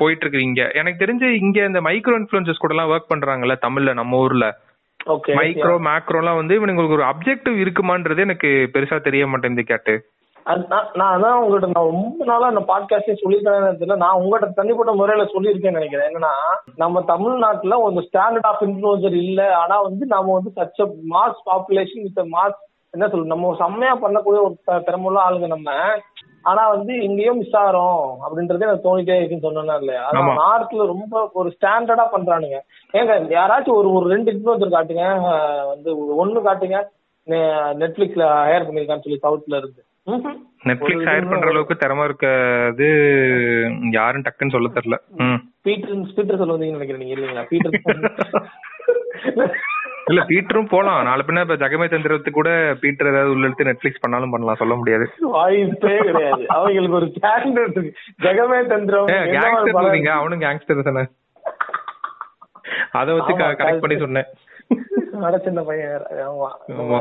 போயிட்டு 0.00 0.24
இருக்கு 0.24 0.46
இங்க. 0.48 0.62
எனக்கு 0.80 0.98
தெரிஞ்சு 1.02 1.28
இங்க 1.44 1.58
இந்த 1.70 1.80
மைக்ரோ 1.86 2.16
இன்ஃபுளுசர்ஸ் 2.20 2.62
கூட 2.62 2.74
எல்லாம் 2.74 2.90
ஒர்க் 2.92 3.12
பண்றாங்கல்ல 3.12 3.54
தமிழ்ல 3.66 3.92
நம்ம 4.00 4.18
ஊர்ல. 4.24 4.46
மைக்ரோ 5.32 5.78
மேக்ரோலாம் 5.78 6.36
வந்து 6.36 6.66
இவனுங்களுக்கு 6.66 6.92
ஒரு 6.92 7.02
அப்ஜெக்டிவ் 7.02 7.66
இருக்குமான்றது 7.66 8.18
எனக்கு 8.18 8.70
பெருசா 8.72 9.00
தெரிய 9.00 9.26
மாட்டேங்குது 9.26 9.66
கேட்டு. 9.66 10.02
நான் 10.94 11.22
அதான் 11.22 11.32
உங்ககிட்ட 11.32 11.80
நான் 11.80 11.90
ரொம்ப 11.90 12.24
நாளா 12.24 12.48
இந்த 12.48 12.60
பாட்காஸ்டே 12.60 13.10
சொல்லியிருக்கேன் 13.10 13.74
தெரியல. 13.80 13.96
நான் 13.96 14.14
உங்ககிட்ட 14.14 14.54
தனிப்பட்ட 14.54 14.92
முறையில 14.92 15.28
சொல்லியிருக்கேன்னு 15.32 15.70
நினைக்கிறேன். 15.70 16.14
என்னன்னா 16.14 16.28
நம்ம 16.76 17.02
தமிழ்நாட்டுல 17.02 17.80
ஒரு 17.80 18.08
ஸ்டாண்டர்ட் 18.12 18.46
ஆஃப் 18.46 18.62
இன்ஃபுளுசர் 18.62 19.14
இல்ல. 19.14 19.56
ஆனா 19.56 19.80
வந்து 19.80 20.06
நம்ம 20.06 20.40
வந்து 20.42 20.52
சச்ச 20.56 20.90
மாஸ் 21.10 21.48
பாப்புலேஷன் 21.50 22.02
வித் 22.02 22.18
மாஸ் 22.18 22.64
என்ன 22.90 23.08
சொல்றது 23.08 23.26
நம்ம 23.26 23.54
செம்மையா 23.58 23.96
பண்ணக்கூடிய 23.96 24.24
ஒரு 24.24 24.56
த- 24.64 24.82
திறமையுள்ள 24.86 25.30
ஆளுங்க 25.30 25.46
நம்ம. 25.46 25.72
ஆனா 26.50 26.62
வந்து 26.74 26.92
இங்கேயும் 27.06 27.38
மிஸ் 27.40 27.56
ஆகிறோம் 27.60 28.02
அப்படின்றதே 28.24 28.66
எனக்கு 28.66 28.86
தோணிட்டே 28.88 29.16
இருக்குன்னு 29.18 29.46
சொன்னா 29.46 29.76
இல்லையா. 29.82 30.02
அதான் 30.08 30.40
நார்த்ல 30.42 30.86
ரொம்ப 30.92 31.14
ஒரு 31.40 31.48
ஸ்டாண்டர்டா 31.56 32.06
பண்றானுங்க. 32.14 32.58
ஏங்க 32.98 33.14
யாராச்சும் 33.38 33.78
ஒரு 33.80 33.88
ஒரு 33.98 34.06
ரெண்டு 34.14 34.32
இன்ஃபுளுசர் 34.34 34.76
காட்டுங்க. 34.76 35.06
வந்து 35.72 35.90
ஒண்ணு 36.22 36.46
காட்டுங்க. 36.48 36.78
நெட்ஃபிளிக்ஸ்ல 37.82 38.24
ஹையர் 38.46 38.66
பண்ணிருக்கான்னு 38.66 39.06
சொல்லி 39.06 39.24
சவுத்ல 39.26 39.60
இருந்து. 39.62 39.82
நெட்ஃபிளிக்ஸ் 40.68 41.08
ஹையர் 41.10 41.30
பண்ற 41.30 41.48
அளவுக்கு 41.52 41.76
திறமை 41.82 42.04
இருக்கிறது 42.08 42.88
யாரும் 43.98 44.26
டக்குன்னு 44.26 44.56
சொல்ல 44.56 44.68
தெரியல. 44.76 44.98
பீட்டர் 45.66 46.04
பீட்டர் 46.16 46.40
சொல்லுவீங்கன்னு 46.42 46.78
நினைக்கிறேன். 46.78 47.02
நீங்க 47.04 47.16
இல்லைங்களா 47.16 47.48
பீட்டர் 47.52 47.74
இல்ல 50.06 50.20
பீட்டரும் 50.28 50.70
போலாம். 50.72 50.98
நாளை 51.08 51.22
பின்ன 51.26 51.42
இப்ப 51.44 51.54
ஜெகமே 51.62 51.86
தந்திரத்துக்கு 51.92 52.38
கூட 52.38 52.50
பீட்டர் 52.82 53.10
ஏதாவது 53.10 53.32
உள்ள 53.34 53.48
எடுத்து 53.48 53.66
நெட்ஃபிளிக்ஸ் 53.68 54.02
பண்ணாலும் 54.02 54.32
பண்ணலாம் 54.34 54.60
சொல்ல 54.60 54.74
முடியாது. 54.80 55.06
வாய்ப்பே 55.34 55.94
கிடையாது. 56.08 56.44
அவங்களுக்கு 56.56 56.98
ஒரு 57.00 57.08
ஸ்டாண்டர்ட் 57.16 57.80
ஜெகமே 58.26 58.58
ஒரு 58.60 59.08
கேங்ஸ்டர் 59.36 59.96
நீங்க 59.96 60.12
அவனும் 60.18 60.44
கேங்ஸ்டர் 60.44 60.88
தானே. 60.90 61.04
அத 63.00 63.08
வச்சு 63.16 63.32
கரெக்ட் 63.40 63.82
பண்ணி 63.84 63.98
சொன்னேன். 64.04 64.28
அட 65.26 65.36
சின்ன 65.48 65.60
பையன். 65.68 66.06
ஆமா. 66.28 66.50
ஆமா. 66.82 67.00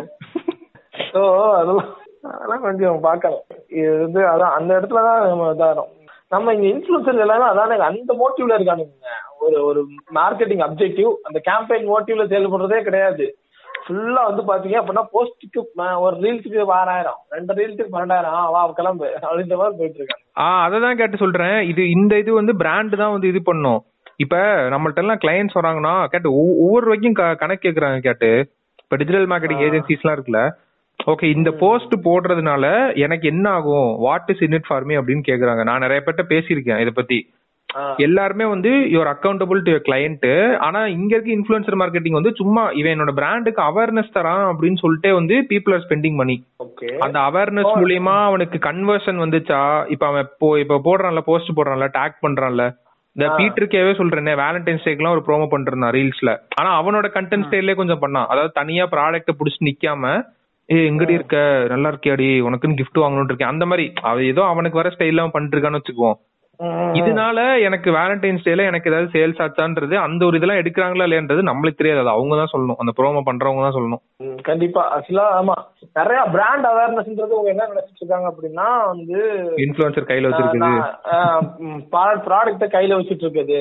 சோ 1.12 1.22
அதெல்லாம் 1.60 1.92
அதெல்லாம் 2.34 2.66
கொஞ்சம் 2.66 3.00
பார்க்கணும் 3.08 3.44
இது 3.80 3.92
வந்து 4.04 4.22
அதான் 4.34 4.56
அந்த 4.58 4.72
இடத்துல 4.80 5.04
தான் 5.08 5.22
நம்ம 5.32 5.50
இதாகிறோம் 5.56 5.92
நம்ம 6.36 6.54
இங்க 6.54 6.68
இன்ஃபுளுசர் 6.68 7.20
எல்லாமே 7.20 7.44
அதானே 7.44 7.78
அந்த 7.78 8.14
மோட்டிவ்ல 8.14 8.52
இருக்கானுங்க. 8.52 9.08
ஒரு 9.40 9.66
ஒரு 9.66 9.86
மார்க்கெட்டிங் 10.14 10.64
அப்ஜெக்டிவ் 10.68 11.14
அந்த 11.24 11.42
கேம்பெயின் 11.52 11.88
மோட்டிவ்ல 11.88 12.24
செயல்படுறதே 12.24 12.82
கிடையாது. 12.82 13.38
ஃபுல்லா 13.88 14.36
வந்து 14.36 14.54
பாத்தீங்க 14.54 14.72
அப்படின்னா 14.72 15.06
போஸ்ட்டுக்கு 15.14 16.00
ஒரு 16.00 16.16
ரீல்ஸுக்கு 16.16 16.66
ஆறாயிரம். 16.68 17.16
ரெண்டு 17.30 17.54
ரீல்ஸுக்கு 17.54 17.96
பன்னெண்டாயிரம். 17.96 18.52
வா 18.52 18.72
கிளம்பு. 18.72 19.06
அப்படின்ற 19.06 19.56
மாதிரி 19.56 19.56
போயிட்டு 19.56 19.94
இருக்காங்க. 19.94 20.24
ஆ 20.38 20.70
அததான் 20.70 20.96
கேட்டு 20.96 21.18
சொல்றேன். 21.18 21.70
இது 21.70 21.90
இந்த 21.90 22.18
இது 22.18 22.34
வந்து 22.34 22.56
பிராண்ட் 22.56 22.98
தான் 22.98 23.12
வந்து 23.12 23.28
இது 23.28 23.44
பண்ணும். 23.44 23.84
இப்ப 24.16 24.38
நம்மள்ட்ட 24.44 24.96
எல்லாம் 24.96 25.20
கிளையன்ஸ் 25.26 25.58
வராங்கன்னா 25.62 26.06
கேட்டு 26.06 26.30
ஒவ்வொ- 26.32 26.58
ஒவ்வொரு 26.58 26.86
வரைக்கும் 26.86 27.36
கணக்கு 27.38 27.70
கேக்குறாங்க 27.70 28.00
கேட்டு. 28.00 28.50
இப்ப 28.84 28.96
டிஜிட்டல் 28.96 29.28
மார்க்கெட்டிங் 29.28 29.62
ஏஜென்சிஸ் 29.62 30.02
எல்லாம் 30.02 30.24
இருக்குல்ல 30.24 30.52
ஓகே 31.00 31.26
இந்த 31.36 31.50
போஸ்ட் 31.62 31.96
போடுறதுனால 32.04 32.66
எனக்கு 33.06 33.26
என்ன 33.28 33.46
ஆகும்? 33.50 33.90
What 34.06 34.30
is 34.34 34.44
in 34.48 34.56
it 34.58 34.68
for 34.68 34.84
me 34.84 34.96
அப்படின்னு 34.98 35.24
கேக்குறாங்க. 35.28 35.64
நான் 35.64 35.84
நிறைய 35.86 36.02
பேர்ட்ட 36.06 36.24
பேசியிருக்கேன் 36.34 36.82
இத 36.84 36.92
பத்தி. 36.92 37.18
எல்லாருமே 37.98 38.46
வந்து 38.46 38.72
யுவர் 38.94 39.10
அக்கௌண்டபிள் 39.12 39.60
டு 39.68 39.72
கிளையண்ட் 39.88 40.28
ஆனா 40.58 40.82
இங்க 40.88 41.12
இருக்க 41.16 41.32
இன்ஃபுளுசர் 41.36 41.78
மார்க்கெட்டிங் 41.82 42.18
வந்து 42.18 42.32
சும்மா 42.32 42.64
இவன் 42.80 42.94
என்னோட 42.96 43.14
பிராண்டுக்கு 43.20 43.62
அவேர்னஸ் 43.62 44.14
தரான் 44.18 44.46
அப்படின்னு 44.52 44.82
சொல்லிட்டே 44.84 45.12
வந்து 45.14 45.36
பீப்புள் 45.52 45.74
ஆர் 45.78 45.84
ஸ்பெண்டிங் 45.86 46.18
மணி 46.22 46.36
அந்த 47.00 47.18
அவேர்னஸ் 47.30 47.74
மூலியமா 47.82 48.16
அவனுக்கு 48.30 48.60
கன்வர்ஷன் 48.68 49.20
வந்துச்சா? 49.24 49.62
இப்ப 49.96 50.06
அவன் 50.08 50.26
இப்போ 50.30 50.50
இப்ப 50.64 50.80
போடுறான்ல 50.88 51.24
போஸ்ட் 51.30 51.56
போடுறான்ல 51.58 51.90
டேக் 52.00 52.18
பண்றான்ல. 52.26 52.66
இந்த 53.16 53.28
பீட்டருக்கேவே 53.40 53.92
சொல்றேனே 54.00 54.34
வேலண்டைன்ஸ் 54.44 54.88
டேக்குலாம் 54.88 55.16
ஒரு 55.18 55.26
ப்ரோமோ 55.28 55.46
பண்ணிருந்தான் 55.52 55.94
ரீல்ஸ்ல 55.98 56.32
ஆனா 56.60 56.72
அவனோட 56.80 57.10
கண்டென்ட் 57.18 57.48
ஸ்டைல்லே 57.48 57.76
கொஞ்சம் 57.82 58.02
பண்ணான். 58.02 58.30
அதாவது 58.32 58.52
தனியா 58.62 58.86
ப்ராடக்ட்ட 58.96 59.34
புடிச்சு 59.40 59.68
நிக்காம 59.70 60.16
ஏ 60.70 60.78
எங்கடி 60.90 61.14
இருக்க? 61.18 61.38
நல்லா 61.72 61.90
இருக்கியாடி? 61.92 62.28
உனக்குன்னு 62.48 62.80
gift 62.80 62.96
வாங்கணும்னு 63.02 63.32
இருக்கேன். 63.32 63.54
அந்த 63.54 63.66
மாதிரி 63.72 63.84
அவ 64.10 64.24
ஏதோ 64.32 64.44
அவனுக்கு 64.52 64.80
வர 64.80 64.90
ஸ்டைல்ல 64.94 65.24
அவன் 65.24 65.36
பண்ணிட்டு 65.36 65.56
இருக்கான்னு 65.58 65.80
வச்சுக்குவோம். 65.80 66.18
இதனால 67.00 67.38
எனக்கு 67.68 67.90
வேலண்டைன்ஸ் 67.98 68.46
டேல 68.46 68.66
எனக்கு 68.70 68.90
ஏதாவது 68.92 69.08
சேல்ஸ் 69.16 69.42
ஆச்சான்றது 69.46 69.96
அந்த 70.04 70.22
ஒரு 70.28 70.38
இதெல்லாம் 70.40 70.60
எடுக்கிறாங்களா 70.62 71.06
இல்லையான்றது 71.08 71.42
நம்மளுக்கு 71.50 71.80
தெரியாது. 71.80 72.02
அது 72.04 72.14
அவங்க 72.14 72.36
தான் 72.42 72.52
சொல்லணும். 72.54 72.80
அந்த 72.82 72.92
ப்ரோமோ 73.00 73.24
பண்றவங்க 73.30 73.64
தான் 73.66 73.76
சொல்லணும். 73.78 74.02
கண்டிப்பா. 74.50 74.84
ஆக்சுவலா 74.98 75.26
ஆமா. 75.40 75.56
நிறைய 76.00 76.22
பிராண்ட் 76.36 76.68
அவேர்னஸ்ன்றது 76.72 77.36
அவங்க 77.38 77.52
என்ன 77.56 77.68
நினைச்சிட்டு 77.72 78.02
இருக்காங்க 78.04 78.30
அப்படின்னா 78.32 78.68
வந்து 78.92 79.20
இன்ஃபுளுசர் 79.66 80.10
கையில 80.12 80.30
வச்சிருக்குது. 80.30 80.72
ப்ராடக்ட்ட 82.28 82.70
கையில 82.78 83.00
வச்சிட்டு 83.02 83.26
இருக்குது. 83.28 83.60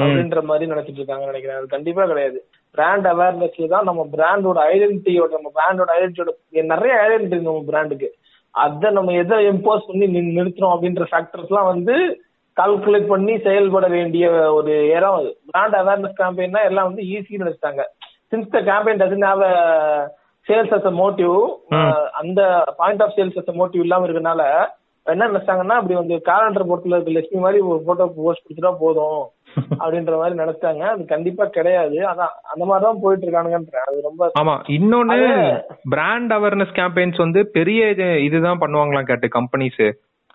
அப்படின்ற 0.00 0.40
மாதிரி 0.50 0.72
நினைச்சிட்டு 0.72 1.00
இருக்காங்க 1.00 1.26
நினைக்கிறேன். 1.30 1.60
அது 1.60 1.74
கண்டிப்பா 1.76 2.02
கிடையாது. 2.10 2.40
பிராண்ட் 2.74 3.06
அவேர்னஸ்ல 3.10 3.68
தான் 3.68 3.88
நம்ம 3.88 4.02
பிராண்டோட 4.12 4.58
ஐடென்டிட்டியோட 4.72 5.30
நம்ம 5.36 5.52
பிராண்டோட 5.56 5.90
ஐடென்டிட்டியோட 5.96 6.32
நிறைய 6.72 6.94
ஐடென்டிட்டி 7.04 7.46
நம்ம 7.46 7.62
பிராண்டுக்கு 7.70 8.08
அதை 8.54 8.88
நம்ம 8.96 9.12
எதை 9.20 9.36
இம்போஸ் 9.48 9.88
பண்ணி 9.88 10.06
நிறுத்துறோம் 10.30 10.74
அப்படின்ற 10.74 11.04
ஃபேக்டர்ஸ்லாம் 11.10 11.70
வந்து 11.72 11.94
கால்குலேட் 12.56 13.10
பண்ணி 13.10 13.34
செயல்பட 13.44 13.86
வேண்டிய 13.88 14.24
ஒரு 14.56 14.72
இடம் 14.94 15.16
அது. 15.18 15.30
பிராண்ட் 15.48 15.76
அவேர்னஸ் 15.80 16.18
கேம்பெயின்னா 16.18 16.62
எல்லாம் 16.68 16.88
வந்து 16.88 17.02
ஈஸின்னு 17.10 17.44
நினைச்சிட்டாங்க 17.44 17.82
since 18.32 18.50
the 18.50 18.60
campaign 18.68 19.00
doesn't 19.02 19.26
have 19.28 19.44
sales 20.46 20.74
as 20.76 20.88
a 20.90 20.94
motive 20.98 21.36
அந்த 22.20 22.40
point 22.78 23.02
of 23.04 23.14
sales 23.16 23.38
as 23.40 23.50
a 23.52 23.56
motive 23.60 23.84
இல்லாம 23.84 24.06
இருக்கனால 24.06 24.42
என்ன 25.06 25.28
நினைச்சாங்கன்னா 25.28 25.76
அப்படி 25.78 25.94
வந்து 25.94 26.16
காலண்டர் 26.26 26.68
போர்ட்ல 26.68 26.96
இருக்க 26.96 27.12
லட்சுமி 27.12 27.44
மாதிரி 27.44 27.60
ஒரு 27.68 27.80
போட்டோ 27.86 28.06
போஸ்ட் 28.16 28.44
கொடுத்துட்டா 28.44 28.72
போதும். 28.80 29.20
அப்படின்ற 29.78 30.16
மாதிரி 30.16 30.38
நினைச்சாங்க. 30.38 30.82
அது 30.86 31.04
கண்டிப்பா 31.04 31.44
கிடையாது. 31.46 31.96
அதான் 32.04 32.34
அந்த 32.50 32.64
மாதிரி 32.64 32.86
தான் 32.86 33.00
போயிட்டு 33.02 33.26
இருக்கானுங்கன்றேன் 33.26 33.86
அது 33.86 34.00
ரொம்ப 34.02 34.30
ஆமா 34.40 34.54
இன்னொன்னு 34.68 35.18
பிராண்ட் 35.88 36.32
அவேர்னஸ் 36.32 36.74
கேம்பெயின்ஸ் 36.74 37.16
வந்து 37.16 37.46
பெரிய 37.48 37.86
இது- 37.86 38.22
இதுதான் 38.22 38.60
பண்ணுவாங்களாம் 38.60 39.02
கேட்டு 39.02 39.28
கம்பெனிஸ் 39.28 39.82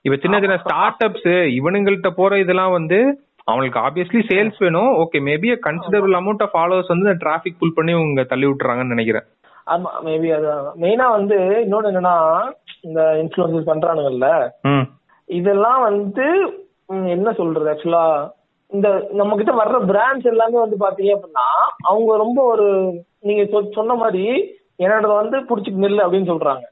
இப்ப 0.06 0.17
சின்ன 0.21 0.39
சின்ன 0.39 0.58
ஸ்டார்ட் 0.58 1.04
அப்ஸ் 1.06 1.32
இவனுங்கள்ட்ட 1.60 2.10
போற 2.10 2.39
இதெல்லாம் 2.39 2.71
வந்து 2.71 2.99
அவங்களுக்கு 3.43 3.80
ஆப்வியஸ்லி 3.80 4.21
சேல்ஸ் 4.28 4.60
வேணும். 4.60 4.91
Okay 4.93 5.19
maybe 5.21 5.49
considerable 5.65 6.13
amount 6.15 6.43
of 6.43 6.56
followers 6.56 6.88
வந்து 6.88 7.17
டிராபிக் 7.17 7.60
புல் 7.60 7.73
பண்ணி 7.73 7.93
உங்க 7.93 8.23
தள்ளி 8.23 8.45
விட்டுறாங்கன்னு 8.45 8.93
நினைக்கிறேன். 8.93 9.25
ஆமா 9.67 9.89
மேபி 10.04 10.30
அது 10.36 10.47
மெயினா 10.82 11.10
வந்து 11.10 11.38
இன்னொன்னு 11.65 11.91
என்னன்னா 11.91 12.15
இந்த 12.82 13.01
இன்ஃபுளுசஸ் 13.23 13.69
பண்றானுங்கல்ல. 13.69 14.28
இதெல்லாம் 15.30 15.82
வந்து 15.82 16.25
என்ன 16.88 17.34
சொல்றது 17.34 17.71
ஆக்சுவலா 17.71 18.04
இந்த 18.71 18.88
நம்ம 19.19 19.36
கிட்ட 19.39 19.54
வர்ற 19.62 19.78
பிராண்ட்ஸ் 19.91 20.30
எல்லாமே 20.34 20.58
வந்து 20.63 20.78
பாத்தீங்க 20.84 21.12
அப்படின்னா 21.15 21.47
அவங்க 21.89 22.12
ரொம்ப 22.23 22.39
ஒரு 22.54 22.67
நீங்க 23.28 23.43
சொன்ன 23.78 23.95
மாதிரி 24.04 24.23
என்னோட 24.84 25.08
வந்து 25.21 25.38
புடிச்சிட்டு 25.49 25.84
நில்லு 25.84 26.06
அப்படின்னு 26.06 26.32
சொல்றாங்க. 26.32 26.65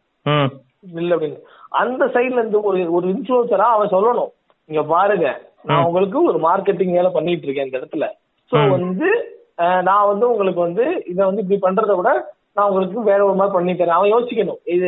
நில்லு 0.95 1.15
அப்படின்னு. 1.15 1.39
அந்த 1.81 2.03
சைடுல 2.15 2.41
இருந்து 2.41 2.59
ஒரு 2.69 2.79
ஒரு 2.95 3.05
இன்ஃபுளுசரா 3.13 3.67
அவன் 3.75 3.93
சொல்லணும். 3.95 4.31
இங்க 4.69 4.81
பாருங்க 4.93 5.27
நான் 5.69 5.85
உங்களுக்கு 5.87 6.17
ஒரு 6.29 6.39
மார்க்கெட்டிங் 6.47 6.95
வேலை 6.97 7.11
பண்ணிட்டு 7.17 7.45
இருக்கேன் 7.47 7.67
இந்த 7.67 7.79
இடத்துல. 7.79 8.07
சோ 8.51 8.57
வந்து 8.75 9.09
நான் 9.87 10.09
வந்து 10.11 10.25
உங்களுக்கு 10.31 10.61
வந்து 10.67 10.85
இதை 11.11 11.21
வந்து 11.27 11.43
இப்படி 11.43 11.59
பண்றதை 11.65 11.95
விட 11.97 12.11
நான் 12.55 12.67
உங்களுக்கு 12.69 13.09
வேற 13.11 13.19
ஒரு 13.27 13.37
மாதிரி 13.37 13.55
பண்ணி 13.55 13.73
தரேன் 13.73 13.97
அவன் 13.97 14.13
யோசிக்கணும். 14.13 14.59
இது 14.75 14.87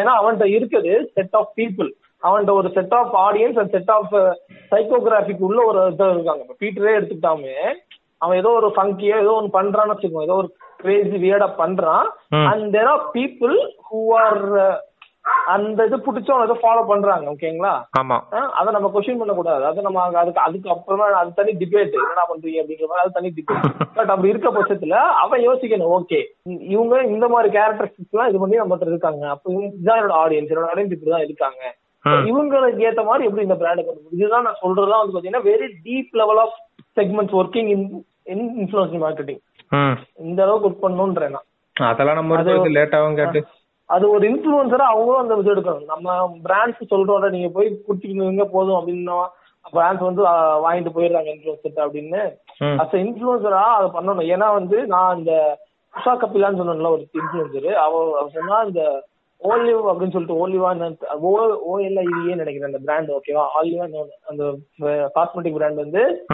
ஏன்னா 0.00 0.14
அவன்கிட்ட 0.20 0.46
இருக்குது 0.56 0.92
செட் 1.16 1.36
ஆஃப் 1.40 1.52
பீப்புள் 1.58 1.90
அவன்கிட்ட 2.22 2.52
ஒரு 2.60 2.68
set 2.76 2.96
of 3.00 3.14
audience 3.26 3.58
and 3.62 3.74
set 3.76 3.92
of 3.96 4.14
psychographic 4.72 5.46
உள்ள 5.48 5.60
ஒரு 5.70 5.80
இது 5.92 6.10
இருக்காங்க. 6.16 6.42
இப்ப 6.44 6.58
பீட்டரே 6.64 6.96
எடுத்துக்கிட்டாமே 6.98 7.56
அவன் 8.24 8.40
ஏதோ 8.42 8.50
ஒரு 8.58 8.68
ஃபங்கியோ 8.76 9.16
ஏதோ 9.24 9.36
ஒன்று 9.38 9.56
பண்றான்னு 9.58 9.94
வச்சுக்கோ 9.94 10.26
ஏதோ 10.26 10.40
ஒரு 10.42 10.50
கிரேசி 10.82 11.16
வியர்டா 11.22 11.48
பண்றான். 11.62 12.06
And 12.50 12.66
there 12.76 12.90
are 12.92 13.06
people 13.16 13.56
who 13.88 14.00
are 14.24 14.44
அந்த 15.52 15.84
இது 15.88 15.96
பிடிச்ச 16.06 16.34
ஏதோ 16.46 16.56
ஃபாலோ 16.62 16.82
பண்றாங்க. 16.90 17.32
ஓகேங்களா 17.34 17.72
ஆமா. 18.00 18.16
அதை 18.58 18.68
நம்ம 18.74 18.90
கொஸ்டின் 18.94 19.20
பண்ணக்கூடாது. 19.20 19.64
அதை 19.70 19.80
நம்ம 19.86 20.02
அதுக்கு 20.20 20.44
அதுக்கு 20.46 20.68
அப்புறமா 20.74 21.06
அது 21.20 21.30
தனி 21.38 21.52
டிபேட் 21.62 21.96
என்னடா 22.00 22.24
பண்றீங்க 22.32 22.60
அப்படிங்கிற 22.62 22.88
மாதிரி 22.90 23.04
அது 23.04 23.16
தனி 23.16 23.30
டிபேட் 23.38 23.66
பட் 23.96 24.12
அப்படி 24.12 24.32
இருக்க 24.32 24.50
பட்சத்துல 24.58 25.00
அவன் 25.22 25.46
யோசிக்கணும். 25.48 25.94
ஓகே 25.98 26.20
இவங்க 26.74 27.02
இந்த 27.14 27.28
மாதிரி 27.34 27.50
கேரக்டரிஸ்டிக்ஸ் 27.56 28.14
எல்லாம் 28.16 28.30
இது 28.30 28.42
பண்ணி 28.42 28.62
நம்ம 28.62 28.78
இருக்காங்க. 28.92 29.24
அப்ப 29.34 29.52
இவங்க 29.54 29.98
என்னோட 29.98 30.16
ஆடியன்ஸ் 30.24 30.52
என்னோட 30.52 30.70
ஆடியன்ஸ் 30.72 30.96
இப்படிதான் 30.96 31.26
இருக்காங்க. 31.28 31.62
இவங்களுக்கு 32.06 32.86
ஏத்த 32.88 33.04
மாதிரி 33.04 33.24
எப்படி 33.24 33.42
இந்த 33.42 33.54
பிராண்ட் 33.54 33.86
கொண்டு? 33.86 34.10
இதுதான் 34.12 34.42
நான் 34.42 34.62
சொல்றதுதான் 34.62 35.02
வந்து 35.02 35.16
பாத்தீங்கன்னா 35.16 35.42
very 35.42 35.68
deep 35.84 36.10
level 36.10 36.36
of 36.36 36.56
segments 37.00 37.36
working 37.40 37.68
in 37.68 38.06
in 38.22 38.46
influencing 38.62 39.02
marketing 39.04 39.40
hmm 39.70 40.24
இந்த 40.26 40.42
அளவுக்கு 40.42 40.68
ஒர்க் 40.68 40.84
பண்ணணுன்றேன் 40.84 41.34
நான். 41.36 41.46
அதெல்லாம் 41.76 42.14
நம்ம 42.14 42.34
இருக்கிறது 42.34 42.70
லேட் 42.70 42.94
ஆகும் 42.94 43.14
கேட்டு. 43.14 43.44
அது 43.84 44.10
ஒரு 44.10 44.28
இன்ஃபுளுசரா 44.28 44.86
அவங்களும் 44.92 45.22
அந்த 45.22 45.34
இது 45.34 45.54
எடுக்கணும். 45.54 45.84
நம்ம 45.84 46.36
பிராண்ட்ஸ் 46.44 46.90
சொல்றோட 46.90 47.30
நீங்க 47.30 47.48
போய் 47.48 47.82
குட்டிங்க 47.88 48.44
போதும் 48.44 48.78
அப்படின்னா 48.78 49.18
பிராண்ட்ஸ் 49.72 50.08
வந்து 50.08 50.22
வாங்கிட்டு 50.64 50.90
போயிடுறாங்க 50.96 51.28
இன்ஃபுளுசர் 51.34 51.86
அப்படின்னு. 51.86 52.22
அஸ் 52.60 52.96
இன்ஃபுளுசரா 53.04 53.62
அதை 53.78 53.88
பண்ணணும். 53.96 54.34
ஏன்னா 54.34 54.52
வந்து 54.52 54.86
நான் 54.86 55.18
இந்த 55.18 55.58
உஷா 55.94 56.12
கபிலான்னு 56.12 56.60
சொன்னேன்ல 56.60 56.90
ஒரு 56.90 57.08
இன்ஃபுளுசர் 57.14 57.72
அவ 57.72 58.18
அவ 58.18 58.28
சொன்னா 58.32 58.60
இந்த 58.60 58.82
ஓலிவ் 59.44 59.88
அப்படின்னு 59.88 60.10
சொல்லிட்டு 60.10 60.48
ஓலிவா 60.48 60.96
ஓ 61.20 61.30
ஓஎல்ஐவிஏ 61.76 62.34
நினைக்கிறேன் 62.34 62.62
அந்த 62.62 62.78
பிராண்ட் 62.78 63.10
ஓகேவா 63.10 63.44
ஆலிவா 63.62 63.86
அந்த 64.26 64.44
காஸ்மெட்டிக் 65.14 65.54
பிராண்ட் 65.54 65.76
வந்து 65.76 66.24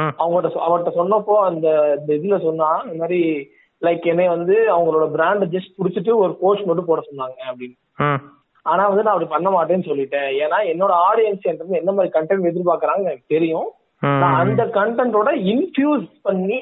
சொ- 0.49 0.63
அவர்கிட்ட 0.67 0.91
சொன்னப்போ 0.97 1.35
அந்த 1.41 1.69
இதுல 2.07 2.43
சொன்னா 2.43 2.83
இந்த 2.85 2.97
மாதிரி 2.99 3.49
லைக் 3.83 4.05
என்னை 4.05 4.29
வந்து 4.29 4.55
அவங்களோட 4.79 5.11
பிராண்ட் 5.11 5.45
ஜஸ்ட் 5.45 5.75
புடிச்சிட்டு 5.79 6.17
ஒரு 6.17 6.37
போஸ்ட் 6.37 6.65
மட்டும் 6.65 6.85
போட 6.85 7.03
சொன்னாங்க 7.11 7.55
அப்படின்னு. 7.55 7.77
ஆனா 8.63 8.87
வந்து 8.87 9.03
நான் 9.03 9.13
அப்படி 9.13 9.31
பண்ண 9.31 9.49
மாட்டேன்னு 9.51 9.91
சொல்லிட்டேன். 9.91 10.29
ஏன்னா 10.45 10.59
என்னோட 10.67 10.95
ஆடியன்ஸ் 11.07 11.47
என்கிட்ட 11.47 11.69
என்ன 11.69 11.93
மாதிரி 11.93 12.19
கண்டென்ட் 12.21 12.53
எதிர்பார்க்கறாங்க 12.53 13.01
எனக்கு 13.01 13.25
தெரியும். 13.27 13.71
நான் 14.01 14.35
அந்த 14.35 14.65
கண்டென்ட்டோட 14.65 15.31
இன்ஃபியூஸ் 15.53 16.11
பண்ணி 16.23 16.61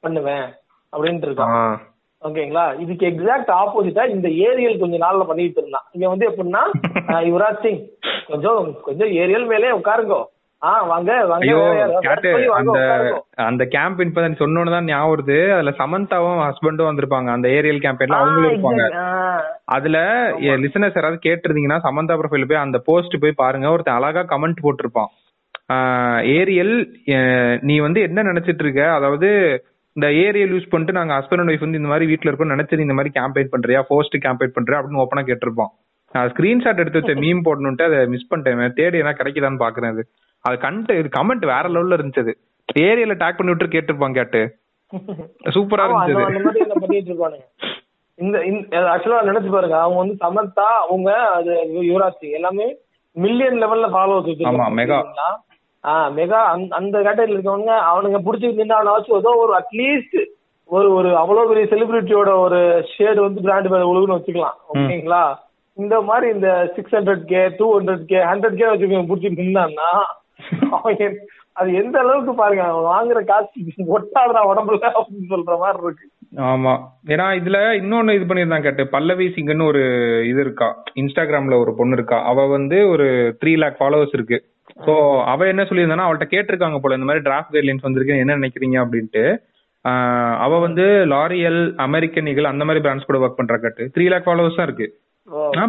பண்ணுவேன் 0.00 0.46
அப்படின்ட்டு 0.96 1.28
இருக்கான். 1.28 1.76
ஓகேங்களா? 2.22 2.64
இதுக்கு 2.82 3.04
எக்ஸாக்ட் 3.10 3.50
ஆப்போசிட்டா 3.60 4.04
இந்த 4.14 4.28
ஏரியல் 4.46 4.80
கொஞ்ச 4.80 4.96
நாள்ல 5.04 5.26
பண்ணிட்டு 5.26 5.60
இருந்தான். 5.62 5.86
இங்க 5.92 6.06
வந்து 6.12 6.26
எப்படின்னா 6.30 6.62
யுவராஜ் 7.28 7.62
சிங். 7.66 7.82
கொஞ்சம் 8.30 8.64
கொஞ்சம் 8.86 9.12
ஏரியல் 9.20 9.46
மேலே 9.52 9.70
உட்காருங்க. 9.78 10.16
அந்த 13.48 13.64
கேம்ப் 13.74 14.00
இப்பதான் 14.04 14.38
சொன்னோன்னு 14.40 14.74
தான் 14.74 14.88
ஞாபகம் 14.90 15.12
வருது. 15.12 15.36
அதுல 15.56 15.72
சமந்தாவும் 15.82 16.40
ஹஸ்பண்டும் 16.46 16.88
வந்திருப்பாங்க. 16.90 17.28
அந்த 17.36 17.48
ஏரியல் 17.58 17.82
கேம்பெயின்ல 17.84 18.18
அவங்களும் 18.20 18.50
இருப்பாங்க. 18.50 18.88
அதுல 19.76 19.98
லிசனர்ஸ் 20.64 20.98
யாராவது 20.98 21.24
கேட்டிருந்தீங்கன்னா 21.28 21.78
சமந்தா 21.86 22.16
ப்ரொஃபைல் 22.20 22.48
போய் 22.50 22.64
அந்த 22.64 22.80
போஸ்ட் 22.88 23.22
போய் 23.24 23.40
பாருங்க. 23.44 23.68
ஒருத்தன் 23.74 23.98
அழகா 23.98 24.24
கமெண்ட் 24.34 24.64
போட்டிருப்பான். 24.66 25.12
ஏரியல் 26.38 26.74
நீ 27.70 27.74
வந்து 27.86 28.00
என்ன 28.08 28.22
நினைச்சிட்டு 28.22 28.64
இருக்க? 28.66 28.84
அதாவது 28.98 29.28
இந்த 29.98 30.08
ஏரியல் 30.24 30.52
யூஸ் 30.54 30.70
பண்ணிட்டு 30.72 30.96
நாங்க 30.96 31.12
ஹஸ்பண்ட் 31.18 31.40
அண்ட் 31.42 31.50
ஒய்ஃப் 31.52 31.64
வந்து 31.64 31.78
இந்த 31.80 31.90
மாதிரி 31.92 32.06
வீட்ல 32.10 32.30
இருக்கோம் 32.30 32.52
நினைச்சு 32.54 32.76
நீ 32.78 32.84
இந்த 32.86 32.96
மாதிரி 32.98 33.10
கேம்பெயின் 33.18 33.52
பண்றியா? 33.54 33.80
போஸ்ட் 33.92 34.16
கேம்பெயின் 34.26 34.54
பண்றியா? 34.56 34.78
அப்படின்னு 34.80 35.02
ஓப்பனா 35.04 35.22
கேட்டிருப்பான் 35.30 35.72
நான் 36.14 36.28
ஸ்கிரீன்ஷாட் 36.32 36.82
எடுத்து 36.82 37.00
வச்ச 37.00 37.14
மீம் 37.24 37.40
போடணும்ட்டு 37.46 37.86
அதை 37.88 37.98
மிஸ் 38.12 38.28
பண்ணிட்டேன். 38.30 38.74
தேடி 38.78 39.00
என்ன 39.02 39.12
கிடைக்குதான்னு 39.20 39.62
பாக்குறேன் 39.64 39.92
அது. 39.94 40.02
அது 40.44 40.56
கண்ட் 40.64 40.92
இது 40.98 41.08
கமெண்ட் 41.16 41.44
வேற 41.52 41.64
லெவல்ல 41.74 41.98
இருந்துச்சு 41.98 42.22
அது. 42.24 42.34
ஏரியல 42.86 43.16
டேக் 43.22 43.38
பண்ணி 43.38 43.52
விட்டு 43.52 43.74
கேட்டிருப்பான் 43.74 44.16
கேட்டு. 44.18 44.40
சூப்பரா 45.56 45.86
இருந்துச்சு 45.88 46.14
இந்த 48.18 48.36
ஆக்சுவலா 48.92 49.18
நினைச்சு 49.30 49.50
பாருங்க. 49.56 49.76
அவங்க 49.82 49.98
வந்து 50.02 50.16
சமந்தா 50.24 50.68
அவங்க 50.84 51.10
அது 51.38 51.50
யுவராஜ் 51.90 52.32
எல்லாமே 52.38 52.66
மில்லியன் 53.16 53.60
லெவல்ல 53.64 53.88
ஃபாலோவர்ஸ் 53.96 54.48
ஆமா, 54.50 54.66
mega. 54.80 54.98
மெகா 56.14 56.40
அந்த 56.72 56.96
கேட்டகரியில் 56.98 57.36
இருக்கவங்க 57.36 57.72
அவனுங்க 57.90 58.20
பிடிச்சி 58.24 58.52
நின்று 58.52 58.78
ஏதோ 59.18 59.32
ஒரு 59.44 59.52
அட்லீஸ்ட் 59.60 60.18
ஒரு 60.70 60.88
ஒரு 60.94 61.10
அவ்வளவு 61.16 61.48
பெரிய 61.48 61.66
செலிபிரிட்டியோட 61.66 62.30
ஒரு 62.38 62.58
ஷேடு 62.92 63.20
வந்து 63.20 63.40
பிராண்ட் 63.40 63.70
மேல 63.70 63.88
ஒழுகுன்னு 63.90 64.16
வச்சுக்கலாம் 64.16 64.58
ஓகேங்களா? 64.72 65.22
இந்த 65.76 65.96
மாதிரி 66.00 66.26
இந்த 66.30 66.48
six 66.76 66.94
hundred 66.96 67.24
K 67.24 67.42
two 67.58 67.66
hundred 67.76 68.04
K 68.04 68.18
hundred 68.30 68.58
K 68.58 68.66
வச்சுக்கோங்க 68.70 69.08
பிடிச்சி 69.10 69.30
நின்னான்னா 69.38 69.90
அவன் 70.72 71.16
அது 71.56 71.70
எந்த 71.74 71.96
அளவுக்கு 71.98 72.32
பாருங்க 72.34 72.64
அவன் 72.64 72.88
வாங்குற 72.90 73.20
காசு 73.24 73.62
ஒட்டாடுறா 73.94 74.42
உடம்புல 74.50 74.90
அப்படின்னு 74.90 75.30
சொல்ற 75.30 75.54
மாதிரி 75.58 75.82
இருக்கு. 75.84 76.06
ஆமா. 76.48 76.74
ஏன்னா 77.08 77.26
இதுல 77.40 77.58
இன்னொன்னு 77.80 78.14
இது 78.14 78.28
பண்ணிருந்தான் 78.28 78.62
கேட்டு 78.62 78.84
பல்லவி 78.88 79.26
சிங்கன்னு 79.36 79.66
ஒரு 79.66 79.82
இது 80.26 80.40
இருக்கா 80.40 80.68
இன்ஸ்டாகிராம்ல 81.02 81.58
ஒரு 81.60 81.72
பொண்ணு 81.74 81.96
இருக்கா 81.96 82.18
அவ 82.24 82.46
வந்து 82.48 82.78
ஒரு 82.88 83.06
த்ரீ 83.40 83.54
லேக் 83.56 83.80
ஃபாலோவர்ஸ் 83.80 84.14
இருக்கு. 84.14 84.38
சோ 84.86 84.94
அவ 85.32 85.46
என்ன 85.52 85.62
சொல்லியிருந்தானா 85.68 86.06
அவள்கிட்ட 86.06 86.26
கேட்டிருக்காங்க 86.34 86.78
போல 86.82 86.96
இந்த 86.98 87.08
மாதிரி 87.08 87.24
டிராஃப்ட் 87.28 87.54
கைட்லைன்ஸ் 87.54 87.86
வந்திருக்கு 87.86 88.22
என்ன 88.24 88.36
நினைக்கிறீங்க 88.40 88.76
அப்படின்ட்டு. 88.84 89.24
அவ 90.44 90.52
வந்து 90.66 90.84
லாரியல் 91.12 91.60
அமெரிக்கன் 91.86 92.28
ஈகிள் 92.30 92.52
அந்த 92.52 92.64
மாதிரி 92.68 92.82
பிராண்ட்ஸ் 92.84 93.08
கூட 93.08 93.18
ஒர்க் 93.24 93.38
பண்றா 93.40 93.58
கட்டு. 93.64 93.84
த்ரீ 93.94 94.04
லேக் 94.12 94.26
ஃபாலோவர்ஸ் 94.28 94.58
தான் 94.60 94.68
இருக்கு. 94.68 94.88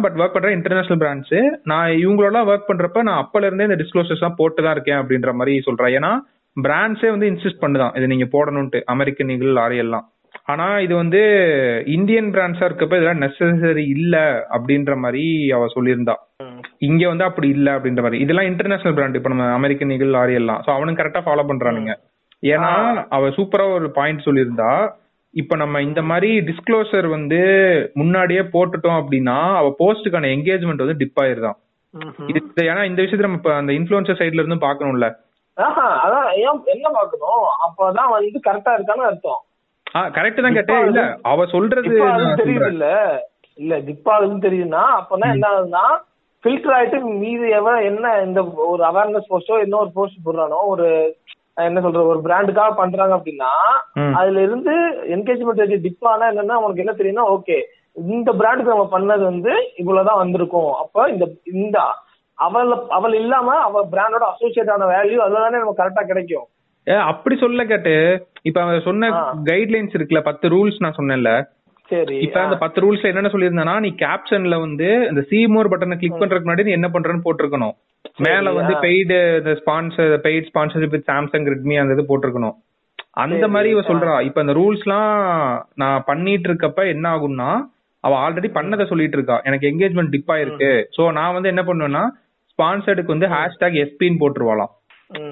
பட் 0.04 0.18
ஒர்க் 0.20 0.34
பண்ற 0.34 0.50
இன்டர்நேஷனல் 0.56 1.00
பிராண்ட்ஸ் 1.02 1.38
நான் 1.70 1.90
இவங்களோட 2.02 2.42
ஒர்க் 2.50 2.68
பண்றப்ப 2.70 3.02
நான் 3.08 3.20
அப்பல 3.24 3.48
இருந்தே 3.48 3.66
இந்த 3.68 3.78
டிஸ்க்ளோசர்ஸ் 3.82 4.20
எல்லாம் 4.20 4.38
போட்டு 4.40 4.60
தான் 4.66 4.74
இருக்கேன் 4.76 5.00
அப்படின்ற 5.00 5.32
மாதிரி 5.40 5.54
சொல்றேன் 5.68 5.94
ஏன்னா 5.98 6.12
பிராண்ட்ஸே 6.56 7.10
வந்து 7.14 7.30
இன்சிஸ்ட் 7.32 7.62
பண்ணுதான். 7.64 7.94
இது 7.98 8.12
நீங்க 8.12 8.26
போடணும்ட்டு 8.36 8.80
அமெரிக்கன் 8.94 9.32
ஈகிள் 9.34 9.58
லாரி 9.60 9.78
எல்லாம். 9.84 10.06
ஆனா 10.52 10.66
இது 10.84 10.94
வந்து 11.02 11.20
இந்தியன் 11.96 12.30
பிராண்ட்ஸா 12.34 12.66
இருக்கப்ப 12.68 12.98
இதெல்லாம் 12.98 13.22
நெசசரி 13.24 13.84
இல்ல 13.96 14.16
அப்படின்ற 14.56 14.94
மாதிரி 15.04 15.24
அவ 15.56 15.66
சொல்லியிருந்தா. 15.76 16.16
இங்க 16.88 17.02
வந்து 17.08 17.24
அப்படி 17.28 17.48
இல்ல 17.56 17.68
அப்படின்ற 17.76 18.02
மாதிரி. 18.04 18.22
இதெல்லாம் 18.24 18.48
இன்டர்நேஷனல் 18.50 18.96
பிராண்ட் 18.96 19.18
இப்ப 19.18 19.32
நம்ம 19.32 19.46
அமெரிக்கன் 19.58 19.92
ஈகிள் 19.96 20.14
லாரி 20.16 20.34
எல்லாம். 20.40 20.60
சோ 20.66 20.70
அவனுக்கு 20.76 21.00
கரெக்டா 21.02 21.22
ஃபாலோ 21.26 21.44
பண்றானுங்க. 21.50 21.94
ஏன்னா 22.52 22.72
அவ 23.16 23.28
சூப்பரா 23.38 23.64
ஒரு 23.78 23.88
பாயிண்ட் 23.98 24.26
சொல்லியிருந்தா 24.26 24.72
இப்ப 25.34 25.56
நம்ம 25.56 25.80
இந்த 25.88 26.00
மாதிரி 26.02 26.30
டிஸ்க்ளோசர் 26.46 27.06
வந்து 27.08 27.40
முன்னாடியே 28.00 28.42
போட்டுட்டோம் 28.54 29.00
அப்படின்னா 29.00 29.36
அவ 29.58 29.68
போஸ்டுக்கான 29.80 30.30
என்கேஜ்மெண்ட் 30.36 30.84
வந்து 30.84 31.00
டிப் 31.02 31.20
ஆயிருதான். 31.24 31.58
இது 32.30 32.40
ஏன்னா 32.70 32.82
இந்த 32.88 33.00
விஷயத்துல 33.02 33.28
நம்ம 33.28 33.54
அந்த 33.60 33.72
இன்ஃபுளுசர் 33.78 34.20
சைடுல 34.20 34.42
இருந்து 34.42 34.64
பாக்கணும்ல 34.66 35.08
ஆஹா, 35.56 35.86
அதான் 36.04 36.26
ஏன் 36.42 36.60
என்ன 36.74 36.86
பார்க்கணும்? 36.96 37.40
அப்பதான் 37.66 38.12
வந்து 38.12 38.40
கரெக்டா 38.46 38.72
இருக்கான்னு 38.76 39.08
அர்த்தம். 39.08 39.40
ஆ 39.96 40.00
கரெக்ட் 40.16 40.44
தான் 40.44 40.56
கேட்டேன். 40.58 40.84
இல்ல 40.88 41.02
அவ 41.30 41.44
சொல்றது 41.54 41.88
தெரியுது. 42.40 42.68
இல்ல 42.72 42.86
இல்ல 43.58 43.74
திப்பாளுன்னு 43.88 44.44
தெரியுதுன்னா 44.44 44.84
அப்பனா 44.98 45.28
என்ன 45.34 45.48
ஆகுதுன்னா 45.50 45.84
ஃபில்டர் 46.44 46.74
ஆயிட்டு 46.74 46.98
மீது 47.22 47.46
எவன் 47.56 47.80
என்ன 47.88 48.12
இந்த 48.24 48.40
ஒரு 48.66 48.82
அவேர்னஸ் 48.86 49.30
போஸ்டோ 49.30 49.56
என்ன 49.64 49.76
ஒரு 49.78 49.90
போஸ்ட் 49.96 50.24
போடுறானோ 50.24 50.60
ஒரு 50.70 50.86
என்ன 51.64 51.80
சொல்ற 51.80 52.02
ஒரு 52.10 52.20
பிராண்டுக்காக 52.24 52.72
பண்றாங்க 52.74 53.14
அப்படின்னா. 53.16 53.50
அதுல 54.18 54.42
இருந்து 54.42 54.74
என்கேஜ்மெண்ட் 55.14 55.60
ரேட் 55.62 55.84
டிப் 55.84 56.08
ஆனா 56.10 56.30
என்னன்னா 56.32 56.56
உனக்கு 56.62 56.84
என்ன 56.84 56.94
தெரியும்னா 56.96 57.26
ஓகே 57.34 57.56
இந்த 58.10 58.30
பிராண்டுக்கு 58.38 58.74
நம்ம 58.74 58.86
பண்ணது 58.92 59.24
வந்து 59.26 59.52
இவ்வளவுதான் 59.76 60.22
வந்திருக்கும் 60.22 60.70
அப்ப 60.82 61.06
இந்த 61.10 61.24
இந்த 61.54 61.78
அவள 62.38 62.66
அவள் 62.96 63.14
இல்லாம 63.18 63.56
அவ 63.64 63.82
பிராண்டோட 63.90 64.24
அசோசியேட் 64.30 64.72
ஆன 64.74 64.88
வேல்யூ 64.92 65.18
அதுலதானே 65.24 65.60
நமக்கு 65.60 65.82
கரெக்டா 65.82 66.04
கிடைக்கும் 66.06 66.46
ஏ, 66.86 66.94
அப்படி 67.10 67.34
சொல்ல 67.38 67.62
கேட்டு 67.66 67.94
இப்ப 68.44 68.58
அவன் 68.62 68.86
சொன்ன. 68.86 69.08
கைட்லைன்ஸ் 69.48 69.96
இருக்குல்ல 69.96 70.22
பத்து 70.28 70.46
ரூல்ஸ் 70.48 70.78
நான் 70.80 70.96
சொன்னேன்ல 70.98 71.32
சரி 71.90 72.16
இப்ப 72.18 72.40
அந்த 72.40 72.56
பத்து 72.56 72.78
ரூல்ஸ்ல 72.80 73.04
என்னென்ன 73.04 73.30
சொல்லியிருந்தேன்னா 73.32 73.80
நீ 73.80 73.94
கேப்ஷன்ல 73.98 74.58
வந்து 74.60 75.06
இந்த 75.08 75.20
சி 75.20 75.46
மோர் 75.46 75.68
பட்டனை 75.68 75.96
கிளிக் 75.96 76.20
பண்றதுக்கு 76.20 76.48
முன்னாடி 76.48 76.64
நீ 76.64 76.70
என்ன 76.70 76.88
பண்றன்னு 76.88 77.24
போட்டிருக்கணும். 77.24 77.74
மேல 78.16 78.52
வந்து. 78.52 78.74
பெய்டு 78.74 79.16
இந்த 79.38 79.60
sponsor 79.60 80.12
paid 80.26 80.48
sponsorship 80.50 80.94
with 80.94 81.08
Samsung 81.08 81.48
Redmi 81.52 81.80
அந்த 81.80 81.92
இது 81.92 82.04
போட்டிருக்கணும். 82.10 82.56
அந்த 83.10 83.48
மாதிரி 83.48 83.70
இவ. 83.70 83.80
சொல்றா. 83.80 84.20
இப்ப 84.20 84.40
இந்த 84.40 84.52
ரூல்ஸ்லாம் 84.52 85.10
நான் 85.74 86.02
பண்ணிட்டு 86.06 86.48
இருக்கப்ப 86.52 86.86
என்ன 86.86 87.06
ஆகும்னா 87.16 87.50
அவ 88.04 88.30
ஆல்ரெடி 88.30 88.50
பண்ணதை 88.50 88.86
சொல்லிட்டு 88.86 89.16
இருக்கா. 89.16 89.40
எனக்கு 89.44 89.68
என்கேஜ்மெண்ட் 89.68 90.10
டிப் 90.10 90.32
ஆயிருக்கு. 90.32 90.70
சோ 90.96 91.12
நான் 91.12 91.32
வந்து 91.32 91.48
என்ன 91.48 91.62
பண்ணுவேன்னா 91.62 92.04
ஸ்பான்சர்டுக்கு 92.52 93.14
வந்து 93.14 93.26
ஹேஷ்டாக் 93.26 93.78
எஸ்பின்னு 93.82 94.22
போட்டுருவாளாம். 94.22 94.72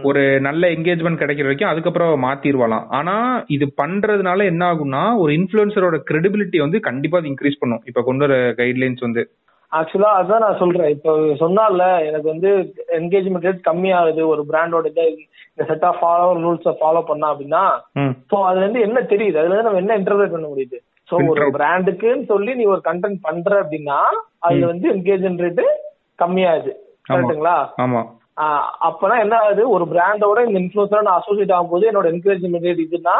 ஒரு 0.02 0.40
நல்ல 0.40 0.68
என்கேஜ்மெண்ட் 0.68 1.20
கிடைக்கிற 1.20 1.42
வரைக்கும் 1.42 1.70
அதுக்கப்புறம் 1.70 2.24
மாத்திருவாளாம். 2.24 2.86
ஆனா 2.88 3.44
இது 3.46 3.72
பண்றதுனால 3.82 4.44
என்ன 4.44 4.74
ஆகும்னா 4.74 5.18
ஒரு 5.18 5.32
இன்ஃபுளுசரோட 5.32 5.96
கிரெடிபிலிட்டி 6.10 6.58
வந்து 6.58 6.80
கண்டிப்பா 6.80 7.18
அது 7.18 7.28
இன்க்ரீஸ் 7.28 7.60
பண்ணும். 7.60 7.82
இப்ப 7.84 8.02
கொண்டு 8.02 8.26
வர 8.26 8.54
கைட்லைன்ஸ் 8.56 8.98
வந்து. 8.98 9.30
ஆக்சுவலா 9.72 10.10
அதான் 10.18 10.38
நான் 10.38 10.58
சொல்றேன். 10.58 10.90
இப்போ 10.90 11.12
சொன்னால 11.40 12.04
எனக்கு 12.04 12.28
வந்து 12.28 12.50
என்கேஜ்மெண்ட் 12.88 13.46
ரேட் 13.46 13.66
கம்மியாகுது. 13.68 14.22
ஒரு 14.26 14.44
பிராண்டோட 14.52 14.86
இதை 14.86 15.04
இந்த 15.50 15.64
செட் 15.66 15.84
ஆஃப் 15.84 16.00
ஃபாலோ 16.02 16.28
ரூல்ஸை 16.44 16.74
ஃபாலோ 16.80 17.02
பண்ணா 17.02 17.32
அப்படின்னா. 17.32 17.64
ஸோ 18.30 18.36
அதுல 18.42 18.62
இருந்து 18.62 18.80
என்ன 18.80 19.00
தெரியுது? 19.00 19.38
அதுல 19.38 19.54
இருந்து 19.54 19.62
நம்ம 19.62 19.78
என்ன 19.78 19.98
இன்டர்பிரேட் 19.98 20.30
பண்ண 20.30 20.48
முடியுது? 20.48 20.78
ஸோ 21.10 21.14
ஒரு. 21.14 21.40
பிராண்டுக்குன்னு 21.58 22.26
சொல்லி 22.26 22.54
நீ 22.54 22.64
ஒரு 22.64 22.80
கண்டென்ட் 22.84 23.20
பண்ற 23.20 23.62
அப்படின்னா 23.62 23.98
அதுல 24.38 24.66
வந்து 24.66 24.88
என்கேஜ்மெண்ட் 24.94 25.44
ரேட்டு 25.46 25.66
கம்மியாகுது. 26.18 26.72
ஆமா. 27.78 28.02
அப்பனா 28.88 29.18
என்ன 29.20 29.36
ஆகுது? 29.36 29.70
ஒரு 29.70 29.84
பிராண்டோட 29.84 30.46
இந்த 30.46 30.58
இன்ஃபுளுசரா 30.58 31.02
நான் 31.02 31.20
அசோசியேட் 31.20 31.50
ஆகும்போது 31.50 31.84
என்னோட 31.90 32.08
என்கரேஜ்மெண்ட் 32.12 32.66
ரேட் 32.66 32.84
இதுன்னா 32.86 33.16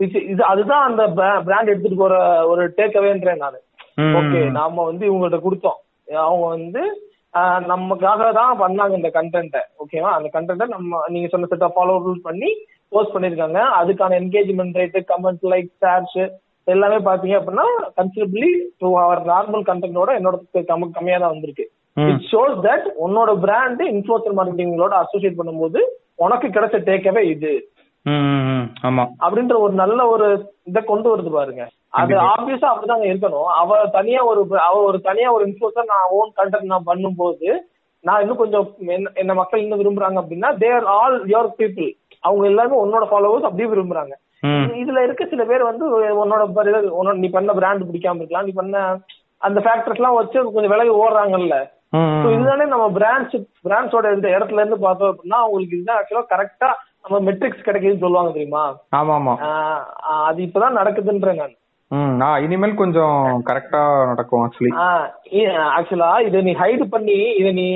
இது 0.00 0.44
அதுதான் 0.44 0.84
அந்த 0.90 1.02
பிராண்ட் 1.44 1.68
எடுத்துட்டு 1.68 1.98
போற 1.98 2.14
ஒரு 2.46 2.62
டேக் 2.76 2.96
அவேன்றேன் 3.00 3.36
நான். 3.36 3.58
ஓகே 4.18 4.50
நாம 4.50 4.84
வந்து 4.84 5.04
இவங்கள்ட்ட 5.10 5.40
கொடுத்தோம். 5.46 5.78
அவங்க 6.26 6.46
வந்து 6.46 6.82
நமக்காக 7.72 8.32
தான் 8.32 8.60
பண்ணாங்க 8.60 8.94
இந்த 8.96 9.10
கண்டென்ட்டை 9.14 9.62
ஓகேவா 9.82 10.10
அந்த 10.18 10.28
கண்டென்ட்டை 10.32 10.68
நம்ம 10.68 11.00
நீங்க 11.08 11.28
சொன்ன 11.28 11.46
செட் 11.46 11.62
ஆஃப் 11.62 11.76
ஃபாலோ 11.76 11.96
ரூல்ஸ் 12.06 12.26
பண்ணி 12.28 12.50
போஸ்ட் 12.88 13.14
பண்ணிருக்காங்க. 13.14 13.58
அதுக்கான 13.80 14.16
engagement 14.20 14.76
rate 14.80 15.00
comment 15.10 15.44
like 15.52 15.70
shares 15.82 16.30
எல்லாமே 16.64 16.96
பாத்தீங்க 17.10 17.36
அப்படின்னா 17.40 17.66
கன்சிடபிளி 17.96 18.50
டு 18.78 18.98
அவர் 18.98 19.22
நார்மல் 19.26 19.68
கண்டென்ட்டோட 19.70 20.10
என்னோட 20.18 20.36
கம்ம- 20.52 20.90
கம்மியா 20.92 21.18
தான் 21.18 21.30
வந்திருக்கு. 21.30 21.66
இட் 21.96 22.24
ஷோஸ் 22.30 22.56
தட் 22.64 22.86
உன்னோட 23.04 23.30
பிராண்ட் 23.40 23.82
இன்ஃபுளுசர் 23.90 24.36
மார்க்கெட்டிங்களோட 24.36 24.94
அசோசியேட் 25.00 25.38
பண்ணும்போது 25.38 25.80
உனக்கு 26.16 26.46
கிடைச்ச 26.48 26.76
டேக்கவே 26.86 27.22
இது. 27.30 27.52
ஆமா 28.88 29.04
அப்படின்ற 29.20 29.54
ஒரு 29.60 29.74
நல்ல 29.74 30.00
ஒரு 30.08 30.26
இதை 30.64 30.80
கொண்டு 30.84 31.08
வருது 31.10 31.30
பாருங்க 31.30 31.62
அது. 31.92 32.00
ஆப்வியஸா 32.30 32.68
அப்படிதாங்க 32.70 33.06
இருக்கணும் 33.08 33.48
அவ 33.56 33.78
தனியா 33.94 34.20
ஒரு 34.24 34.40
அவ 34.66 34.76
ஒரு 34.82 34.98
தனியா 35.00 35.28
ஒரு 35.32 35.44
இன்ஃபுளுசர் 35.46 35.90
நான் 35.90 36.12
ஓன் 36.18 36.30
கண்டென்ட் 36.36 36.72
நான் 36.72 36.86
பண்ணும்போது 36.86 37.48
நான் 38.04 38.20
இன்னும் 38.20 38.36
கொஞ்சம் 38.36 38.66
என்ன- 38.90 39.14
என்ன 39.14 39.32
மக்கள் 39.34 39.62
இன்னும் 39.62 39.80
விரும்புறாங்க 39.80 40.18
அப்படின்னா 40.20 40.50
தேர் 40.58 40.84
ஆல் 40.94 41.16
யுவர் 41.28 41.50
பீப்புள் 41.58 41.90
அவங்க 42.24 42.44
எல்லாருமே 42.46 42.76
உன்னோட 42.80 43.04
ஃபாலோவர்ஸ் 43.10 43.48
அப்படியே 43.48 43.68
விரும்புறாங்க. 43.68 44.14
இதுல 44.78 45.02
இருக்க 45.02 45.22
சில 45.26 45.44
பேர் 45.44 45.62
வந்து 45.64 45.84
உன்னோட 46.20 46.42
உன்னோட 46.94 47.16
நீ 47.16 47.28
பண்ண 47.30 47.52
பிராண்ட் 47.52 47.88
பிடிக்காம 47.88 48.20
இருக்கலாம் 48.20 48.46
நீ 48.46 48.54
பண்ண 48.54 48.76
அந்த 49.42 49.58
ஃபேக்டர்ஸ் 49.60 50.00
எல்லாம் 50.00 50.16
வச்சு 50.16 50.38
கொஞ்சம் 50.48 50.72
விலகி 50.72 50.92
ஓடுறாங்கல்ல. 50.98 51.56
இதுதானே 52.32 52.64
நம்ம 52.68 52.86
பிராண்ட்ஸ் 52.96 53.36
பிராண்ட்ஸோட 53.64 54.06
இந்த 54.16 54.28
இடத்துல 54.34 54.60
இருந்து 54.60 54.78
பார்த்தோம் 54.82 55.12
அப்படின்னா 55.12 55.38
அவங்களுக்கு 55.42 55.76
இதுதான் 55.76 55.98
ஆக்சுவலா 55.98 56.24
கரெக்டா 56.32 56.68
நம்ம 57.04 57.18
மெட்ரிக்ஸ் 57.26 57.66
கிடைக்குதுன்னு 57.66 58.04
சொல்லுவாங்க 58.04 58.32
தெரியுமா? 58.32 58.64
ஆமா 58.92 59.12
ஆமா 59.16 59.34
அது 60.24 60.40
இப்பதான் 60.46 60.76
ம் 61.90 62.12
நான் 62.18 62.42
இனிமேல் 62.44 62.80
கொஞ்சம் 62.80 63.16
கரெக்டா 63.48 63.80
நடக்கும் 64.10 64.42
ஆக்சுவலி 64.42 64.72
ஆக்சுவலா 65.72 66.10
இதை 66.26 66.42
நீ 66.42 66.52
ஹைட் 66.60 66.84
பண்ணி 66.92 67.18
இதை 67.40 67.52
நீ 67.52 67.66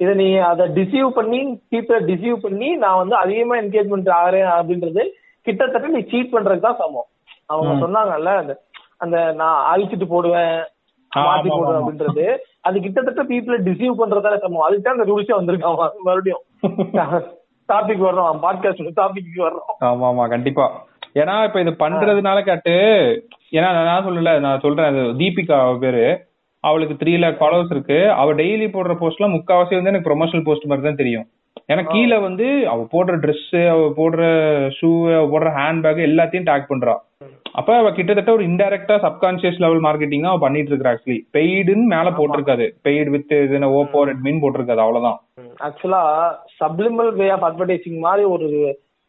இதை 0.00 0.14
நீ 0.14 0.26
அதை 0.48 0.64
டிசீவ் 0.76 1.08
பண்ணி 1.14 1.38
பீப்புளை 1.70 2.00
டிசீவ் 2.08 2.36
பண்ணி 2.42 2.68
நான் 2.76 2.98
வந்து 2.98 3.16
அதிகமா 3.16 3.54
என்கேஜ்மெண்ட் 3.60 4.10
ஆகிறேன் 4.16 4.50
அப்படின்றது 4.56 5.04
கிட்டத்தட்ட 5.46 5.88
நீ 5.88 6.00
சீட் 6.10 6.32
பண்றதுக்கு 6.32 6.66
தான் 6.66 6.80
சமம். 6.80 7.08
அவங்க 7.48 7.72
சொன்னாங்கல்ல 7.82 8.30
அந்த 8.36 8.52
அந்த 8.98 9.16
நான் 9.34 9.58
அழிச்சிட்டு 9.70 10.06
போடுவேன் 10.08 10.54
மாத்தி 11.20 11.50
ஆமா. 11.50 11.68
அப்படின்றது. 11.78 12.26
அது 12.60 12.80
கிட்டத்தட்ட 12.80 13.22
பீப்புளை 13.22 13.58
டிசீவ் 13.62 14.00
பண்றதால 14.00 14.38
சமம். 14.38 14.60
அதுக்கு 14.60 14.82
தான் 14.82 14.98
அந்த 14.98 15.12
ரூல்ஸே 15.12 15.36
வந்திருக்கான் 15.36 15.76
மறுபடியும். 16.04 16.42
டாபிக் 17.68 18.04
வர்றோம் 18.06 18.40
பாட்காஸ்ட் 18.42 18.98
டாபிக் 18.98 19.30
வர்றோம். 19.38 19.70
ஆமா 19.84 20.06
ஆமா 20.06 20.28
கண்டிப்பா. 20.28 20.66
ஏன்னா 21.14 21.44
இப்ப 21.44 21.60
இது 21.60 21.70
பண்றதுனால 21.78 22.44
கேட்டு 22.44 22.74
ஏன்னா 23.52 23.84
நான் 23.84 24.04
சொல்லல 24.04 24.40
நான் 24.40 24.60
சொல்றேன் 24.60 24.86
அது 24.86 25.02
தீபிகா 25.18 25.78
பேரு. 25.78 26.04
அவளுக்கு 26.64 26.94
த்ரீ 26.94 27.18
லேக் 27.18 27.40
ஃபாலோவர்ஸ் 27.40 27.70
இருக்கு. 27.70 28.10
அவ 28.12 28.34
டெய்லி 28.34 28.66
போடுற 28.66 28.94
போஸ்ட்லாம் 29.00 29.34
முக்காவாசி 29.34 29.74
வந்து 29.74 29.90
எனக்கு 29.90 30.10
ப்ரொமோஷனல் 30.10 30.44
போஸ்ட் 30.44 30.64
மாதிரி 30.64 30.86
தான் 30.86 30.96
தெரியும். 30.96 31.26
ஏன்னா 31.72 31.82
கீழே 31.92 32.18
வந்து 32.18 32.46
அவ 32.68 32.80
போடுற 32.92 33.14
Dress 33.22 33.44
அவ 33.70 33.86
போடுற 33.98 34.22
ஷூ 34.78 34.90
அவ 35.16 35.24
போடுற 35.32 35.50
ஹேண்ட்பேக் 35.58 36.00
எல்லாத்தையும் 36.08 36.48
டேக் 36.50 36.70
பண்றா. 36.70 36.94
அப்ப 37.52 37.76
அவ 37.76 37.90
கிட்டத்தட்ட 37.92 38.30
ஒரு 38.32 38.44
இன்டைரக்டா 38.44 38.96
சப்கான்சியஸ் 39.04 39.60
லெவல் 39.64 39.82
மார்க்கெட்டிங் 39.86 40.26
அவ 40.30 40.38
பண்ணிட்டு 40.38 40.70
இருக்கா 40.72 40.92
ஆக்சுவலி 40.92 41.18
பெய்டுன்னு 41.36 41.86
மேல 41.94 42.10
போட்டிருக்காது. 42.10 42.66
பெய்டு 42.86 43.10
வித் 43.14 43.34
இதுன்னு 43.36 43.72
ஓப்போ 43.80 44.02
ரெட்மின்னு 44.10 44.42
போட்டிருக்காது 44.44 44.84
அவ்வளவுதான். 44.84 45.18
ஆக்சுவலா 45.66 46.02
சப்ளிமல் 46.60 47.12
வே 47.20 47.28
ஆஃப் 47.28 47.46
அட்வர்டைசிங் 47.50 47.98
மாதிரி 47.98 48.24
ஒரு 48.34 48.48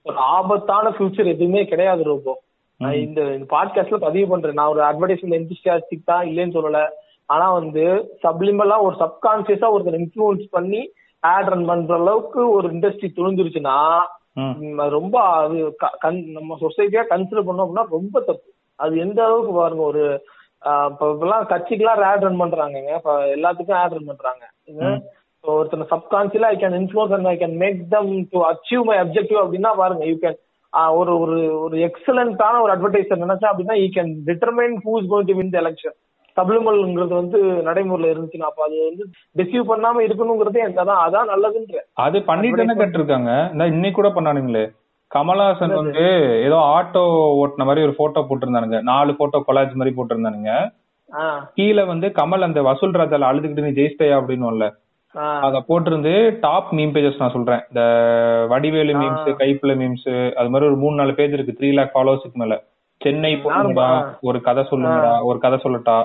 ஒரு 0.06 0.18
ஆபத்தான 0.18 0.90
ஃபியூச்சர் 0.90 1.34
எதுவுமே 1.36 1.66
கிடையாது 1.66 2.04
ரோபோ. 2.04 2.34
நான் 2.80 3.02
இந்த 3.06 3.22
பாட்காஸ்ட்ல 3.54 3.98
பதிவு 4.08 4.28
பண்றேன். 4.28 4.54
நான் 4.54 4.74
ஒரு 4.74 4.82
அட்வர்டைஸ்மெண்ட் 4.90 5.38
என்டிஸ்டியாஸ்டிக் 5.40 6.10
தான் 6.12 6.28
இல்லைன்னு 6.28 6.58
சொல்லல. 6.58 6.82
ஆனா 7.26 7.48
வந்து 7.52 7.84
சப்ளிமலா 8.24 8.76
ஒரு 8.88 8.96
சப்கான்சியஸா 9.00 9.70
ஒருத்தர் 9.76 10.00
இன்ஃபுளுன்ஸ் 10.02 10.46
பண்ணி 10.52 10.82
ஆட் 11.24 11.50
ரன் 11.54 11.68
பண்ற 11.70 11.94
அளவுக்கு 11.96 12.42
ஒரு 12.58 12.68
இண்டஸ்ட்ரி 12.76 13.10
துணிஞ்சிருச்சுன்னா 13.18 13.78
ரொம்ப 14.98 15.16
அது 15.44 15.58
நம்ம 16.38 16.58
சொசைட்டியா 16.64 17.04
கன்சிடர் 17.12 17.48
பண்ணோம் 17.48 17.66
அப்படின்னா 17.66 17.86
ரொம்ப 17.98 18.16
தப்பு. 18.30 18.50
அது 18.80 18.94
எந்த 19.06 19.20
அளவுக்கு 19.28 19.54
பாருங்க 19.60 19.84
ஒரு 19.92 20.04
இப்பெல்லாம் 20.94 21.46
கட்சிக்கெல்லாம் 21.52 22.04
ஆட் 22.12 22.26
ரன் 22.26 22.42
பண்றாங்கங்க. 22.42 22.92
இப்ப 23.00 23.14
எல்லாத்துக்கும் 23.36 23.80
ஆட் 23.82 23.96
ரன் 23.98 24.10
பண்றாங்க. 24.12 24.44
ஒருத்தனை 25.44 25.86
சப்கான்சியலா 25.94 26.50
I 26.54 26.58
can 26.62 26.78
influence 26.80 27.14
and 27.16 27.30
I 27.32 27.36
can 27.42 27.56
make 27.64 27.80
them 27.96 28.12
to 28.34 28.40
achieve 28.52 28.84
my 28.90 28.98
objective 29.04 29.40
அப்படின்னா 29.44 29.72
பாருங்க 29.82 30.06
யூ 30.12 30.16
கேன் 30.24 30.38
ஒரு 31.00 31.12
ஒரு 31.24 31.38
ஒரு 31.66 31.78
எக்ஸலண்டான 31.88 32.60
ஒரு 32.64 32.72
அட்வர்டைசர் 32.76 33.24
நினைச்சா 33.26 33.50
அப்படின்னா 33.52 33.78
you 33.82 33.88
can 33.98 34.12
determine 34.30 34.76
who 34.86 34.94
is 35.00 35.10
going 35.12 35.30
to 35.32 35.38
win 35.40 35.54
the 35.54 35.60
election 35.64 35.96
சப்ளிமல்ங்கிறது 36.38 37.14
வந்து 37.20 37.40
நடைமுறையில 37.68 38.12
இருந்துச்சுன்னா 38.14 38.50
அப்ப 38.50 38.64
அது 38.68 38.76
வந்து 38.90 39.04
டிசீவ் 39.40 39.70
பண்ணாம 39.72 40.04
இருக்கணுங்கிறதே 40.08 40.64
அதான் 40.84 41.04
அதான் 41.06 41.32
நல்லதுன்ற. 41.34 41.78
அது 42.06 42.18
பண்ணிட்டு 42.32 42.82
கட்டிருக்காங்க. 42.82 43.32
இன்னைக்கு 43.76 43.98
கூட 44.00 44.12
பண்ணானுங்களே. 44.18 44.66
கமலஹாசன் 45.12 45.80
வந்து 45.82 46.06
ஏதோ 46.46 46.58
ஆட்டோ 46.78 47.04
ஓட்டுன 47.42 47.66
மாதிரி 47.68 47.86
ஒரு 47.88 47.94
போட்டோ 48.00 48.22
போட்டிருந்தானுங்க. 48.30 48.80
நாலு 48.90 49.12
போட்டோ 49.20 49.40
கொலாஜ் 49.48 49.80
மாதிரி 49.82 49.96
போட்டிருந்தானுங்க. 49.98 50.52
கீழே 51.58 51.84
வந்து 51.92 52.08
கமல் 52.18 52.46
அந்த 52.48 52.62
வசூல் 52.68 53.00
ராஜால 53.02 53.30
அழுதுகிட்டு 53.30 53.66
நீ 53.66 53.72
ஜெயிச்சிட்டயா 53.78 54.18
அப்படின்னு 54.20 54.70
அத 55.46 55.60
போட்டிருந்து 55.68 56.12
டாப் 56.42 56.72
மீம் 56.78 56.92
பேஜஸ் 56.96 57.22
நான் 57.22 57.34
சொல்றேன். 57.36 57.62
இந்த 57.70 57.84
வடிவேலு 58.50 58.94
மீம்ஸ் 59.02 59.30
கைப்புல 59.42 59.74
மீம்ஸ் 59.82 60.10
அது 60.40 60.52
மாதிரி 60.54 60.70
ஒரு 60.70 60.78
மூணு 60.82 61.00
நாலு 61.00 61.14
பேஜ் 61.20 61.36
இருக்கு. 61.38 61.56
த்ரீ 61.60 61.70
லேக் 61.78 61.94
ஃபாலோவர்ஸ்க்கு 61.94 62.42
மேல. 62.42 62.56
சென்னை 63.02 63.32
பொண்ணுடா 63.46 63.88
ஒரு 64.28 64.40
கதை 64.48 64.64
சொல்லுங்கடா 64.72 65.14
ஒரு 65.30 65.38
கதை 65.46 65.58
சொல்லட்டா. 65.64 65.98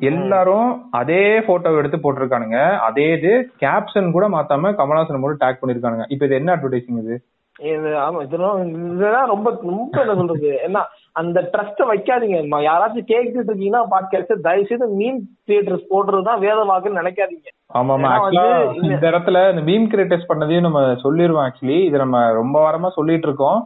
எல்லாரும் 0.00 0.90
அதே 0.90 1.40
போட்டோ 1.40 1.76
எடுத்து 1.76 1.98
போட்டிருக்கானுங்க. 1.98 2.76
அதே 2.78 3.12
இது 3.12 3.52
கேப்ஷன் 3.60 4.10
கூட 4.10 4.28
மாத்தாம 4.28 4.74
கமலஹாசன் 4.80 5.22
மட்டும் 5.22 5.42
டேக் 5.44 5.62
பண்ணிருக்கானுங்க. 5.62 6.06
இப்ப 6.08 6.24
இது 6.24 6.34
என்ன 6.34 6.56
அட்வர்டைசிங் 6.56 7.00
இது? 7.04 7.16
இது 7.60 7.90
ஆமா 7.96 8.22
இதெல்லாம் 8.22 8.58
இதெல்லாம் 8.94 9.30
ரொம்ப 9.32 9.50
ரொம்ப 9.62 10.00
என்ன 10.00 10.14
சொல்றது? 10.14 10.60
என்ன 10.62 10.82
அந்த 11.12 11.50
ட்ரஸ்ட 11.52 11.86
வைக்காதீங்க. 11.90 12.38
யாராச்சும் 12.66 13.06
கேட்டுட்டு 13.12 13.50
இருக்கீங்கன்னா 13.50 13.84
பாட்காஸ்ட் 13.92 14.44
தயவு 14.46 14.66
செய்து 14.66 14.86
மீன் 14.88 15.20
தியேட்டர்ஸ் 15.48 15.86
போடுறதுதான் 15.92 16.38
வேத 16.38 16.58
வாக்குன்னு 16.70 17.00
நினைக்காதீங்க. 17.02 17.48
ஆமா 17.74 17.94
ஆமா. 17.94 18.10
இந்த 18.82 19.04
இடத்துல 19.10 19.50
இந்த 19.52 19.62
மீம் 19.70 19.88
கிரியேட்டர்ஸ் 19.92 20.28
பண்ணதையும் 20.28 20.66
நம்ம 20.68 20.94
சொல்லிடுவோம் 21.04 21.46
ஆக்சுவலி 21.46 21.78
இது 21.84 21.98
நம்ம 21.98 22.32
ரொம்ப 22.32 22.56
வாரமா 22.66 22.88
சொல்லிட்டு 22.88 23.28
இருக்கோம். 23.28 23.58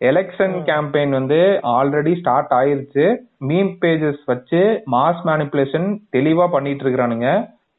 எலெக்ஷன் 0.00 0.56
கேம்பெயின் 0.68 1.12
வந்து 1.18 1.38
ஆல்ரெடி 1.76 2.12
ஸ்டார்ட் 2.20 2.52
ஆயிருச்சு. 2.58 3.04
மீம் 3.48 3.72
பேஜஸ் 3.82 4.20
வச்சு 4.32 4.60
மாஸ் 4.94 5.22
மேனிப்புலேஷன் 5.28 5.88
தெளிவா 6.16 6.46
பண்ணிட்டு 6.54 6.84
இருக்கிறானுங்க 6.84 7.28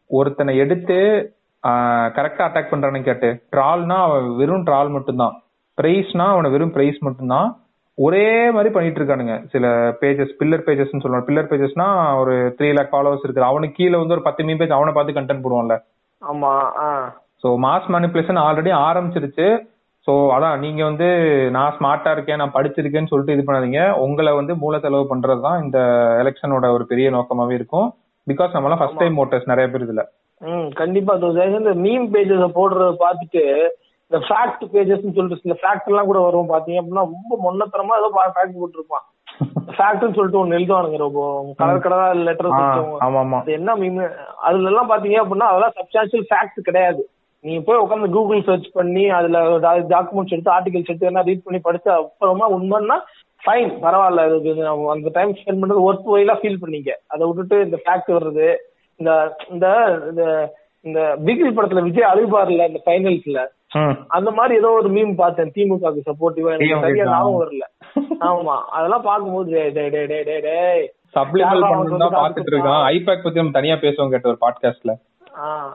ஒருத்தனை 0.09 0.53
எடுத்து 0.63 0.97
கரெக்டா 2.17 2.43
அட்டாக் 2.47 2.71
பண்றானு 2.73 2.99
கேட்டு. 3.07 3.29
ட்ரால்னா 3.53 3.97
அவன் 4.07 4.27
வெறும் 4.41 4.67
ட்ரால் 4.67 4.91
மட்டும்தான். 4.97 5.33
பிரைஸ்னா 5.77 6.27
அவனை 6.35 6.49
வெறும் 6.53 6.75
பிரைஸ் 6.75 6.99
மட்டும்தான். 7.07 7.49
ஒரே 7.97 8.27
மாதிரி 8.55 8.69
பண்ணிட்டு 8.73 8.99
இருக்கானுங்க 8.99 9.33
சில 9.53 9.65
பேஜஸ் 10.01 10.35
பில்லர் 10.41 10.65
பேஜஸ் 10.67 10.91
சொல்லுவாங்க. 10.93 11.27
பில்லர் 11.29 11.49
பேஜஸ்னா 11.51 11.87
ஒரு 12.21 12.35
த்ரீ 12.57 12.69
லேக் 12.75 12.93
ஃபாலோவர்ஸ் 12.93 13.25
இருக்கு 13.25 13.49
அவனுக்கு 13.51 13.77
கீழே 13.79 13.97
வந்து 14.01 14.15
ஒரு 14.17 14.23
பத்து 14.27 14.45
மீன் 14.47 14.59
பேஜ் 14.61 14.77
அவனை 14.77 14.93
பார்த்து 14.97 15.17
கண்டென்ட் 15.17 15.43
போடுவான்ல. 15.45 15.75
ஆமா 16.21 16.53
ஸோ 17.43 17.49
மாஸ் 17.65 17.89
மேனிப்புலேஷன் 17.95 18.39
ஆல்ரெடி 18.45 18.71
ஆரம்பிச்சிருச்சு. 18.87 19.47
ஸோ 20.07 20.13
அதான் 20.35 20.61
நீங்க 20.65 20.81
வந்து 20.89 21.07
நான் 21.55 21.73
ஸ்மார்ட்டா 21.77 22.11
இருக்கேன் 22.15 22.39
நான் 22.41 22.55
படிச்சிருக்கேன்னு 22.55 23.11
சொல்லிட்டு 23.11 23.35
இது 23.35 23.43
பண்ணாதீங்க. 23.47 23.81
உங்களை 24.05 24.31
வந்து 24.37 24.53
மூல 24.63 24.77
செலவு 24.85 25.05
பண்றது 25.11 25.41
தான் 25.47 25.61
இந்த 25.63 25.79
எலெக்ஷனோட 26.21 26.67
ஒரு 26.75 26.85
பெரிய 26.91 27.09
நோக்கமாவே 27.15 27.57
இருக்கும். 27.59 27.89
பிகாஸ் 28.27 28.55
நம்மளாம் 28.55 28.81
ஃபர்ஸ்ட் 28.81 29.01
டைம் 29.03 29.19
ஓட்டர்ஸ் 29.23 29.51
நிறைய 29.51 29.67
பேர் 29.73 29.85
இதுல. 29.87 30.03
ம் 30.41 30.67
கண்டிப்பா 30.81 31.13
தோசை 31.21 31.45
இந்த 31.59 31.73
மீம் 31.85 32.07
பேஜஸ் 32.15 32.55
போடுறத 32.57 32.91
பார்த்துட்டு 33.05 33.43
இந்த 34.11 34.19
ஃபேக்ட் 34.27 34.63
பேஜஸ் 34.73 35.03
சொல்லிட்டு 35.17 35.41
சில 35.43 35.55
ஃபேக்ட் 35.61 35.89
எல்லாம் 35.91 36.09
கூட 36.09 36.19
வரும். 36.27 36.51
பாத்தீங்க 36.53 36.79
அப்படின்னா 36.81 37.05
ரொம்ப 37.13 37.37
மொன்னத்தனமா 37.45 37.99
ஏதோ 38.01 38.09
ஃபேக்ட் 38.15 38.59
போட்டிருப்பான். 38.61 39.05
ஃபேக்ட்னு 39.77 40.15
சொல்லிட்டு 40.17 40.41
ஒன்னு 40.41 40.57
எழுதுவானுங்க 40.57 40.97
ரொம்ப 41.05 41.21
கலர் 41.59 41.83
கலரா 41.83 42.07
லெட்டர் 42.27 42.49
ஆமா 43.05 43.19
ஆமா 43.23 43.39
அது 43.41 43.51
என்ன 43.59 43.75
மீம் 43.81 43.99
அதுல 44.47 44.71
எல்லாம் 44.71 44.91
பாத்தீங்க 44.91 45.19
அப்படின்னா 45.23 45.49
அதெல்லாம் 45.51 45.75
சப்ஸ்டான்சியல் 45.77 46.27
ஃபேக்ட் 46.31 46.67
கிடையாது. 46.69 47.03
நீங்க 47.43 47.61
போய் 47.61 47.81
உட்காந்து 47.81 48.07
கூகுள் 48.13 48.45
சர்ச் 48.45 48.69
பண்ணி 48.73 49.03
அதுல 49.17 49.39
டாக்குமெண்ட்ஸ் 49.89 50.33
எடுத்து 50.35 50.55
ஆர்டிகல்ஸ் 50.55 50.89
எடுத்து 50.89 51.09
என்ன 51.09 51.23
ரீட் 51.27 51.45
பண்ணி 51.45 51.59
படிச்சு 51.61 51.89
அப்புறமா 51.95 52.47
உண்மைன்னா 52.55 52.97
ஃபைன் 53.43 53.69
பரவாயில்ல. 53.83 54.21
இது 54.39 54.63
நம்ம 54.63 54.89
அந்த 54.93 55.11
டைம் 55.15 55.31
ஸ்பெண்ட் 55.37 55.61
பண்றது 55.61 55.85
ஒர்த் 55.85 56.09
வைலா 56.11 56.33
ஃபீல் 56.39 56.61
பண்ணீங்க. 56.63 56.91
அதை 57.09 57.21
விட்டுட்டு 57.27 57.57
இந்த 57.65 57.77
ஃபேக்ட் 57.83 58.11
வர்றது 58.15 58.47
இந்த 58.99 59.11
இந்த 59.51 59.67
இந்த 60.85 60.99
பிகில் 61.25 61.55
படத்துல 61.55 61.81
விஜய் 61.85 62.09
அழுபார்ல 62.09 62.67
இந்த 62.69 62.81
ஃபைனல்ஸ்ல 62.83 63.39
ம். 63.75 63.95
அந்த 64.09 64.29
மாதிரி 64.31 64.53
ஏதோ 64.59 64.69
ஒரு 64.77 64.89
மீம் 64.93 65.11
பார்த்தேன் 65.17 65.51
திமுகவுக்கு 65.55 66.07
சப்போர்ட்டிவா 66.07 66.53
எனக்கு 66.53 66.85
சரியா 66.85 67.05
ஞாபகம் 67.09 67.41
வரல. 67.41 67.65
ஆமா. 68.29 68.55
அதெல்லாம் 68.75 69.05
பார்க்கும்போது 69.05 69.49
டேய் 69.55 69.91
டேய் 69.93 70.07
டேய் 70.07 70.25
டேய் 70.25 70.43
டேய் 70.47 70.83
சப்ளிமெண்ட் 71.15 71.63
தான் 71.63 71.73
அவனுக்கு 71.73 72.17
பாத்துட்டு 72.17 72.51
இருக்கான் 72.53 72.83
ஐபேக் 72.91 73.23
பத்தி 73.23 73.41
நம்ம 73.41 73.55
தனியா 73.55 73.77
பேசுவோம் 73.83 74.11
கேட்ட 74.13 74.31
ஒரு 74.31 74.41
பாட்காஸ்ட்ல 74.41 74.93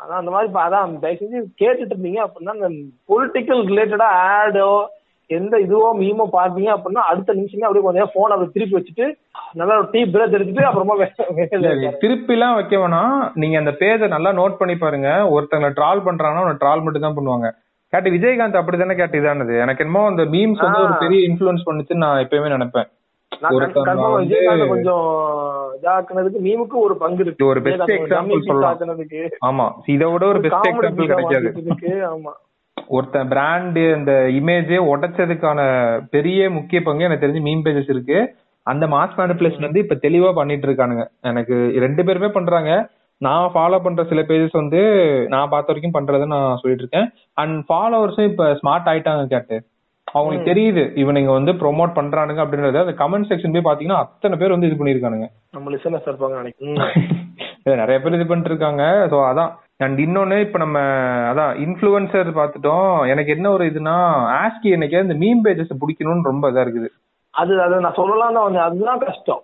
அதான் 0.02 0.20
அந்த 0.20 0.30
மாதிரி 0.30 0.48
அதான் 0.64 0.98
தயவு 1.04 1.20
செஞ்சு 1.20 1.40
கேட்டுட்டு 1.62 1.94
இருந்தீங்க 1.94 2.20
அப்படின்னா 2.26 2.54
இந்த 2.58 2.68
பொலிட்டிக்கல் 3.12 3.62
ரிலேட்டடா 3.70 4.08
ஆடோ 4.28 4.68
எந்த 5.30 5.54
இதுவோ 5.64 5.90
மீமோ 6.00 6.24
பார்த்தீங்க 6.38 6.70
அப்படின்னா 6.74 7.02
அடுத்த 7.10 7.34
நிமிஷமே 7.36 7.66
அப்படியே 7.66 7.84
கொஞ்சம் 7.84 8.10
போன் 8.14 8.32
அப்படி 8.34 8.54
திருப்பி 8.56 8.76
வச்சுட்டு 8.76 9.06
நல்லா 9.58 9.76
ஒரு 9.80 9.88
டீ 9.92 10.00
பிரேக் 10.14 10.36
எடுத்துட்டு 10.36 10.66
அப்புறமா. 10.68 10.94
திருப்பி 12.02 12.34
எல்லாம் 12.36 12.56
வைக்க 12.56 12.74
வேணாம். 12.76 13.14
நீங்க 13.34 13.56
அந்த 13.58 13.72
பேஜை 13.82 14.08
நல்லா 14.14 14.32
நோட் 14.40 14.58
பண்ணி 14.60 14.74
பாருங்க. 14.74 15.10
ஒருத்தங்களை 15.34 15.70
ட்ரால் 15.78 16.04
பண்றாங்கன்னா 16.08 16.54
ட்ரால் 16.62 16.84
மட்டும் 16.84 17.06
தான் 17.06 17.16
பண்ணுவாங்க. 17.18 17.48
கேட்டு 17.92 18.14
விஜயகாந்த் 18.16 18.60
அப்படித்தானே 18.60 18.94
கேட்டு 19.00 19.20
இதானது? 19.20 19.54
எனக்கு 19.64 19.84
என்னமோ 19.84 20.02
அந்த 20.12 20.24
மீம்ஸ் 20.34 20.64
வந்து 20.66 20.84
ஒரு 20.86 20.94
பெரிய 21.04 21.20
இன்ஃபுளுன்ஸ் 21.28 21.66
பண்ணுச்சுன்னு 21.68 22.04
நான் 22.06 22.22
எப்பயுமே 22.24 22.50
நினைப்பேன். 22.56 22.88
கொஞ்சம் 24.74 25.06
இதாக்குனதுக்கு 25.82 26.36
மீமுக்கு 26.44 26.74
ஒரு 26.74 26.96
பங்கு 26.96 27.24
இருக்கு. 27.24 27.46
ஒரு 27.46 27.60
dummy 27.60 27.64
piece 27.64 28.44
சொல்லலாம். 28.44 28.78
ஆமா. 29.46 29.72
இதை 29.86 30.12
விட 30.12 30.26
ஒரு 30.26 30.40
பெஸ்ட் 30.40 30.66
எக்ஸாம்பிள் 30.66 31.06
கிடைக்காது. 31.06 31.52
ஆமா. 31.88 32.32
ஒருத்தன் 32.88 33.28
பிராண்ட் 33.28 33.78
அந்த 33.78 34.26
இமேஜே 34.30 34.78
உடைச்சதுக்கான 34.94 35.60
பெரிய 36.10 36.50
முக்கிய 36.50 36.82
பங்கு 36.82 37.04
எனக்கு 37.04 37.26
தெரிஞ்சு 37.26 37.30
மீம் 37.30 37.60
பேஜஸ் 37.64 37.90
இருக்கு. 37.90 38.34
அந்த 38.62 38.86
மாஸ் 38.86 39.14
மேனிப்புலேஷன் 39.16 39.60
வந்து 39.60 39.80
இப்ப 39.80 39.94
தெளிவா 39.94 40.34
பண்ணிட்டு 40.34 40.68
இருக்கானுங்க. 40.68 41.06
எனக்கு 41.20 41.72
ரெண்டு 41.78 42.04
பேருமே 42.04 42.28
பண்றாங்க. 42.28 42.88
நான் 43.18 43.50
ஃபாலோ 43.54 43.78
பண்ற 43.78 44.04
சில 44.04 44.20
பேஜஸ் 44.20 44.48
வந்து 44.52 44.78
நான் 45.28 45.48
பார்த்த 45.48 45.72
வரைக்கும் 45.72 46.06
பண்றதை 46.06 46.26
நான் 46.26 46.56
சொல்லிட்டு 46.56 46.88
இருக்கேன். 46.90 47.10
அண்ட் 47.32 47.64
ஃபாலோவர்ஸும் 47.68 48.30
இப்ப 48.30 48.58
ஸ்மார்ட் 48.62 48.88
ஆயிட்டாங்க 48.88 49.26
கேட்டு 49.26 49.62
அவங்களுக்கு 50.12 50.50
தெரியுது 50.52 50.82
இவனுங்க 51.02 51.30
வந்து 51.32 51.52
ப்ரோமோட் 51.52 51.96
பண்றானுங்க 51.96 52.40
அப்படின்றது. 52.44 52.78
அந்த 52.78 52.94
கமெண்ட் 53.04 53.28
செக்ஷன் 53.28 53.54
போய் 53.54 53.74
பாத்தீங்கன்னா 53.74 53.98
அத்தனை 53.98 54.36
பேர் 54.38 54.50
வந்து 54.50 54.66
இது 54.66 54.84
பண்ணிருக்கானுங்க 54.84 55.28
நம்ம 55.50 55.70
லிசனர்ஸ் 55.70 56.08
இருப்பாங்க 56.10 56.36
நினைக்கிறேன். 56.36 56.94
நிறைய 57.80 58.00
பேர் 58.00 58.14
இது 58.14 58.26
பண்ணிட்டு 58.26 58.50
இருக்காங்க 58.50 58.82
சோ 59.10 59.18
அதான். 59.30 59.52
அண்ட் 59.76 59.98
இன்னொன்னு 59.98 60.40
இப்ப 60.40 60.58
நம்ம 60.58 60.78
அதான் 61.30 61.54
இன்ஃபுளுசர் 61.56 62.30
பார்த்துட்டோம். 62.40 63.08
எனக்கு 63.08 63.32
என்ன 63.32 63.50
ஒரு 63.50 63.64
இதுனா 63.66 63.96
ஆஸ்கி 64.40 64.68
என்னைக்கு 64.76 65.02
இந்த 65.02 65.14
மீம் 65.14 65.42
பேஜஸ் 65.44 65.80
பிடிக்கணும்னு 65.80 66.22
ரொம்ப 66.22 66.50
இதா 66.50 66.64
இருக்குது. 66.66 66.88
அது 67.30 67.62
அது 67.62 67.80
நான் 67.80 67.94
சொல்லலாம் 67.94 68.32
தான் 68.32 68.56
அதுதான் 68.56 68.98
கஷ்டம். 68.98 69.42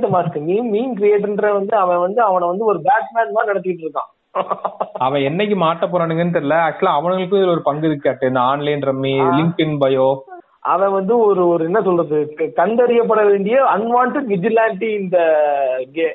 த 0.00 0.08
மாஸ்க் 0.08 0.42
மீன் 0.42 0.70
மீன் 0.70 0.96
கிரியேட்டர்ன்ற 0.96 1.52
வந்து 1.52 1.76
அவன் 1.76 1.98
வந்து 1.98 2.22
அவனை 2.22 2.48
வந்து 2.48 2.64
ஒரு 2.64 2.80
பேட்மேன் 2.80 3.32
மாதிரி 3.32 3.46
நடத்திட்டு 3.46 3.84
இருக்கான். 3.86 4.10
அவன் 4.98 5.22
என்னைக்கு 5.22 5.56
மாட்ட 5.56 5.84
போறானுங்கன்னு 5.86 6.36
தெரியல. 6.36 6.58
ஆக்சுவலா 6.66 6.96
அவனுங்களுக்கும் 6.98 7.40
இதுல 7.40 7.54
ஒரு 7.56 7.62
பங்கு 7.62 7.86
இருக்காட்டு 7.86 8.26
இந்த 8.26 8.40
online 8.40 8.82
rummy 8.82 9.14
link 9.38 9.60
in 9.60 9.78
bio 9.78 10.08
அவன் 10.64 10.92
வந்து 10.92 11.18
ஒரு 11.18 11.48
ஒரு 11.48 11.64
என்ன 11.64 11.80
சொல்றது 11.80 12.18
கண்டறியப்பட 12.56 13.24
வேண்டிய 13.24 13.56
அன்வான்ட் 13.74 14.18
விஜிலாண்டி 14.28 14.88
இந்த 14.94 15.18
கே 15.94 16.06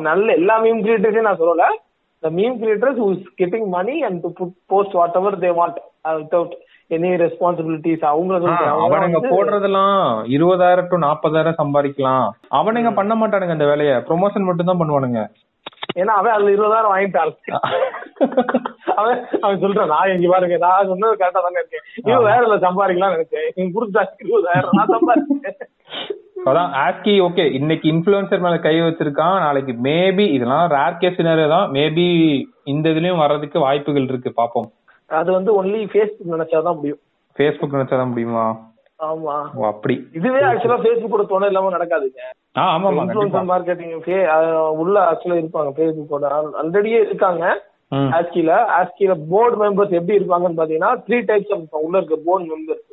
நல்ல 0.00 0.26
எல்லா 0.32 0.56
மீம் 0.58 0.84
கிரியேட்டர்ஸையும் 0.84 1.28
நான் 1.28 1.42
சொல்லல. 1.42 1.66
is 2.22 3.18
getting 3.38 3.70
money 3.70 4.02
and 4.02 4.22
to 4.22 4.30
put 4.30 4.52
post 4.68 4.94
whatever 4.94 5.32
they 5.36 5.50
want 5.50 5.76
uh, 6.04 6.14
without 6.18 6.52
any 6.90 7.10
responsibilities. 7.16 8.00
அவங்கள 8.02 8.36
ஆ, 8.36 8.40
சொல்றேன். 8.40 8.68
அவங்க 8.68 8.86
அவனுங்க 8.86 9.20
போடுறதெல்லாம் 9.30 9.96
இருபதாயிரம் 10.26 10.88
டு 10.88 10.98
நாற்பதாயிரம் 10.98 11.60
சம்பாதிக்கலாம். 11.62 12.26
அவனுங்க 12.50 12.92
பண்ண 12.94 13.14
மாட்டானுங்க 13.14 13.52
இந்த 13.52 13.66
வேலைய. 13.66 13.92
ப்ரொமோஷன் 14.08 14.40
மட்டும் 14.40 14.66
தான் 14.66 14.80
பண்ணுவானுங்க. 14.82 15.22
ஏன்னா 16.00 16.12
அவன் 16.20 16.34
அதுல 16.36 16.52
இருபதாயிரம் 16.54 16.94
வாங்கிட்டான். 16.94 17.32
அவன் 19.00 19.20
அவன் 19.44 19.60
சொல்றான் 19.64 19.92
நான் 19.94 20.14
இங்க 20.14 20.28
பாருங்க 20.32 20.56
நான் 20.64 20.90
சொன்னது 20.90 21.20
கரெக்டா 21.20 21.42
தானே 21.46 21.62
இருக்கேன் 21.62 21.86
இருபதாயிரம் 22.10 22.48
இல்ல 22.48 22.58
சம்பாதிக்கலாம் 22.66 23.14
நினைச்சேன். 23.16 23.48
நீங்க 23.56 23.70
கொடுத்தா 23.78 24.04
இருபதாயிரம் 24.24 24.76
நான் 24.78 24.94
சம்பாதிச்சேன் 24.96 25.72
அதான் 26.50 26.72
ஆஸ்கி 26.84 27.12
ஓகே 27.26 27.44
இன்னைக்கு 27.58 27.86
இன்ஃபுளுசர் 27.92 28.42
மேல 28.46 28.56
கை 28.58 28.74
வச்சிருக்கான் 28.80 29.36
நாளைக்கு 29.44 29.72
மேபி 29.86 30.26
இதெல்லாம் 30.36 30.66
ரேர் 30.76 30.98
கேஸ் 31.02 31.22
தான். 31.54 31.70
மேபி 31.76 32.06
இந்த 32.72 32.86
இதுலயும் 32.90 33.22
வர்றதுக்கு 33.22 33.58
வாய்ப்புகள் 33.58 34.08
இருக்கு 34.10 34.32
பாப்போம். 34.36 34.68
அது 35.10 35.30
வந்து 35.32 35.50
ஒன்லி 35.62 35.80
ஃபேஸ்புக் 35.92 36.34
நினைச்சாதான் 36.34 36.76
முடியும். 36.76 37.00
ஃபேஸ்புக் 37.38 37.76
நினைச்சாதான் 37.76 38.12
முடியுமா? 38.12 38.44
ஆமா. 39.06 39.36
அப்படி. 39.70 39.94
இதுவே 40.18 40.40
ஆக்சுவலா 40.48 40.80
ஃபேஸ்புக்கோட 40.82 41.24
துணை 41.30 41.48
இல்லாம 41.50 41.70
நடக்காதுங்க. 41.76 42.22
ஆமா 42.64 42.90
இன்ஃபுளுசர் 42.96 43.50
மார்க்கெட்டிங் 43.52 43.94
உள்ள 44.82 44.96
ஆக்சுவலா 45.10 45.38
இருப்பாங்க 45.40 45.72
ஃபேஸ்புக்கோட 45.76 46.26
ஆல்ரெடியே 46.62 47.00
இருக்காங்க. 47.06 47.44
ஆஸ்கில 48.18 48.50
ஆஸ்கில 48.76 49.14
போர்டு 49.30 49.56
மெம்பர்ஸ் 49.62 49.96
எப்படி 49.98 50.18
இருப்பாங்கன்னு 50.18 50.60
பாத்தீங்கன்னா 50.60 50.92
த்ரீ 51.06 51.18
டைப்ஸ் 51.30 51.52
ஆஃப் 51.56 51.82
உள்ள 51.86 51.96
இருக்க 51.98 52.16
போர்டு 52.28 52.46
மெம்பர்ஸ். 52.52 52.84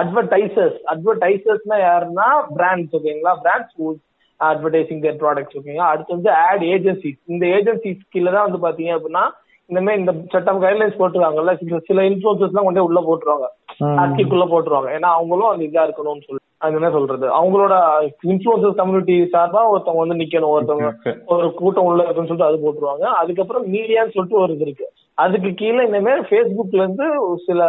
அட்வர்டைசர்ஸ் 0.00 0.76
அட்வர்டைசர்ஸ்னா 0.92 1.76
யாருன்னா 1.86 2.26
பிராண்ட்ஸ் 2.58 2.94
ஓகேங்களா 2.98 3.32
பிராண்ட்ஸ் 3.42 3.74
அட்வர்டைசிங் 4.40 5.02
தேர் 5.02 5.18
ப்ராடக்ட்ஸ் 5.22 5.56
ஓகேங்களா 5.58 5.88
அடுத்து 5.92 6.16
வந்து 6.16 6.30
ஆட் 6.44 6.64
ஏஜென்சிஸ் 6.74 7.20
இந்த 7.32 7.44
ஏஜென்சிஸ் 7.56 8.00
கீழ 8.14 8.26
தான் 8.36 8.46
வந்து 8.46 8.60
பாத்தீங்க 8.64 8.92
அப்படின்னா 8.96 9.24
இந்த 9.66 9.80
மாதிரி 9.80 10.00
இந்த 10.00 10.14
சட்டம் 10.28 10.62
கைட்லைன்ஸ் 10.62 10.98
போட்டுருக்காங்கல்ல 10.98 11.56
சில 11.56 11.78
சில 11.78 12.02
இன்ஃபுளுசர்ஸ் 12.02 12.46
எல்லாம் 12.46 12.64
கொண்டு 12.64 12.84
உள்ள 12.84 13.00
போட்டுருவாங்க. 13.00 13.46
ம். 13.78 13.84
ஆஸ்கிக்குள்ள 13.84 14.44
போட்டுருவாங்க. 14.46 14.90
ஏன்னா 14.96 15.10
அவங்களும் 15.18 15.48
அந்த 15.48 15.64
இதா 15.64 15.84
இருக்கணும்னு 15.84 16.24
சொல்லி 16.26 16.42
அது 16.56 16.74
என்ன 16.74 16.90
சொல்றது? 16.90 17.42
அவங்களோட 17.42 17.72
இன்ஃபுளுசர்ஸ் 18.26 18.74
கம்யூனிட்டி 18.74 19.22
சார்பா 19.32 19.62
ஒருத்தவங்க 19.72 19.96
வந்து 19.96 20.14
நிக்கணும். 20.14 20.54
ஒருத்தவங்க. 20.56 21.16
ஒரு 21.26 21.54
கூட்டம் 21.54 21.84
உள்ள 21.84 22.02
இருக்குன்னு 22.02 22.36
சொல்லிட்டு 22.36 22.52
அது 22.52 22.58
போட்டுருவாங்க. 22.62 23.02
அதுக்கப்புறம் 23.02 23.72
மீடியான்னு 23.72 24.12
சொல்லிட்டு 24.12 24.40
ஒரு 24.40 24.52
இது 24.52 24.62
இருக்கு. 24.62 24.92
அதுக்கு 25.14 25.54
கீழே 25.54 25.86
இனிமே 25.86 26.12
ஃபேஸ்புக்ல 26.12 26.82
இருந்து 26.82 27.04
சில 27.46 27.62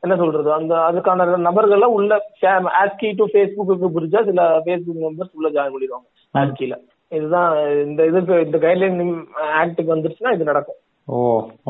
என்ன 0.00 0.16
சொல்றது? 0.16 0.52
அந்த 0.52 0.74
அதுக்கான 0.74 1.26
நபர்கள்ல 1.48 1.84
உள்ள 1.84 2.24
ஆஸ்கி 2.42 3.12
டு 3.16 3.26
ஃபேஸ்புக்கு 3.26 3.88
புரிஞ்சா 3.96 4.24
சில 4.24 4.62
ஃபேஸ்புக் 4.64 5.00
மெம்பர்ஸ் 5.00 5.32
உள்ள 5.32 5.50
ஜாயின் 5.50 5.72
பண்ணிடுவாங்க. 5.72 6.08
ஆஸ்கில 6.34 6.76
இதுதான் 7.08 7.68
இந்த 7.68 8.06
இதுக்கு 8.06 8.44
இந்த 8.44 8.58
கைட்லைன் 8.58 9.24
ஆக்டுக்கு 9.60 9.94
வந்துருச்சுன்னா 9.94 10.34
இது 10.34 10.44
நடக்கும். 10.44 10.74
ஓ 11.08 11.16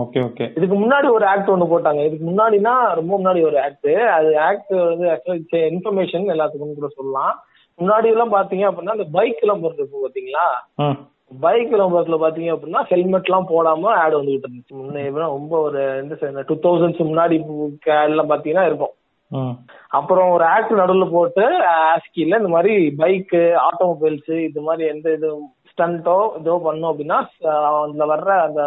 ஓகே 0.02 0.18
ஓகே 0.26 0.46
இதுக்கு 0.56 0.76
முன்னாடி 0.80 1.06
ஒரு 1.10 1.24
ஆக்ட் 1.30 1.50
ஒண்ணு 1.54 1.66
போட்டாங்க. 1.70 2.00
இதுக்கு 2.08 2.26
முன்னாடினா 2.28 2.74
ரொம்ப 2.98 3.12
முன்னாடி 3.18 3.40
ஒரு 3.48 3.56
ஆக்ட் 3.62 3.90
அது 4.16 4.30
ஆக்ட் 4.48 4.72
வந்து 4.90 5.06
ஆக்சுவலா 5.12 5.62
இன்ஃபர்மேஷன் 5.70 6.26
எல்லாத்துக்கும் 6.34 6.78
கூட 6.78 6.90
சொல்லலாம். 6.98 7.34
முன்னாடி 7.78 8.08
எல்லாம் 8.14 8.34
பாத்தீங்க 8.36 8.64
அப்படின்னா 8.68 8.96
அந்த 8.96 9.08
பைக் 9.16 9.42
விளம்பரம் 9.42 9.78
இருக்கும் 9.78 10.04
பாத்தீங்களா? 10.06 10.46
பைக் 11.44 11.72
விளம்பரத்துல 11.74 12.16
பாத்தீங்க 12.24 12.50
அப்படின்னா 12.54 12.82
ஹெல்மெட் 12.90 13.28
எல்லாம் 13.28 13.48
போடாம 13.52 13.90
ஆட் 14.02 14.18
வந்துகிட்டு 14.18 14.46
இருந்துச்சு. 14.48 14.74
முன்ன 14.80 15.24
ரொம்ப 15.28 15.54
ஒரு 15.60 15.80
எந்த 16.00 16.44
டூ 16.50 16.56
தௌசண்ட்ஸ் 16.66 17.08
முன்னாடி 17.10 17.36
எல்லாம் 18.10 18.30
பாத்தீங்கன்னா 18.32 18.66
இருக்கும். 18.70 18.94
அப்புறம் 19.98 20.28
ஒரு 20.30 20.44
ஆக்ட் 20.44 20.72
நடுவுல 20.80 21.06
போட்டு 21.10 21.44
ஆஸ்கில 21.72 22.38
இந்த 22.40 22.50
மாதிரி 22.56 22.74
பைக்கு 22.98 23.42
ஆட்டோமொபைல்ஸ் 23.68 24.32
இது 24.48 24.60
மாதிரி 24.60 24.84
எந்த 24.94 25.12
இது 25.12 25.28
ஸ்டண்டோ 25.74 26.16
இதோ 26.38 26.54
பண்ணோம் 26.64 26.90
அப்படின்னா 26.90 27.18
அதுல 27.78 28.04
வர்ற 28.10 28.30
அந்த 28.44 28.62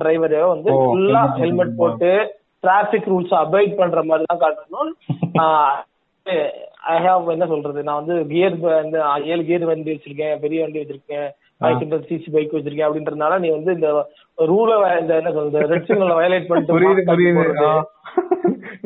டிரைவரே 0.00 0.42
வந்து 0.50 0.70
ஃபுல்லா 0.82 1.22
ஹெல்மெட் 1.38 1.78
போட்டு. 1.80 2.10
டிராபிக் 2.64 3.08
ரூல்ஸ் 3.10 3.34
அபாய்ட் 3.40 3.78
பண்ற 3.78 4.00
மாதிரி 4.04 4.24
தான் 4.30 4.42
காட்டணும் 4.42 4.92
ஐ 6.86 6.94
ஹாவ் 7.04 7.26
என்ன 7.32 7.46
சொல்றது? 7.50 7.80
நான் 7.86 7.98
வந்து 8.00 8.14
கியர் 8.30 8.54
இந்த 8.84 8.98
ஏழு 9.32 9.42
கியர் 9.48 9.66
வண்டி 9.68 9.92
வச்சிருக்கேன் 9.92 10.40
பெரிய 10.42 10.58
வண்டி 10.62 10.80
வச்சிருக்கேன் 10.80 11.28
ஹண்ட்ரட் 11.60 12.08
சிசி 12.08 12.30
பைக் 12.34 12.54
வச்சிருக்கேன் 12.56 12.88
அப்படின்றதுனால 12.88 13.38
நீ 13.44 13.48
வந்து 13.54 13.70
இந்த 13.76 13.88
ரூல 14.48 14.70
இந்த 15.00 15.12
என்ன 15.20 15.32
சொல்றது 15.36 15.70
ரெட் 15.72 15.86
சிக்னல் 15.88 16.18
வயலேட் 16.18 16.48
பண்ணிட்டு. 16.48 16.72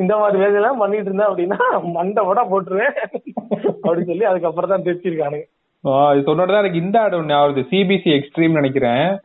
இந்த 0.01 0.13
மாதிரி 0.21 0.37
வேலையெல்லாம் 0.43 0.81
பண்ணிட்டு 0.81 1.09
இருந்தேன் 1.09 1.29
அப்படின்னா 1.29 1.59
மண்டை 1.97 2.23
வடா 2.27 2.43
போட்டுருவேன். 2.51 2.95
அப்படின்னு 3.83 4.09
சொல்லி 4.11 4.29
அதுக்கப்புறம் 4.29 4.73
தான் 4.73 4.85
தெரிச்சிருக்கானுங்க 4.87 5.47
சொன்னோடதான் 5.89 6.57
எனக்கு 6.57 6.77
இந்த 6.77 7.01
ஆடு 7.01 7.21
ஒண்ணு 7.21 7.33
ஆகுது 7.33 7.61
சிபிசி 7.61 8.21
எக்ஸ்ட்ரீம் 8.21 8.51
நினைக்கிறேன். 8.51 9.19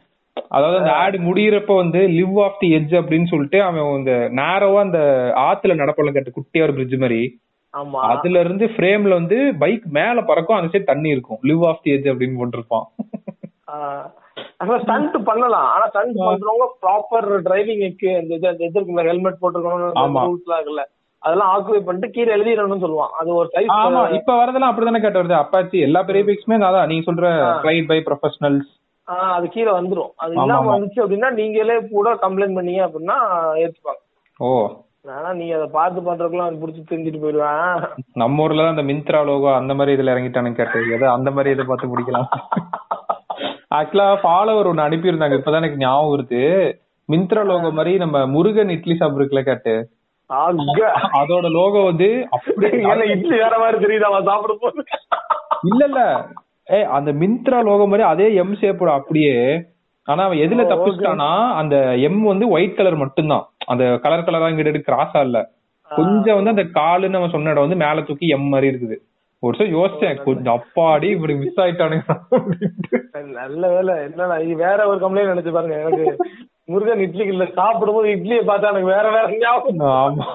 அதாவது 0.49 0.79
அந்த 0.79 0.93
ஆடு 0.93 1.19
முடியறப்ப 1.19 1.77
வந்து 1.77 1.99
லிவ் 1.99 2.43
ஆஃப் 2.43 2.57
தி 2.59 2.75
எட்ஜ் 2.75 2.93
அப்படின்னு 2.93 3.27
சொல்லிட்டு 3.27 3.63
அவன் 3.63 3.83
இந்த 3.83 4.11
நேரோவா 4.33 4.79
அந்த 4.79 4.99
ஆத்துல 5.37 5.67
நடப்பல 5.67 6.13
கட்டு 6.13 6.33
குட்டியா 6.37 6.63
ஒரு 6.63 6.73
பிரிட்ஜ் 6.73 6.95
மாதிரி. 6.95 7.41
அதுல 7.93 8.41
இருந்து 8.41 8.67
ஃப்ரேம்ல 8.67 9.09
வந்து 9.09 9.55
பைக் 9.59 9.83
மேல 9.91 10.21
பறக்கும் 10.21 10.57
அந்த 10.57 10.79
சைடு 10.79 10.85
தண்ணி 10.85 11.09
இருக்கும். 11.09 11.39
லிவ் 11.43 11.67
ஆஃப் 11.67 11.79
தி 11.83 11.91
எட்ஜ் 11.91 12.07
அப்படின்னு 12.07 12.37
போட்டிருப்பான். 12.39 12.83
ஸ்டண்ட் 14.81 15.25
பண்ணலாம். 15.25 15.67
ஆனா 15.67 15.87
ஸ்டண்ட் 15.89 16.17
பண்றவங்க 16.17 16.67
ப்ராப்பர் 16.83 17.41
டிரைவிங் 17.45 18.23
இந்த 18.23 18.57
இது 18.59 18.81
இருக்குல்ல 18.81 19.07
ஹெல்மெட் 19.07 19.37
ஆமா. 19.41 19.45
போட்டுருக்கணும் 19.45 20.33
ரூல்ஸ் 20.33 20.51
இருக்குல்ல. 20.51 20.96
அதெல்லாம் 21.23 21.53
ஆக்குபை 21.53 21.81
பண்ணிட்டு 21.85 22.09
கீழே 22.11 22.35
எழுதிடணும்னு 22.37 22.85
சொல்லுவான். 22.85 23.13
அது 23.21 23.29
ஒரு 23.35 23.49
ஆமா 23.77 24.01
சைஸ் 24.03 24.17
இப்ப 24.19 24.35
வரதெல்லாம் 24.41 24.73
அப்படிதானே 24.73 25.01
கேட்டு 25.01 25.21
வருது 25.21 25.37
அப்பாச்சி 25.39 25.79
எல்லா 25.81 26.03
பெரிய 26.03 26.25
பைக்ஸுமே 26.25 26.59
அதான். 26.63 26.87
நீங்க 26.87 27.05
சொல்ற 27.09 27.29
ரைட் 27.63 27.89
பை 27.89 27.99
ப்ரொஃபஷனல்ஸ் 28.09 28.73
அது 29.29 29.47
கீழே 29.49 29.73
வந்துரும். 29.73 30.11
அது 30.17 30.33
ஆமா, 30.33 30.43
இல்லாம 30.43 30.63
ஆமா. 30.63 30.73
வந்துச்சு 30.75 31.03
அப்படின்னா 31.03 31.29
நீங்களே 31.33 31.77
கூட 31.91 32.15
கம்ப்ளைண்ட் 32.23 32.59
பண்ணீங்க 32.59 32.83
அப்படின்னா 32.87 33.17
ஏத்துப்பாங்க. 33.63 34.01
ஓ. 34.41 34.49
ஆனா 35.17 35.33
நீ 35.33 35.45
அதை 35.51 35.67
பார்த்து 35.71 36.01
பண்றதுக்குள்ள 36.01 36.45
அவன் 36.45 36.61
புடிச்சு 36.63 36.81
தெரிஞ்சுட்டு 36.89 37.21
போயிடுவான். 37.21 37.83
நம்ம 38.15 38.43
ஊர்ல 38.43 38.63
தான் 38.63 38.75
அந்த 38.75 38.83
மிந்த்ரா 38.83 39.21
லோகோ 39.25 39.51
அந்த 39.55 39.75
மாதிரி 39.75 39.95
இதுல 39.97 40.15
இறங்கிட்டானு 40.15 40.53
கேட்டது. 40.53 40.89
எதை 40.93 41.09
அந்த 41.09 41.31
மாதிரி 41.31 41.55
இதை 41.55 41.65
பார்த்து 41.67 41.93
பிடிக்கலாம் 41.93 42.29
ஆக்சுவலா 43.71 44.09
ஃபாலோவர் 44.23 44.71
ஒன்னு 44.71 44.87
அனுப்பியிருந்தாங்க. 44.87 45.39
இப்பதான் 45.39 45.63
எனக்கு 45.63 45.83
ஞாபகம் 45.83 46.13
வருது. 46.13 46.43
மிந்த்ரா 47.09 47.43
லோகோ 47.45 47.71
மாதிரி 47.71 47.93
நம்ம 47.99 48.27
முருகன் 48.27 48.69
இட்லி 48.69 48.95
ஷாப் 48.95 49.19
இருக்குல்ல 49.19 49.43
கேட்டு. 49.43 49.75
அதோட 51.21 51.47
லோகோ 51.57 51.81
வந்து 51.89 52.09
அப்படியே 52.37 52.71
இட்லி 53.15 53.37
வேற 53.43 53.55
மாதிரி 53.63 53.79
தெரியுது 53.85 54.09
அவன் 54.09 54.29
சாப்பிடும் 54.29 54.63
போது. 54.65 54.81
இல்ல 55.71 55.83
இல்ல. 55.91 56.01
ஏ 56.69 56.79
அந்த 56.97 57.11
மிந்த்ரா 57.21 57.59
லோகோ 57.67 57.85
மாதிரி 57.87 58.05
அதே 58.13 58.29
எம் 58.43 58.55
ஷேப்போட 58.61 58.93
அப்படியே 58.99 59.35
ஆனா 60.09 60.23
அவன் 60.27 60.43
எதுல 60.45 60.65
தப்பிச்சிட்டானா 60.71 61.29
அந்த 61.61 61.77
எம் 62.09 62.23
வந்து 62.25 62.47
ஒயிட் 62.55 62.79
கலர் 62.79 63.03
மட்டும்தான். 63.03 63.45
அந்த 63.73 63.85
கலர் 64.05 64.27
கலரா 64.27 64.51
இங்கிட்ட 64.51 64.83
கிராஸா 64.89 65.21
இல்ல. 65.29 65.39
கொஞ்சம் 65.91 66.39
வந்து 66.39 66.55
அந்த 66.55 66.65
காலுன்னு 66.79 67.19
அவன் 67.21 67.35
சொன்ன 67.35 67.53
இடம் 67.53 67.67
வந்து 67.67 67.83
மேல 67.85 68.05
தூக்கி 68.09 68.29
எம் 68.37 68.49
மாதிரி 68.53 68.71
இருக்குது. 68.73 68.97
ஒரு 69.43 69.51
வருஷம் 69.51 69.75
யோசிச்சேன் 69.75 70.23
கொஞ்சம் 70.27 70.57
அப்பாடி 70.59 71.09
இப்படி 71.17 71.35
மிஸ் 71.41 71.61
ஆயிட்டானுங்க. 71.65 72.05
நல்ல 73.39 73.63
வேலை. 73.75 73.95
என்னடா 74.07 74.37
இது 74.47 74.55
வேற 74.67 74.79
ஒரு 74.93 74.99
கம்ப்ளைண்ட் 75.05 75.33
நினைச்சு 75.35 75.57
பாருங்க 75.57 75.77
எனக்கு. 75.83 76.07
முருகன் 76.69 77.03
இட்லி 77.05 77.25
இல்ல 77.33 77.45
சாப்பிடும்போது 77.57 78.09
இட்லியை 78.15 78.43
பார்த்தா 78.45 78.71
எனக்கு 78.73 78.93
வேற 78.95 79.07
வேற 79.17 79.27
ஞாபகம் 79.43 79.83
ஆமா. 79.99 80.27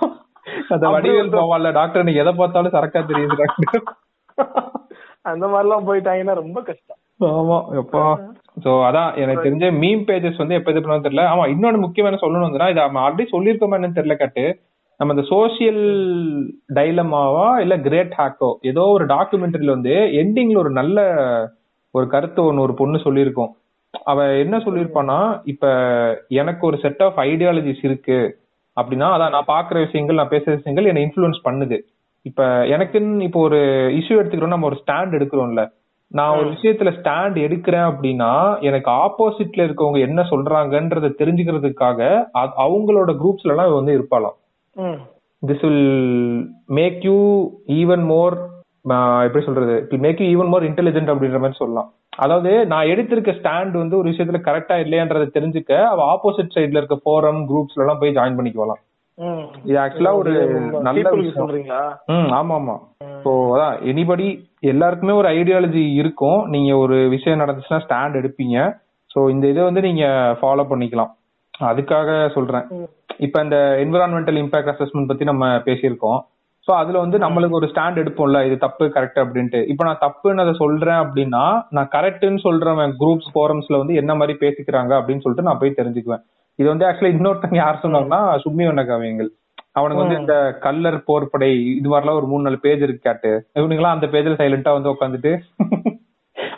அந்த 0.73 0.85
வடிவேல் 0.93 1.35
போவான்ல 1.35 1.71
டாக்டர் 1.71 2.07
நீ 2.07 2.13
எதை 2.21 2.33
பார்த்தாலும் 2.33 2.75
சரக்கா 2.75 3.01
தெரியுது 3.09 3.35
டாக்டர் 3.41 3.83
அந்த 5.31 5.45
மாதிரிலாம் 5.47 5.87
போயிட்டாங்கன்னா 5.87 6.35
ரொம்ப 6.39 6.59
கஷ்டம். 6.61 6.99
ஆமா 7.31 7.57
எப்பா. 7.79 8.03
சோ 8.63 8.71
அதான் 8.87 9.11
எனக்கு 9.21 9.45
தெரிஞ்ச 9.45 9.65
மீம் 9.81 10.03
பேஜஸ் 10.07 10.41
வந்து 10.41 10.57
எப்ப 10.57 10.71
இது 10.71 10.79
பண்ணணும் 10.79 11.05
தெரியல. 11.05 11.25
ஆமா 11.25 11.43
இன்னொன்னு 11.47 11.83
முக்கியமான 11.83 12.19
சொல்லணும் 12.21 12.47
வந்துன்னா 12.47 12.69
இது 12.73 12.81
ஆல்ரெடி 13.01 13.25
சொல்லியிருக்கோமா 13.33 13.77
என்னன்னு 13.77 13.99
தெரியல 13.99 14.17
கட்டு. 14.17 14.45
நம்ம 14.99 15.13
இந்த 15.13 15.25
சோசியல் 15.29 15.83
டைலமாவா 16.75 17.45
இல்ல 17.61 17.75
கிரேட் 17.85 18.17
ஹேக்கோ 18.17 18.49
ஏதோ 18.71 18.83
ஒரு 18.95 19.05
டாக்குமெண்ட்ரியில 19.05 19.75
வந்து 19.75 19.93
எண்டிங்ல 20.21 20.57
ஒரு 20.57 20.71
நல்ல 20.71 20.97
ஒரு 21.93 22.05
கருத்து 22.07 22.41
ஒன்னு 22.45 22.65
ஒரு 22.65 22.73
பொண்ணு 22.73 22.97
சொல்லியிருக்கோம். 23.05 23.51
அவ 23.93 24.19
என்ன 24.35 24.57
சொல்லியிருப்பான்னா 24.57 25.17
இப்ப 25.43 25.65
எனக்கு 26.27 26.63
ஒரு 26.67 26.77
செட் 26.77 27.01
ஆஃப் 27.03 27.17
ஐடியாலஜிஸ் 27.19 27.83
இருக்கு 27.83 28.19
அப்படின்னா 28.77 29.07
அதான் 29.15 29.33
நான் 29.35 29.51
பாக்குற 29.55 29.77
விஷயங்கள் 29.85 30.15
நான் 30.15 30.33
பேசுற 30.33 30.51
விஷயங்கள் 30.55 30.85
என்னை 30.85 31.03
இன்ஃப்ளூயன்ஸ் 31.05 31.45
பண்ணுது. 31.47 31.77
இப்ப 32.25 32.41
எனக்குன்னு 32.65 33.25
இப்போ 33.27 33.39
ஒரு 33.39 33.59
இஷ்யூ 33.99 34.17
எடுத்துக்கிறோம் 34.19 34.55
நம்ம 34.55 34.67
ஒரு 34.67 34.77
ஸ்டாண்ட் 34.81 35.15
எடுக்கிறோம்ல. 35.17 35.63
நான் 36.11 36.37
ஒரு 36.37 36.47
விஷயத்துல 36.49 36.89
ஸ்டாண்ட் 36.97 37.37
எடுக்கிறேன் 37.45 37.87
அப்படின்னா 37.89 38.31
எனக்கு 38.61 38.89
ஆப்போசிட்ல 39.03 39.65
இருக்கவங்க 39.67 39.99
என்ன 39.99 40.21
சொல்றாங்கன்றத 40.31 41.11
தெரிஞ்சுக்கிறதுக்காக 41.21 41.99
அவங்களோட 42.65 43.11
குரூப்ஸ்ல 43.21 43.53
எல்லாம் 43.53 43.77
வந்து 43.79 43.95
இருப்பாளாம். 43.97 44.37
This 45.43 45.63
will 45.65 45.85
make 46.79 46.99
you 47.09 47.17
even 47.79 48.05
more 48.05 48.35
எப்படி 49.25 49.43
சொல்றது? 49.45 49.75
மேக் 50.05 50.21
ஈவன் 50.33 50.51
மோர் 50.53 50.67
இன்டெலிஜென்ட் 50.69 51.11
அப்படின்ற 51.13 51.39
மாதிரி 51.43 51.61
சொல்லலாம். 51.63 51.89
அதாவது 52.13 52.65
நான் 52.65 52.89
எடுத்திருக்க 52.93 53.31
ஸ்டாண்ட் 53.39 53.75
வந்து 53.81 53.97
ஒரு 53.97 54.07
விஷயத்துல 54.11 54.39
கரெக்டா 54.47 54.75
இல்லையான்றதை 54.83 55.27
தெரிஞ்சுக்க 55.37 55.73
அவ 55.91 55.99
ஆப்போசிட் 56.13 56.55
சைடுல 56.55 56.81
இருக்க 56.81 56.97
ஃபோரம் 57.03 57.41
குரூப்ஸ்ல 57.51 57.83
எல்லாம் 57.85 58.01
போய் 58.01 58.15
ஜாயின் 58.17 58.37
பண்ணிக்குவலாம் 58.39 58.81
இது 59.65 59.77
ஆக்சுவலா 59.79 60.13
ஒரு 60.17 60.31
நல்ல 60.87 61.09
விஷயம். 61.15 61.49
ஆமா 62.39 62.55
ஆமா 62.55 62.75
ஸோ 63.23 63.31
அதான் 63.53 63.75
எனிபடி 63.91 64.27
எல்லாருக்குமே 64.59 65.11
ஒரு 65.11 65.27
ஐடியாலஜி 65.29 65.83
இருக்கும். 65.93 66.47
நீங்க 66.47 66.77
ஒரு 66.77 67.09
விஷயம் 67.09 67.41
நடந்துச்சுன்னா 67.41 67.83
ஸ்டாண்ட் 67.85 68.19
எடுப்பீங்க. 68.21 68.57
ஸோ 69.11 69.29
இந்த 69.29 69.47
இதை 69.47 69.63
வந்து 69.63 69.81
நீங்க 69.81 70.05
ஃபாலோ 70.39 70.65
பண்ணிக்கலாம். 70.71 71.11
அதுக்காக 71.69 72.09
சொல்றேன். 72.33 72.65
இப்ப 73.17 73.43
இந்த 73.43 73.57
என்விரான்மெண்டல் 73.83 74.39
இம்பாக்ட் 74.41 74.73
அசஸ்மெண்ட் 74.73 75.07
பத்தி 75.07 75.23
நம்ம 75.23 75.47
பேசியிருக்கோம். 75.67 76.19
ஸோ 76.67 76.71
அதுல 76.79 76.97
வந்து 77.03 77.17
நம்மளுக்கு 77.23 77.57
ஒரு 77.59 77.67
ஸ்டாண்ட் 77.71 78.01
எடுப்போம்ல 78.01 78.39
இது 78.47 78.55
தப்பு 78.65 78.85
கரெக்ட் 78.95 79.19
அப்படின்ட்டு. 79.23 79.59
இப்போ 79.71 79.83
நான் 79.87 80.01
தப்புன்னு 80.03 80.43
அதை 80.43 80.53
சொல்றேன் 80.63 80.99
அப்படின்னா 81.03 81.43
நான் 81.77 81.91
கரெக்ட்னு 81.95 82.41
சொல்றவன் 82.47 82.93
குரூப்ஸ் 83.01 83.31
ஃபோரம்ஸ்ல 83.33 83.79
வந்து 83.81 83.93
என்ன 84.01 84.15
மாதிரி 84.19 84.33
பேசிக்கிறாங்க 84.43 84.93
அப்படின்னு 84.99 85.23
சொல்லிட்டு 85.23 85.47
நான் 85.47 85.61
போய் 85.61 85.77
தெரிஞ்சுக்குவேன். 85.79 86.23
இது 86.59 86.67
வந்து 86.73 86.85
ஆக்சுவலா 86.87 87.13
இன்னொருத்தங்க 87.15 87.57
யார் 87.61 87.83
சொன்னாங்கன்னா 87.85 88.19
சும்மி 88.43 88.65
வண்ணகாவியங்கள் 88.69 89.29
அவனுக்கு 89.79 90.03
வந்து 90.03 90.19
இந்த 90.21 90.35
கல்லர் 90.65 90.97
போர்ப்படை 91.09 91.49
இது 91.79 91.89
மாதிரிலாம் 91.91 92.19
ஒரு 92.19 92.27
மூணு 92.31 92.45
நாலு 92.47 92.57
பேஜ் 92.65 92.85
இருக்கு 92.85 93.07
கேட்டு. 93.07 93.31
இவனுங்களாம் 93.59 93.95
அந்த 93.97 94.07
பேஜ்ல 94.13 94.37
சைலண்டா 94.41 94.71
வந்து 94.77 94.93
உட்காந்துட்டு 94.93 95.33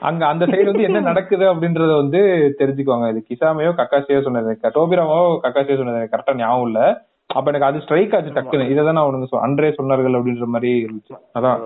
அங்க 0.09 0.23
அந்த 0.31 0.45
சைடு 0.51 0.67
வந்து 0.71 0.87
என்ன 0.87 0.99
நடக்குது 1.09 1.45
அப்படின்றத 1.51 1.91
வந்து 2.01 2.21
தெரிஞ்சுக்குவாங்க. 2.59 3.07
இது 3.13 3.19
கிசாமையோ 3.29 3.71
கக்காசியோ 3.79 4.21
சொன்னது 4.27 4.71
டோபிராமோ 4.77 5.19
கக்காசியோ 5.45 5.77
சொன்னது 5.81 6.11
கரெக்டா 6.13 6.35
ஞாபகம் 6.41 6.67
இல்ல. 6.69 6.81
அப்ப 7.34 7.51
எனக்கு 7.51 7.65
அது 7.65 7.79
ஸ்ட்ரைக் 7.81 8.15
ஆச்சு 8.15 8.31
டக்குன்னு. 8.31 8.69
இதை 8.69 8.86
தான் 8.86 8.95
அவனுக்கு 8.95 9.39
அன்றே 9.39 9.69
சொன்னார்கள் 9.69 10.17
அப்படின்ற 10.19 10.45
மாதிரி 10.45 10.71
இருந்துச்சு. 10.84 11.15
அதான். 11.39 11.59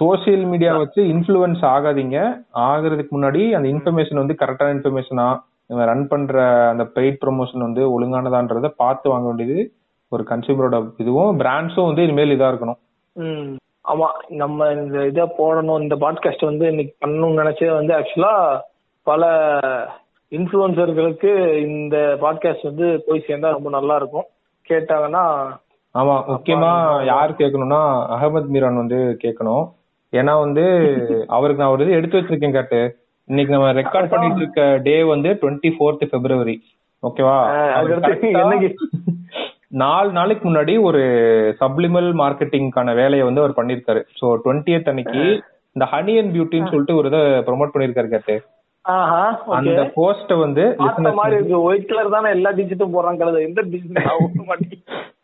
சோசியல் 0.00 0.44
மீடியா 0.44 0.76
வச்சு 0.76 1.02
இன்ஃபுளுன்ஸ் 1.02 1.64
ஆகாதீங்க. 1.74 2.18
ஆகுறதுக்கு 2.54 3.12
முன்னாடி 3.16 3.50
அந்த 3.50 3.68
இன்ஃபர்மேஷன் 3.68 4.14
வந்து 4.14 4.36
கரெக்டான 4.38 4.74
இன்ஃபர்மேஷனா 4.76 5.26
இவன் 5.66 5.86
ரன் 5.86 6.08
பண்ற 6.08 6.42
அந்த 6.68 6.84
பெய்ட் 6.94 7.20
ப்ரொமோஷன் 7.26 7.66
வந்து 7.66 7.82
ஒழுங்கானதான்றத 7.94 8.68
பார்த்து 8.76 9.10
வாங்க 9.10 9.26
வேண்டியது 9.26 9.72
ஒரு 10.08 10.24
கன்சியூமரோட 10.28 10.78
இதுவும் 10.96 11.38
பிராண்ட்ஸும் 11.40 11.86
வந்து 11.86 12.02
இனிமேல் 12.02 12.40
இதா 12.40 12.48
இருக்கணும். 12.52 12.80
ஆமா. 13.92 14.08
நம்ம 14.28 14.68
இந்த 14.72 15.06
இதை 15.06 15.24
போடணும் 15.38 15.82
இந்த 15.82 15.96
பாட்காஸ்ட் 15.96 16.44
வந்து 16.44 16.68
இன்னைக்கு 16.68 17.06
பண்ணணும்னு 17.06 17.40
நினைச்சது 17.40 17.72
வந்து 17.72 17.94
ஆக்சுவலா 17.94 18.60
பல 19.02 19.24
இன்ஃபுளுசர்களுக்கு 20.32 21.32
இந்த 21.66 21.96
பாட்காஸ்ட் 22.20 22.70
வந்து 22.70 23.04
போய் 23.06 23.24
சேர்ந்தா 23.28 23.50
ரொம்ப 23.50 23.70
நல்லா 23.70 23.96
இருக்கும். 23.96 24.24
கேட்டாங்கன்னா 24.70 25.24
ஆமா 25.94 26.14
முக்கியமா 26.28 26.70
யார் 27.04 27.38
கேட்கணும்னா 27.38 27.80
அகமது 28.14 28.48
மீரான் 28.48 28.82
வந்து 28.82 28.98
கேட்கணும். 29.24 29.64
ஏன்னா 30.12 30.32
வந்து 30.40 30.64
அவருக்கு 31.36 31.62
நான் 31.62 31.74
ஒரு 31.74 31.84
இது 31.84 31.96
எடுத்து 31.98 32.18
வச்சிருக்கேன் 32.18 32.56
கேட்டு. 32.56 32.80
இன்னைக்கு 33.28 33.52
நம்ம 33.52 33.68
ரெக்கார்ட் 33.72 34.10
பண்ணிட்டு 34.10 34.40
இருக்க 34.40 34.62
டே 34.82 34.96
வந்து 35.04 35.30
டுவெண்ட்டி 35.42 35.70
ஃபோர்த் 35.76 36.04
பிப்ரவரி 36.12 36.56
ஓகேவா 37.02 37.36
நாலு 39.82 40.10
நாளைக்கு 40.12 40.44
முன்னாடி 40.48 40.74
ஒரு 40.80 41.00
சப்ளிமல் 41.60 42.08
மார்க்கெட்டிங்கான 42.20 42.94
வேலையை 42.94 43.24
வந்து 43.24 43.40
அவர் 43.40 43.56
பண்ணிருக்காரு 43.56 44.02
சோ 44.20 44.26
டுவெண்ட்டியத் 44.44 44.90
அன்னைக்கு 44.92 45.22
இந்த 45.76 45.84
ஹனி 45.84 46.12
அண்ட் 46.20 46.32
பியூட்டின்னு 46.34 46.72
சொல்லிட்டு 46.72 46.98
ஒரு 46.98 47.08
இதை 47.08 47.20
ப்ரொமோட் 47.48 47.72
பண்ணிருக்காரு 47.74 48.08
கேட்டு. 48.08 48.36
அந்த 49.58 49.82
போஸ்ட 49.96 50.36
வந்து 50.38 50.64
மாதிரி 51.18 51.36
இருக்கு. 51.36 51.56
ஒயிட் 51.68 51.88
கலர் 51.90 52.14
தானே 52.16 52.30
எல்லா 52.36 52.50
டிஜிட்டும் 52.58 52.94
போறாங்க 52.96 53.30
எந்த 53.48 53.60
டிஜிட் 53.72 54.00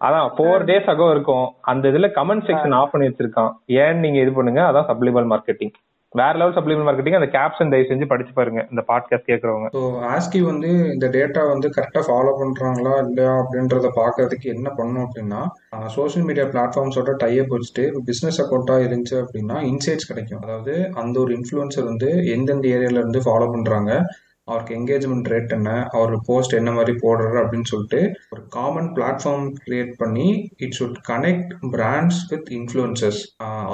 அதான் 0.06 0.28
ஃபோர் 0.36 0.62
டேஸ் 0.68 0.90
அகோ 0.92 1.06
இருக்கும். 1.14 1.46
அந்த 1.70 1.84
இதுல 1.92 2.08
கமெண்ட் 2.18 2.46
செக்ஷன் 2.48 2.76
ஆஃப் 2.78 2.92
பண்ணி 2.92 3.08
வச்சிருக்கான். 3.08 3.50
ஏன் 3.82 4.00
நீங்க 4.04 4.18
இது 4.24 4.32
பண்ணுங்க 4.38 4.62
அதான் 4.70 4.88
சப்ளிமல் 4.90 5.28
மார்க்கெட்டிங் 5.32 5.74
வேற 6.14 6.38
லெவல் 6.38 6.54
சப்ளிமெண்ட் 6.54 6.86
மார்க்கெட்டிங் 6.86 7.14
அந்த 7.14 7.28
கேப்ஷன் 7.38 7.68
தயவு 7.68 7.88
செஞ்சு 7.88 8.06
படிச்சு 8.06 8.32
பாருங்க 8.32 8.66
இந்த 8.70 8.84
பாட்காஸ்ட் 8.88 9.28
கேட்கறவங்க. 9.28 9.66
ஸோ 9.72 9.80
ஆஸ்கி 10.02 10.40
வந்து 10.40 10.68
இந்த 10.92 11.06
டேட்டா 11.06 11.48
வந்து 11.48 11.68
கரெக்டாக 11.68 12.04
ஃபாலோ 12.06 12.32
பண்றாங்களா 12.40 13.08
இல்லையா 13.08 13.32
அப்படின்றத 13.32 13.90
பார்க்கறதுக்கு 13.96 14.42
என்ன 14.42 14.70
பண்ணும் 14.70 15.04
அப்படின்னா 15.04 15.40
சோஷியல் 15.86 16.26
மீடியா 16.26 16.46
பிளாட்ஃபார்ம்ஸோட 16.46 17.14
டைப் 17.16 17.54
வச்சுட்டு 17.54 17.84
பிஸ்னஸ் 18.06 18.40
அக்கௌண்ட்டா 18.40 18.78
இருந்துச்சு 18.86 19.16
அப்படின்னா 19.24 19.58
இன்சைட்ஸ் 19.62 20.08
கிடைக்கும். 20.08 20.40
அதாவது 20.40 20.90
அந்த 20.94 21.20
ஒரு 21.20 21.36
இன்ஃபுளுசர் 21.36 21.84
வந்து 21.84 22.26
எந்தெந்த 22.26 22.68
ஏரியால 22.68 23.02
இருந்து 23.02 23.20
ஃபாலோ 23.20 23.48
பண்றாங்க 23.50 24.02
அவருக்கு 24.50 24.76
என்கேஜ்மெண்ட் 24.78 25.30
ரேட் 25.32 25.54
என்ன 25.56 25.70
அவர் 25.98 26.14
போஸ்ட் 26.28 26.56
என்ன 26.60 26.70
மாதிரி 26.78 26.94
போடுறாரு 27.02 27.38
அப்படின்னு 27.42 27.70
சொல்லிட்டு 27.72 28.00
ஒரு 28.34 28.42
காமன் 28.56 28.90
பிளாட்ஃபார்ம் 28.96 29.46
கிரியேட் 29.66 29.92
பண்ணி 30.02 30.28
it 30.64 30.76
should 30.78 30.98
connect 31.10 31.52
brands 31.74 32.20
with 32.32 32.50
influencers 32.58 33.20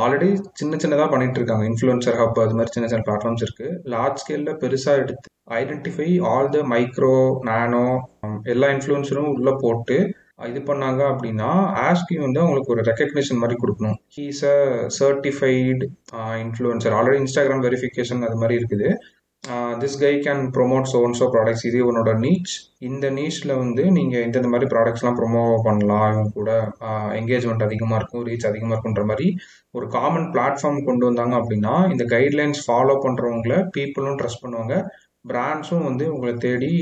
already 0.02 0.30
சின்ன 0.60 0.76
சின்னதாக 0.82 1.08
பண்ணிட்டு 1.14 1.40
இருக்காங்க. 1.40 1.64
இன்ஃப்ளூயன்சர் 1.70 2.20
ஹப் 2.22 2.42
அது 2.44 2.58
மாதிரி 2.58 2.74
சின்ன 2.76 2.88
சின்ன 2.92 3.04
பிளாட்ஃபார்ம்ஸ் 3.08 3.46
இருக்கு. 3.46 3.68
லார்ஜ் 3.94 4.20
ஸ்கேல்ல 4.24 4.52
பெருசாக 4.64 5.02
எடுத்து 5.04 5.28
identify 5.60 6.10
all 6.30 6.52
the 6.54 6.60
micro 6.74 7.16
nano 7.50 7.86
எல்லா 8.54 8.68
இன்ஃப்ளூயன்சரும் 8.74 9.32
உள்ள 9.34 9.50
போட்டு 9.64 9.98
இது 10.48 10.60
பண்ணாங்க 10.68 11.02
அப்படின்னா 11.10 11.50
ஆஸ்கி 11.84 12.14
வந்து 12.22 12.38
அவங்களுக்கு 12.40 12.72
ஒரு 12.74 12.82
ரெக்கக்னிஷன் 12.88 13.38
மாதிரி 13.42 13.56
கொடுக்கணும். 13.60 13.94
He's 14.16 14.42
a 14.50 14.56
certified 14.98 15.84
influencer 16.42 16.96
already 16.98 17.20
Instagram 17.22 17.62
verification 17.66 18.24
அது 18.26 18.36
மாதிரி 18.42 18.58
இருக்குது. 18.60 18.88
This 19.80 19.98
guy 20.02 20.12
can 20.24 20.42
promote 20.54 20.88
so and so 20.92 21.26
products 21.34 21.64
இது 21.68 21.78
உன்னோட 21.88 22.10
நீச் 22.22 22.52
இந்த 22.88 23.06
நீச்சில் 23.18 23.52
வந்து 23.60 23.82
நீங்கள் 23.96 24.24
இந்தந்த 24.26 24.48
மாதிரி 24.52 24.68
ப்ராடக்ட்ஸ்லாம் 24.72 25.18
ப்ரொமோ 25.18 25.42
பண்ணலாம். 25.66 26.06
இவங்க 26.12 26.32
கூட 26.38 26.50
என்கேஜ்மெண்ட் 27.18 27.66
அதிகமாக 27.66 27.98
இருக்கும் 28.00 28.24
ரீச் 28.28 28.48
அதிகமாக 28.50 28.74
இருக்குன்ற 28.74 29.04
மாதிரி 29.10 29.26
ஒரு 29.78 29.86
காமன் 29.96 30.26
பிளாட்ஃபார்ம் 30.34 30.80
கொண்டு 30.88 31.04
வந்தாங்க 31.08 31.34
அப்படின்னா 31.40 31.74
இந்த 31.94 32.06
கைட்லைன்ஸ் 32.14 32.62
ஃபாலோ 32.66 32.96
பண்ணுறவங்கள 33.04 33.56
பீப்புளும் 33.76 34.18
ட்ரஸ்ட் 34.22 34.42
பண்ணுவாங்க. 34.44 34.76
பிராண்ட்ஸும் 35.30 35.86
வந்து 35.90 36.04
உங்களை 36.14 36.34
தேடி 36.46 36.72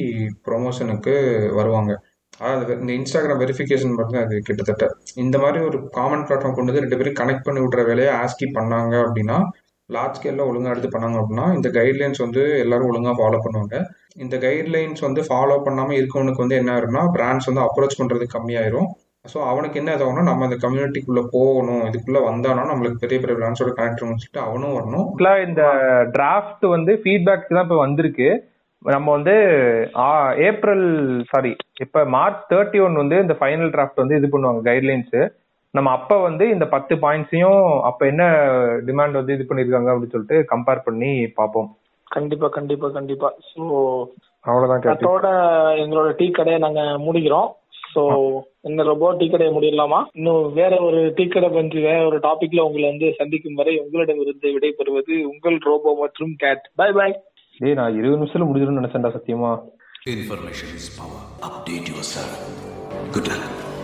ப்ரொமோஷனுக்கு 0.48 1.14
வருவாங்க. 1.58 1.92
அதாவது 2.40 2.72
இந்த 2.82 2.92
இன்ஸ்டாகிராம் 3.00 3.42
வெரிஃபிகேஷன் 3.42 3.98
மட்டும் 3.98 4.22
அது 4.24 4.36
கிட்டத்தட்ட. 4.46 4.84
இந்த 5.24 5.36
மாதிரி 5.42 5.60
ஒரு 5.68 5.78
காமன் 5.98 6.24
பிளாட்ஃபார்ம் 6.28 6.56
கொண்டு 6.56 6.70
வந்து 6.72 6.84
ரெண்டு 6.84 6.98
பேரும் 7.00 7.18
கனெக்ட் 7.20 7.46
பண்ணி 7.48 7.60
விட்ற 7.64 7.82
வேலையை 7.90 8.12
ஆஸ்கி 8.22 8.46
பண்ணாங்க 8.58 8.94
அப்படின்னா 9.04 9.38
லார்ஜ் 9.90 10.18
ஸ்கேலில் 10.18 10.48
ஒழுங்காக 10.48 10.72
எடுத்து 10.74 10.90
பண்ணாங்க 10.92 11.18
அப்படின்னா 11.20 11.46
இந்த 11.56 11.68
கைட்லைன்ஸ் 11.78 12.20
வந்து 12.24 12.42
எல்லாரும் 12.64 12.90
ஒழுங்காக 12.90 13.16
ஃபாலோ 13.18 13.38
பண்ணுவாங்க. 13.46 13.78
இந்த 14.24 14.36
கைட்லைன்ஸ் 14.44 15.02
வந்து 15.06 15.22
ஃபாலோ 15.28 15.56
பண்ணாமல் 15.66 15.98
இருக்கவனுக்கு 16.00 16.44
வந்து 16.44 16.58
என்ன 16.60 16.70
ஆயிரும்னா 16.74 17.02
பிராண்ட்ஸ் 17.16 17.48
வந்து 17.50 17.64
அப்ரோச் 17.66 17.98
பண்ணுறது 18.00 18.26
கம்மியாயிரும். 18.36 18.88
ஸோ 19.32 19.38
அவனுக்கு 19.50 19.78
என்ன 19.80 19.90
ஆகும்னா 19.96 20.24
நம்ம 20.28 20.46
அந்த 20.46 20.56
கம்யூனிட்டிக்குள்ளே 20.64 21.22
போகணும். 21.36 21.84
இதுக்குள்ளே 21.90 22.20
வந்தானா 22.30 22.64
நம்மளுக்கு 22.70 23.02
பெரிய 23.04 23.18
பெரிய 23.20 23.36
பிராண்ட்ஸோட 23.38 23.70
கனெக்ட் 23.78 24.02
சொல்லிட்டு 24.02 24.40
அவனும் 24.48 24.74
வரணும். 24.78 25.06
இந்த 25.48 25.62
டிராஃப்ட் 26.16 26.66
வந்து 26.76 26.94
ஃபீட்பேக் 27.04 27.54
தான் 27.56 27.66
இப்போ 27.66 27.78
வந்திருக்கு. 27.84 28.28
நம்ம 28.82 29.06
வந்து 29.16 29.34
ஏப்ரல் 30.48 30.86
சாரி 31.30 31.52
இப்போ 31.84 32.00
மார்ச் 32.14 32.42
தேர்ட்டி 32.50 32.78
ஒன் 32.86 33.00
வந்து 33.02 33.16
இந்த 33.24 33.34
ஃபைனல் 33.40 33.72
டிராஃப்ட் 33.74 34.02
வந்து 34.02 34.18
இது 34.20 34.28
பண்ணுவாங்க 34.32 34.62
கைட்லைன்ஸு 34.70 35.22
நம்ம 35.76 35.88
அப்ப 35.98 36.18
வந்து 36.26 36.44
இந்த 36.54 36.66
பத்து 36.74 36.94
பாயிண்ட்ஸையும் 37.04 37.64
அப்ப 37.88 38.06
என்ன 38.12 38.24
டிமாண்ட் 38.88 39.18
வந்து 39.20 39.34
இது 39.36 39.46
பண்ணிருக்காங்க 39.48 39.90
அப்படின்னு 39.92 40.14
சொல்லிட்டு 40.14 40.38
கம்பேர் 40.52 40.86
பண்ணி 40.86 41.10
பார்ப்போம். 41.38 41.68
கண்டிப்பா 42.16 42.48
கண்டிப்பா 42.56 42.88
கண்டிப்பா. 42.96 43.28
ஸோ 43.50 43.62
அவ்வளவுதான் 44.48 44.88
அதோட 44.94 45.26
எங்களோட 45.82 46.08
டீ 46.20 46.26
கடையை 46.38 46.58
நாங்க 46.64 46.82
முடிக்கிறோம். 47.06 47.48
ஸோ 47.92 48.02
இந்த 48.68 48.82
ரொம்ப 48.90 49.12
டீ 49.20 49.26
கடையை 49.32 49.52
முடியலாமா 49.56 50.00
இன்னும் 50.18 50.46
வேற 50.60 50.72
ஒரு 50.86 51.00
டீ 51.18 51.24
கடை 51.34 51.48
பற்றி 51.56 51.80
வேற 51.90 51.98
ஒரு 52.10 52.18
டாபிக்ல 52.28 52.64
உங்களை 52.68 52.86
வந்து 52.92 53.08
சந்திக்கும் 53.20 53.60
வரை 53.60 53.74
உங்களிடமிருந்து 53.84 54.54
விடைபெறுவது 54.56 55.16
உங்கள் 55.32 55.58
ரோபோ 55.68 55.92
மற்றும் 56.02 56.34
கேட் 56.44 56.66
பை 56.82 56.90
பை 56.98 57.10
டேய் 57.60 57.78
நான் 57.80 57.96
இருபது 58.00 58.18
நிமிஷத்துல 58.18 58.48
முடிஞ்சிரும்னு 58.48 58.82
நினைச்சேன்டா 58.82 59.16
சத்தியமா. 59.18 59.52
Information 60.06 60.70
is 60.78 60.86
power. 60.96 61.20
Update 61.48 61.86
yourself. 61.92 62.34
Good 63.14 63.28
luck. 63.32 63.83